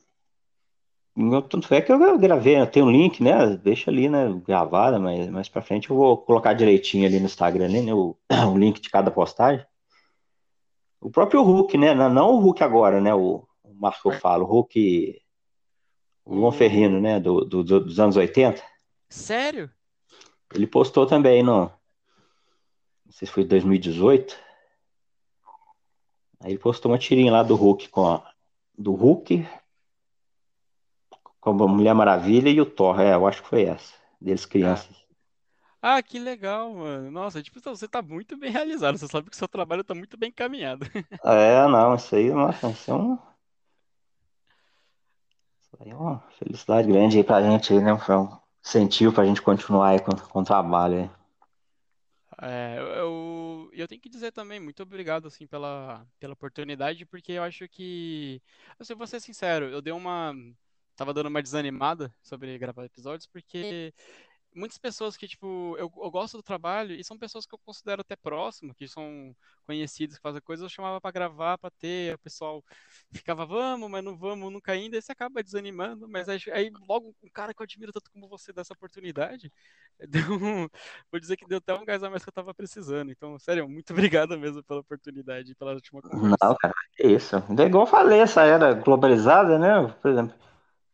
Tanto 1.48 1.72
é 1.72 1.80
que 1.80 1.92
eu 1.92 2.18
gravei, 2.18 2.66
tenho 2.66 2.86
um 2.86 2.90
link, 2.90 3.22
né? 3.22 3.56
Deixa 3.56 3.90
ali, 3.90 4.08
né? 4.08 4.28
Gravada, 4.44 4.98
mas 4.98 5.30
mais 5.30 5.48
pra 5.48 5.62
frente 5.62 5.88
eu 5.88 5.96
vou 5.96 6.18
colocar 6.18 6.54
direitinho 6.54 7.06
ali 7.06 7.20
no 7.20 7.26
Instagram, 7.26 7.68
né? 7.68 7.94
O, 7.94 8.16
o 8.52 8.58
link 8.58 8.80
de 8.80 8.90
cada 8.90 9.10
postagem. 9.10 9.64
O 11.00 11.10
próprio 11.10 11.42
Hulk, 11.42 11.78
né? 11.78 11.94
Não 11.94 12.32
o 12.32 12.40
Hulk 12.40 12.64
agora, 12.64 13.00
né? 13.00 13.14
O, 13.14 13.46
o 13.62 13.74
Marco 13.74 14.10
eu 14.10 14.18
falo, 14.18 14.44
o 14.44 14.48
Hulk 14.48 15.22
o 16.24 16.34
João 16.36 16.52
Ferrino, 16.52 17.00
né? 17.00 17.20
Do, 17.20 17.44
do, 17.44 17.62
dos 17.62 18.00
anos 18.00 18.16
80. 18.16 18.62
Sério? 19.08 19.70
Ele 20.54 20.66
postou 20.66 21.06
também 21.06 21.42
no. 21.42 21.70
Não 23.04 23.12
sei 23.12 23.26
se 23.26 23.34
foi 23.34 23.44
2018. 23.44 24.36
Aí 26.40 26.52
ele 26.52 26.58
postou 26.58 26.90
uma 26.90 26.98
tirinha 26.98 27.32
lá 27.32 27.42
do 27.42 27.54
Hulk 27.54 27.88
com 27.88 28.06
a, 28.06 28.32
do 28.76 28.92
Hulk 28.92 29.46
com 31.40 31.50
a 31.50 31.68
Mulher 31.68 31.94
Maravilha 31.94 32.48
e 32.48 32.60
o 32.60 32.66
Thor. 32.66 33.00
É, 33.00 33.14
eu 33.14 33.26
acho 33.26 33.42
que 33.42 33.48
foi 33.48 33.64
essa. 33.64 33.92
Deles 34.20 34.46
crianças. 34.46 35.04
Ah, 35.82 36.02
que 36.02 36.18
legal, 36.18 36.72
mano. 36.72 37.10
Nossa, 37.10 37.42
tipo, 37.42 37.60
você 37.60 37.86
tá 37.86 38.00
muito 38.00 38.38
bem 38.38 38.50
realizado. 38.50 38.96
Você 38.96 39.06
sabe 39.06 39.28
que 39.28 39.36
o 39.36 39.38
seu 39.38 39.46
trabalho 39.46 39.84
tá 39.84 39.94
muito 39.94 40.16
bem 40.16 40.30
encaminhado. 40.30 40.86
É, 41.22 41.66
não, 41.68 41.94
isso 41.94 42.16
aí, 42.16 42.30
nossa, 42.30 42.70
isso 42.70 42.90
é 42.90 42.94
um 42.94 43.18
aí 45.80 45.92
uma 45.92 46.20
felicidade 46.38 46.88
grande 46.88 47.18
aí 47.18 47.24
pra 47.24 47.42
gente 47.42 47.72
aí, 47.72 47.80
né? 47.80 47.98
Foi 47.98 48.16
um 48.16 48.28
incentivo 48.64 49.12
pra 49.12 49.26
gente 49.26 49.42
continuar 49.42 49.90
aí 49.90 50.00
com, 50.00 50.12
com 50.12 50.40
o 50.40 50.44
trabalho 50.44 50.96
aí. 50.96 51.10
É, 52.42 52.78
eu, 52.98 53.70
eu 53.72 53.86
tenho 53.86 54.00
que 54.00 54.08
dizer 54.08 54.32
também, 54.32 54.58
muito 54.58 54.82
obrigado, 54.82 55.28
assim, 55.28 55.46
pela, 55.46 56.04
pela 56.18 56.32
oportunidade, 56.32 57.06
porque 57.06 57.32
eu 57.32 57.42
acho 57.42 57.68
que, 57.68 58.42
assim, 58.78 58.94
vou 58.94 59.06
ser 59.06 59.20
sincero, 59.20 59.66
eu 59.66 59.80
dei 59.80 59.92
uma, 59.92 60.34
tava 60.96 61.14
dando 61.14 61.28
uma 61.28 61.42
desanimada 61.42 62.12
sobre 62.22 62.58
gravar 62.58 62.84
episódios, 62.84 63.26
porque 63.26 63.94
muitas 64.54 64.78
pessoas 64.78 65.16
que, 65.16 65.26
tipo, 65.26 65.76
eu, 65.78 65.92
eu 65.96 66.10
gosto 66.10 66.36
do 66.36 66.42
trabalho 66.42 66.94
e 66.94 67.02
são 67.02 67.18
pessoas 67.18 67.44
que 67.44 67.54
eu 67.54 67.58
considero 67.64 68.02
até 68.02 68.14
próximo, 68.14 68.74
que 68.74 68.86
são 68.86 69.34
conhecidos, 69.66 70.16
que 70.16 70.22
fazem 70.22 70.40
coisas, 70.40 70.62
eu 70.62 70.68
chamava 70.68 71.00
para 71.00 71.10
gravar, 71.10 71.58
para 71.58 71.70
ter, 71.70 72.14
o 72.14 72.18
pessoal 72.18 72.62
ficava, 73.10 73.44
vamos, 73.44 73.90
mas 73.90 74.04
não 74.04 74.16
vamos, 74.16 74.52
nunca 74.52 74.72
ainda, 74.72 74.96
e 74.96 75.02
você 75.02 75.12
acaba 75.12 75.42
desanimando, 75.42 76.08
mas 76.08 76.28
aí, 76.28 76.38
aí, 76.52 76.70
logo 76.88 77.14
um 77.22 77.30
cara 77.30 77.52
que 77.52 77.60
eu 77.60 77.64
admiro 77.64 77.92
tanto 77.92 78.10
como 78.10 78.28
você 78.28 78.52
dessa 78.52 78.72
oportunidade, 78.72 79.52
um, 80.30 80.68
vou 81.10 81.20
dizer 81.20 81.36
que 81.36 81.46
deu 81.46 81.58
até 81.58 81.74
um 81.74 81.84
gás 81.84 82.02
a 82.02 82.10
mais 82.10 82.22
que 82.22 82.28
eu 82.28 82.32
tava 82.32 82.54
precisando, 82.54 83.10
então, 83.10 83.38
sério, 83.38 83.68
muito 83.68 83.92
obrigado 84.14 84.38
mesmo 84.38 84.62
pela 84.62 84.80
oportunidade 84.80 85.54
pela 85.56 85.74
última 85.74 86.00
conversa. 86.00 86.36
Não, 86.40 86.56
cara, 86.56 86.74
isso. 86.98 87.36
É 87.36 87.62
igual 87.62 87.84
eu 87.84 87.90
falei, 87.90 88.20
essa 88.20 88.42
era 88.42 88.74
globalizada, 88.74 89.58
né, 89.58 89.94
por 90.00 90.10
exemplo, 90.10 90.36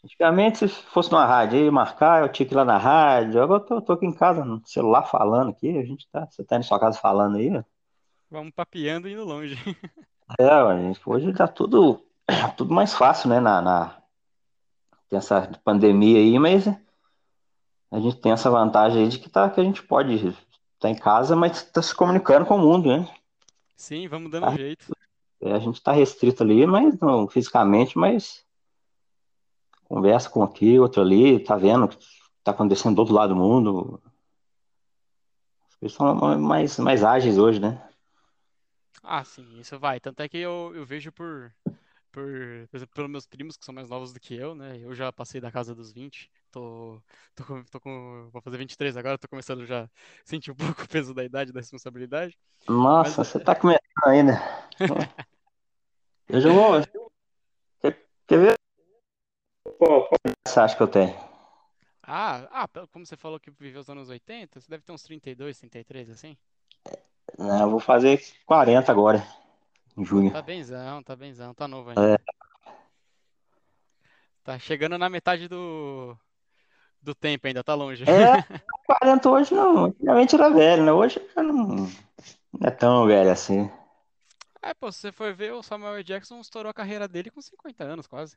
Antigamente, 0.02 0.66
se 0.66 0.68
fosse 0.68 1.10
numa 1.12 1.26
rádio 1.26 1.58
aí, 1.58 1.70
marcar, 1.70 2.22
eu 2.22 2.32
tinha 2.32 2.46
que 2.46 2.54
ir 2.54 2.56
lá 2.56 2.64
na 2.64 2.78
rádio. 2.78 3.42
Agora 3.42 3.62
eu 3.62 3.66
tô, 3.66 3.82
tô 3.82 3.92
aqui 3.92 4.06
em 4.06 4.14
casa, 4.14 4.44
no 4.44 4.66
celular 4.66 5.02
falando 5.04 5.50
aqui. 5.50 5.76
A 5.78 5.84
gente 5.84 6.08
tá, 6.10 6.26
você 6.26 6.42
tá 6.42 6.56
na 6.56 6.62
sua 6.62 6.80
casa 6.80 6.98
falando 6.98 7.36
aí, 7.36 7.50
né? 7.50 7.64
Vamos 8.30 8.52
papeando 8.54 9.08
e 9.08 9.12
indo 9.12 9.24
longe. 9.24 9.56
É, 10.38 10.82
gente, 10.82 11.00
hoje 11.04 11.32
tá 11.32 11.48
tudo, 11.48 12.06
tudo 12.56 12.72
mais 12.72 12.94
fácil, 12.94 13.28
né? 13.28 13.40
Na, 13.40 13.60
na, 13.60 14.00
tem 15.08 15.18
essa 15.18 15.50
pandemia 15.64 16.18
aí, 16.18 16.38
mas 16.38 16.68
a 17.90 17.98
gente 17.98 18.20
tem 18.20 18.30
essa 18.30 18.48
vantagem 18.48 19.02
aí 19.02 19.08
de 19.08 19.18
que, 19.18 19.28
tá, 19.28 19.50
que 19.50 19.60
a 19.60 19.64
gente 19.64 19.82
pode 19.82 20.14
estar 20.14 20.36
tá 20.78 20.88
em 20.88 20.94
casa, 20.94 21.34
mas 21.34 21.64
tá 21.64 21.82
se 21.82 21.92
comunicando 21.92 22.46
com 22.46 22.54
o 22.54 22.60
mundo, 22.60 22.88
né? 22.88 23.12
Sim, 23.74 24.06
vamos 24.06 24.30
dando 24.30 24.44
tá, 24.44 24.54
jeito. 24.54 24.96
É, 25.40 25.52
a 25.52 25.58
gente 25.58 25.82
tá 25.82 25.90
restrito 25.90 26.44
ali, 26.44 26.64
mas 26.64 26.96
não 27.00 27.26
fisicamente, 27.26 27.98
mas 27.98 28.44
conversa 29.90 30.30
com 30.30 30.44
aqui, 30.44 30.78
outro 30.78 31.02
ali, 31.02 31.42
tá 31.42 31.56
vendo 31.56 31.86
o 31.86 31.88
que 31.88 31.98
tá 32.44 32.52
acontecendo 32.52 32.94
do 32.94 33.00
outro 33.00 33.14
lado 33.14 33.34
do 33.34 33.40
mundo. 33.40 34.00
As 35.68 35.74
coisas 35.74 35.96
são 35.96 36.38
mais, 36.38 36.78
mais 36.78 37.02
ágeis 37.02 37.36
hoje, 37.36 37.58
né? 37.58 37.82
Ah, 39.02 39.24
sim, 39.24 39.58
isso 39.58 39.76
vai. 39.80 39.98
Tanto 39.98 40.20
é 40.20 40.28
que 40.28 40.38
eu, 40.38 40.72
eu 40.76 40.86
vejo 40.86 41.10
por 41.10 41.52
por, 42.12 42.24
por 42.70 42.76
exemplo, 42.76 42.94
pelos 42.94 43.10
meus 43.10 43.26
primos 43.26 43.56
que 43.56 43.64
são 43.64 43.74
mais 43.74 43.88
novos 43.88 44.12
do 44.12 44.20
que 44.20 44.34
eu, 44.34 44.54
né? 44.54 44.78
Eu 44.80 44.94
já 44.94 45.12
passei 45.12 45.40
da 45.40 45.50
casa 45.50 45.74
dos 45.74 45.92
20, 45.92 46.30
tô, 46.50 47.00
tô, 47.34 47.44
com, 47.44 47.64
tô 47.64 47.80
com, 47.80 48.28
vou 48.32 48.42
fazer 48.42 48.58
23 48.58 48.96
agora, 48.96 49.18
tô 49.18 49.28
começando 49.28 49.64
já 49.64 49.84
a 49.84 49.88
sentir 50.24 50.50
um 50.50 50.54
pouco 50.74 50.82
o 50.82 50.88
peso 50.88 51.14
da 51.14 51.24
idade, 51.24 51.52
da 51.52 51.60
responsabilidade. 51.60 52.36
Nossa, 52.68 53.18
Mas, 53.18 53.28
você 53.28 53.40
tá 53.40 53.54
começando 53.54 53.80
ainda. 54.06 54.32
eu 56.28 56.40
já 56.40 56.50
vou. 56.50 56.80
Quer, 57.80 58.08
quer 58.26 58.38
ver? 58.38 58.59
Qual, 59.80 60.06
qual 60.08 60.20
você 60.46 60.60
acha 60.60 60.76
que 60.76 60.82
eu 60.82 60.88
tenho? 60.88 61.16
Ah, 62.02 62.46
ah, 62.52 62.68
como 62.92 63.06
você 63.06 63.16
falou 63.16 63.40
que 63.40 63.50
viveu 63.50 63.80
os 63.80 63.88
anos 63.88 64.10
80, 64.10 64.60
você 64.60 64.68
deve 64.68 64.84
ter 64.84 64.92
uns 64.92 65.02
32, 65.02 65.58
33, 65.58 66.10
assim? 66.10 66.36
Não, 67.38 67.62
eu 67.62 67.70
vou 67.70 67.80
fazer 67.80 68.22
40 68.44 68.92
agora, 68.92 69.26
em 69.96 70.04
junho. 70.04 70.30
Tá 70.30 70.42
benzão, 70.42 71.02
tá 71.02 71.16
benzão, 71.16 71.54
tá 71.54 71.66
novo 71.66 71.88
ainda. 71.88 72.14
É. 72.14 72.18
Tá 74.44 74.58
chegando 74.58 74.98
na 74.98 75.08
metade 75.08 75.48
do, 75.48 76.14
do 77.00 77.14
tempo 77.14 77.46
ainda, 77.46 77.64
tá 77.64 77.74
longe. 77.74 78.04
É, 78.04 78.04
40 78.84 79.30
hoje 79.30 79.54
não, 79.54 79.86
antigamente 79.86 80.34
era 80.34 80.50
velho, 80.50 80.84
né? 80.84 80.92
Hoje 80.92 81.26
já 81.34 81.42
não, 81.42 81.56
não 81.56 81.88
é 82.66 82.70
tão 82.70 83.06
velho 83.06 83.30
assim. 83.30 83.70
É, 84.60 84.74
pô, 84.74 84.92
se 84.92 84.98
você 84.98 85.10
for 85.10 85.32
ver, 85.32 85.54
o 85.54 85.62
Samuel 85.62 86.02
Jackson 86.02 86.38
estourou 86.38 86.68
a 86.68 86.74
carreira 86.74 87.08
dele 87.08 87.30
com 87.30 87.40
50 87.40 87.82
anos, 87.82 88.06
quase. 88.06 88.36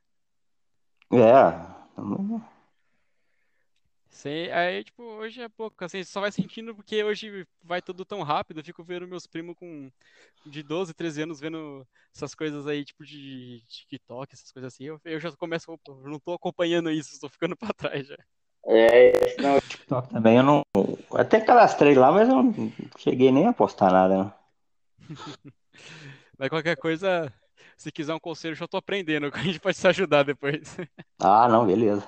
É. 1.16 1.74
Sim, 4.10 4.50
aí, 4.52 4.84
tipo, 4.84 5.04
hoje 5.04 5.42
é 5.42 5.50
pouco, 5.50 5.84
assim, 5.84 6.04
só 6.04 6.22
vai 6.22 6.32
sentindo 6.32 6.76
porque 6.76 7.04
hoje 7.04 7.46
vai 7.64 7.82
tudo 7.82 8.06
tão 8.06 8.22
rápido, 8.22 8.60
eu 8.60 8.64
fico 8.64 8.84
vendo 8.84 9.08
meus 9.08 9.26
primos 9.28 9.56
com 9.58 9.92
de 10.46 10.64
12, 10.64 10.94
13 10.94 11.24
anos 11.24 11.40
vendo 11.40 11.86
essas 12.16 12.34
coisas 12.36 12.68
aí, 12.68 12.86
tipo, 12.86 13.04
de 13.04 13.62
TikTok, 13.68 14.34
essas 14.34 14.52
coisas 14.52 14.74
assim, 14.74 14.86
eu, 14.86 15.00
eu 15.04 15.20
já 15.20 15.32
começo, 15.32 15.72
eu 15.88 15.96
não 16.04 16.20
tô 16.20 16.34
acompanhando 16.34 16.92
isso, 16.92 17.12
estou 17.12 17.30
ficando 17.30 17.56
pra 17.58 17.74
trás 17.74 18.08
já. 18.08 18.18
É, 18.66 19.42
não, 19.42 19.60
TikTok 19.60 20.10
também 20.10 20.38
eu 20.38 20.44
não. 20.44 20.62
Até 21.12 21.42
cadastrei 21.42 21.96
lá, 21.96 22.12
mas 22.12 22.30
eu 22.30 22.42
não 22.42 22.72
cheguei 22.98 23.32
nem 23.32 23.48
a 23.48 23.54
postar 23.54 23.92
nada, 23.92 24.16
não. 24.16 24.34
Mas 26.38 26.50
qualquer 26.50 26.76
coisa, 26.76 27.32
se 27.78 27.92
quiser 27.92 28.14
um 28.14 28.20
conselho, 28.20 28.54
eu 28.54 28.58
já 28.58 28.68
tô 28.68 28.78
aprendendo, 28.78 29.30
a 29.34 29.40
gente 29.40 29.60
pode 29.60 29.78
se 29.78 29.88
ajudar 29.88 30.24
depois. 30.24 30.78
Ah, 31.20 31.48
não, 31.48 31.66
beleza. 31.66 32.08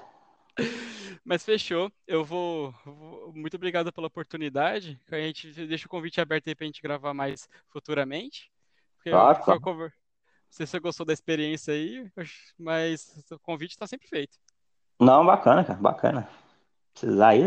Mas 1.25 1.43
fechou. 1.43 1.91
Eu 2.07 2.23
vou, 2.23 2.73
vou, 2.85 3.33
Muito 3.33 3.55
obrigado 3.55 3.91
pela 3.91 4.07
oportunidade. 4.07 4.99
A 5.11 5.17
gente 5.17 5.51
deixa 5.65 5.87
o 5.87 5.89
convite 5.89 6.21
aberto 6.21 6.47
aí 6.47 6.55
pra 6.55 6.67
gente 6.67 6.81
gravar 6.81 7.13
mais 7.13 7.49
futuramente. 7.69 8.51
Claro, 9.03 9.43
claro. 9.43 9.61
Não 9.65 9.91
sei 10.49 10.65
se 10.65 10.71
você 10.71 10.79
gostou 10.79 11.05
da 11.05 11.13
experiência 11.13 11.73
aí, 11.73 12.09
mas 12.57 13.25
o 13.31 13.39
convite 13.39 13.71
está 13.71 13.85
sempre 13.85 14.07
feito. 14.07 14.37
Não, 14.99 15.25
bacana, 15.25 15.63
cara, 15.63 15.79
bacana. 15.79 16.29
Precisar 16.93 17.29
aí, 17.29 17.41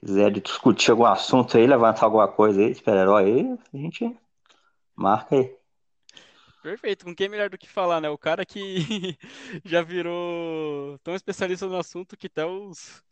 quiser 0.00 0.30
discutir 0.30 0.90
algum 0.90 1.04
assunto 1.04 1.58
aí, 1.58 1.66
levantar 1.66 2.06
alguma 2.06 2.26
coisa 2.26 2.60
aí, 2.60 2.74
super-herói 2.74 3.24
aí, 3.24 3.58
a 3.74 3.76
gente 3.76 4.16
marca 4.96 5.36
aí. 5.36 5.54
Perfeito, 6.62 7.04
com 7.04 7.14
quem 7.14 7.26
é 7.26 7.28
melhor 7.28 7.50
do 7.50 7.58
que 7.58 7.68
falar, 7.68 8.00
né? 8.00 8.08
O 8.08 8.16
cara 8.16 8.46
que 8.46 9.18
já 9.64 9.82
virou 9.82 10.96
tão 11.00 11.14
especialista 11.14 11.66
no 11.66 11.76
assunto 11.76 12.16
que 12.16 12.28
até 12.28 12.46
os, 12.46 13.02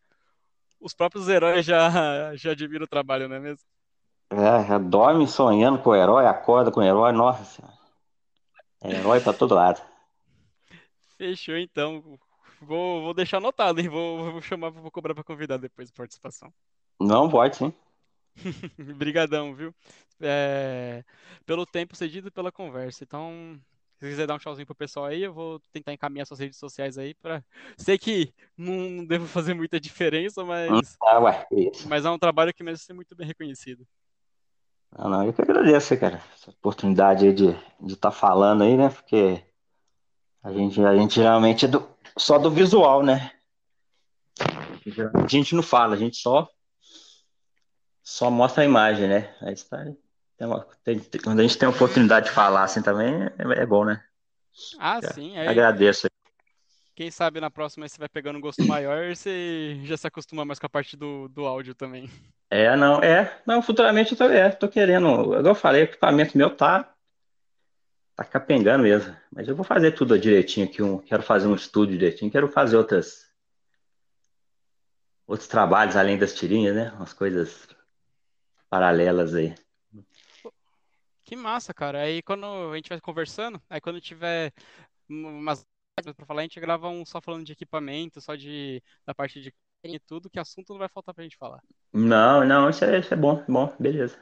os 0.80 0.94
próprios 0.94 1.28
heróis 1.28 1.66
já, 1.66 2.34
já 2.36 2.52
admiram 2.52 2.84
o 2.84 2.88
trabalho, 2.88 3.28
não 3.28 3.36
é 3.36 3.40
mesmo? 3.40 3.64
É, 4.30 4.78
dorme 4.78 5.26
sonhando 5.26 5.80
com 5.82 5.90
o 5.90 5.96
herói, 5.96 6.26
acorda 6.26 6.70
com 6.70 6.78
o 6.78 6.84
herói, 6.84 7.10
nossa. 7.10 7.68
É 8.80 8.92
herói 8.92 9.20
pra 9.20 9.32
todo 9.32 9.56
lado. 9.56 9.82
Fechou 11.18 11.56
então. 11.56 12.18
Vou, 12.62 13.02
vou 13.02 13.14
deixar 13.14 13.38
anotado, 13.38 13.80
hein? 13.80 13.88
Vou, 13.88 14.32
vou 14.32 14.42
chamar, 14.42 14.70
vou 14.70 14.90
cobrar 14.92 15.14
pra 15.14 15.24
convidar 15.24 15.56
depois 15.56 15.88
de 15.88 15.94
participação. 15.94 16.52
Não, 17.00 17.28
pode 17.28 17.56
sim. 17.56 17.74
Obrigadão, 18.94 19.54
viu? 19.54 19.74
É, 20.20 21.04
pelo 21.46 21.64
tempo 21.66 21.96
cedido 21.96 22.28
e 22.28 22.30
pela 22.30 22.52
conversa. 22.52 23.04
Então, 23.04 23.58
se 23.98 24.08
quiser 24.08 24.26
dar 24.26 24.34
um 24.34 24.38
tchauzinho 24.38 24.66
pro 24.66 24.74
pessoal 24.74 25.06
aí, 25.06 25.22
eu 25.22 25.32
vou 25.32 25.60
tentar 25.72 25.92
encaminhar 25.92 26.26
suas 26.26 26.40
redes 26.40 26.58
sociais 26.58 26.96
aí 26.96 27.14
para 27.14 27.44
Sei 27.76 27.98
que 27.98 28.32
não 28.56 29.04
devo 29.04 29.26
fazer 29.26 29.54
muita 29.54 29.78
diferença, 29.78 30.44
mas. 30.44 30.96
Ah, 31.02 31.18
ué, 31.20 31.46
isso. 31.52 31.88
Mas 31.88 32.04
é 32.04 32.10
um 32.10 32.18
trabalho 32.18 32.54
que 32.54 32.62
merece 32.62 32.84
ser 32.84 32.92
muito 32.94 33.14
bem 33.14 33.26
reconhecido. 33.26 33.86
Não, 34.96 35.08
não, 35.08 35.24
eu 35.24 35.32
que 35.32 35.42
agradeço, 35.42 35.96
cara, 35.98 36.22
essa 36.34 36.50
oportunidade 36.50 37.26
aí 37.26 37.32
de 37.32 37.50
estar 37.50 37.64
de 37.80 37.96
tá 37.96 38.10
falando 38.10 38.64
aí, 38.64 38.76
né? 38.76 38.88
Porque 38.88 39.42
a 40.42 40.52
gente, 40.52 40.82
a 40.82 40.96
gente 40.96 41.14
geralmente 41.14 41.66
é 41.66 41.68
do, 41.68 41.86
só 42.16 42.38
do 42.38 42.50
visual, 42.50 43.02
né? 43.02 43.30
A 45.14 45.26
gente 45.26 45.54
não 45.54 45.62
fala, 45.62 45.94
a 45.94 45.98
gente 45.98 46.16
só 46.16 46.48
só 48.10 48.28
mostra 48.28 48.64
a 48.64 48.66
imagem, 48.66 49.06
né? 49.06 49.32
Aí 49.40 49.54
está. 49.54 49.86
Uma, 50.40 50.66
tem, 50.82 51.00
quando 51.22 51.38
a 51.38 51.42
gente 51.42 51.56
tem 51.56 51.66
a 51.68 51.70
oportunidade 51.70 52.26
de 52.26 52.32
falar 52.32 52.64
assim 52.64 52.82
também, 52.82 53.22
é, 53.38 53.62
é 53.62 53.66
bom, 53.66 53.84
né? 53.84 54.02
Ah, 54.78 54.98
Já, 55.00 55.12
sim. 55.12 55.38
Aí, 55.38 55.46
agradeço. 55.46 56.08
Quem 56.96 57.10
sabe 57.10 57.40
na 57.40 57.50
próxima 57.50 57.88
você 57.88 57.98
vai 57.98 58.08
pegando 58.08 58.36
um 58.36 58.40
gosto 58.40 58.64
maior 58.66 59.04
e 59.04 59.14
você 59.14 59.80
já 59.84 59.96
se 59.96 60.08
acostuma 60.08 60.44
mais 60.44 60.58
com 60.58 60.66
a 60.66 60.68
parte 60.68 60.96
do, 60.96 61.28
do 61.28 61.46
áudio 61.46 61.72
também. 61.72 62.10
É, 62.50 62.74
não, 62.74 63.00
é. 63.00 63.40
Não, 63.46 63.62
futuramente 63.62 64.12
eu 64.12 64.18
tô, 64.18 64.24
é, 64.24 64.50
tô 64.50 64.68
querendo. 64.68 65.06
Igual 65.06 65.46
eu 65.46 65.54
falei, 65.54 65.82
o 65.82 65.84
equipamento 65.84 66.36
meu 66.36 66.50
tá. 66.50 66.92
Tá 68.16 68.24
capengando 68.24 68.82
mesmo. 68.82 69.16
Mas 69.30 69.46
eu 69.46 69.54
vou 69.54 69.64
fazer 69.64 69.92
tudo 69.92 70.18
direitinho 70.18 70.66
aqui. 70.66 70.82
Um, 70.82 70.98
quero 70.98 71.22
fazer 71.22 71.46
um 71.46 71.54
estúdio 71.54 71.96
direitinho. 71.96 72.30
Quero 72.30 72.48
fazer 72.48 72.76
outras. 72.76 73.30
Outros 75.28 75.48
trabalhos 75.48 75.94
além 75.94 76.18
das 76.18 76.34
tirinhas, 76.34 76.74
né? 76.74 76.92
Umas 76.96 77.12
coisas 77.12 77.68
paralelas 78.70 79.34
aí. 79.34 79.54
Que 81.24 81.36
massa, 81.36 81.74
cara. 81.74 82.02
Aí 82.02 82.22
quando 82.22 82.46
a 82.72 82.76
gente 82.76 82.88
vai 82.88 83.00
conversando, 83.00 83.60
aí 83.68 83.80
quando 83.80 84.00
tiver 84.00 84.52
umas 85.08 85.66
para 86.16 86.24
falar, 86.24 86.40
a 86.40 86.44
gente 86.44 86.58
grava 86.58 86.88
um 86.88 87.04
só 87.04 87.20
falando 87.20 87.44
de 87.44 87.52
equipamento, 87.52 88.22
só 88.22 88.34
de 88.34 88.82
da 89.04 89.14
parte 89.14 89.40
de 89.40 89.52
e 89.82 89.98
tudo, 89.98 90.28
que 90.28 90.38
assunto 90.38 90.72
não 90.72 90.78
vai 90.78 90.88
faltar 90.88 91.14
pra 91.14 91.24
gente 91.24 91.36
falar. 91.36 91.62
Não, 91.92 92.44
não, 92.44 92.68
isso 92.68 92.84
é, 92.84 92.98
isso 92.98 93.14
é 93.14 93.16
bom, 93.16 93.42
bom, 93.48 93.74
beleza. 93.78 94.18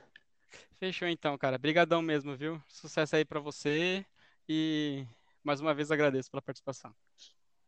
Fechou 0.78 1.08
então, 1.08 1.36
cara. 1.36 1.58
Brigadão 1.58 2.00
mesmo, 2.00 2.36
viu? 2.36 2.62
Sucesso 2.68 3.16
aí 3.16 3.24
para 3.24 3.40
você 3.40 4.04
e 4.48 5.04
mais 5.42 5.60
uma 5.60 5.74
vez 5.74 5.90
agradeço 5.90 6.30
pela 6.30 6.42
participação. 6.42 6.94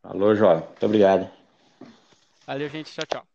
Alô, 0.03 0.35
jovem. 0.35 0.65
Muito 0.65 0.87
obrigado. 0.87 1.31
Valeu, 2.47 2.69
gente. 2.69 2.93
Tchau, 2.93 3.07
tchau. 3.07 3.30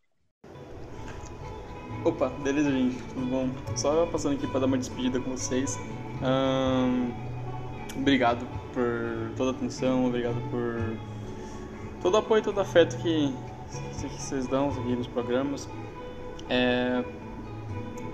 Opa, 2.05 2.29
beleza, 2.29 2.71
gente? 2.71 3.01
Tudo 3.15 3.25
bom? 3.25 3.49
Só 3.75 4.05
passando 4.05 4.35
aqui 4.35 4.45
para 4.45 4.59
dar 4.59 4.67
uma 4.67 4.77
despedida 4.77 5.19
com 5.19 5.31
vocês. 5.31 5.75
Um, 6.21 7.11
obrigado 7.99 8.45
por 8.71 9.31
toda 9.35 9.49
a 9.49 9.53
atenção, 9.55 10.05
obrigado 10.05 10.39
por 10.51 10.95
todo 12.03 12.13
o 12.13 12.17
apoio, 12.17 12.43
todo 12.43 12.57
o 12.57 12.59
afeto 12.59 12.95
que, 12.97 13.33
que 13.99 14.21
vocês 14.21 14.45
dão 14.45 14.69
aqui 14.69 14.95
nos 14.95 15.07
programas. 15.07 15.67
É, 16.47 17.03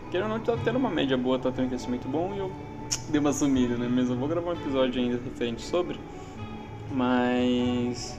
querendo 0.10 0.32
ou 0.32 0.38
não, 0.38 0.39
tá 0.39 0.56
tendo 0.64 0.78
uma 0.78 0.89
média 0.89 1.18
boa, 1.18 1.38
tá 1.38 1.52
tendo 1.52 1.66
um 1.66 1.70
crescimento 1.70 2.08
bom 2.08 2.34
e 2.34 2.38
eu 2.38 2.52
dei 3.12 3.20
uma 3.20 3.34
sumida, 3.34 3.76
né? 3.76 3.89
Mas 3.94 4.10
eu 4.10 4.16
vou 4.16 4.30
gravar 4.30 4.52
um 4.52 4.54
episódio 4.54 5.02
ainda 5.02 5.20
referente 5.22 5.64
sobre, 5.64 6.00
mas 6.89 8.18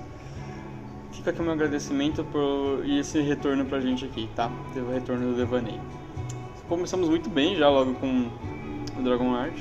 fica 1.12 1.30
aqui 1.30 1.40
o 1.40 1.44
meu 1.44 1.52
agradecimento 1.52 2.24
por 2.24 2.84
e 2.84 2.98
esse 2.98 3.20
retorno 3.20 3.64
pra 3.64 3.80
gente 3.80 4.04
aqui, 4.04 4.28
tá? 4.34 4.50
O 4.76 4.92
retorno 4.92 5.30
do 5.30 5.36
Devaney. 5.36 5.80
Começamos 6.68 7.08
muito 7.08 7.28
bem 7.28 7.56
já 7.56 7.68
logo 7.68 7.94
com 7.94 8.30
o 8.98 9.02
Dragon 9.02 9.34
Art. 9.34 9.54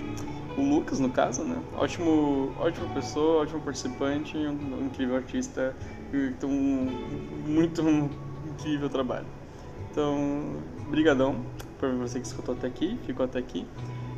O 0.58 0.62
Lucas, 0.62 1.00
no 1.00 1.10
caso, 1.10 1.44
né? 1.44 1.58
Ótimo, 1.76 2.52
ótima 2.60 2.88
pessoa, 2.94 3.44
ótimo 3.44 3.62
participante, 3.62 4.38
um, 4.38 4.82
um 4.82 4.86
incrível 4.86 5.16
artista, 5.16 5.76
então, 6.14 6.50
muito 6.50 7.82
um 7.82 8.10
incrível 8.50 8.90
trabalho. 8.90 9.26
Então, 9.90 10.58
brigadão 10.90 11.38
por 11.80 11.90
você 11.96 12.20
que 12.20 12.28
escutou 12.28 12.54
até 12.54 12.68
aqui, 12.68 12.98
ficou 13.06 13.26
até 13.26 13.40
aqui. 13.40 13.66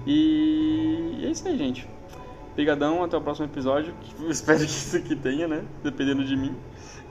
E 0.06 1.22
é 1.24 1.30
isso 1.30 1.48
aí, 1.48 1.58
gente. 1.58 1.88
Brigadão, 2.56 3.04
até 3.04 3.18
o 3.18 3.22
próximo 3.22 3.48
episódio. 3.48 3.94
espero 4.30 4.60
que 4.60 4.66
isso 4.66 4.98
aqui 4.98 5.16
tenha, 5.16 5.48
né? 5.48 5.64
Dependendo 5.84 6.24
de 6.24 6.36
mim. 6.36 6.56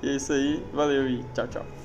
E 0.03 0.09
é 0.11 0.16
isso 0.16 0.32
aí, 0.32 0.62
valeu 0.72 1.09
e 1.09 1.22
tchau, 1.32 1.46
tchau. 1.46 1.82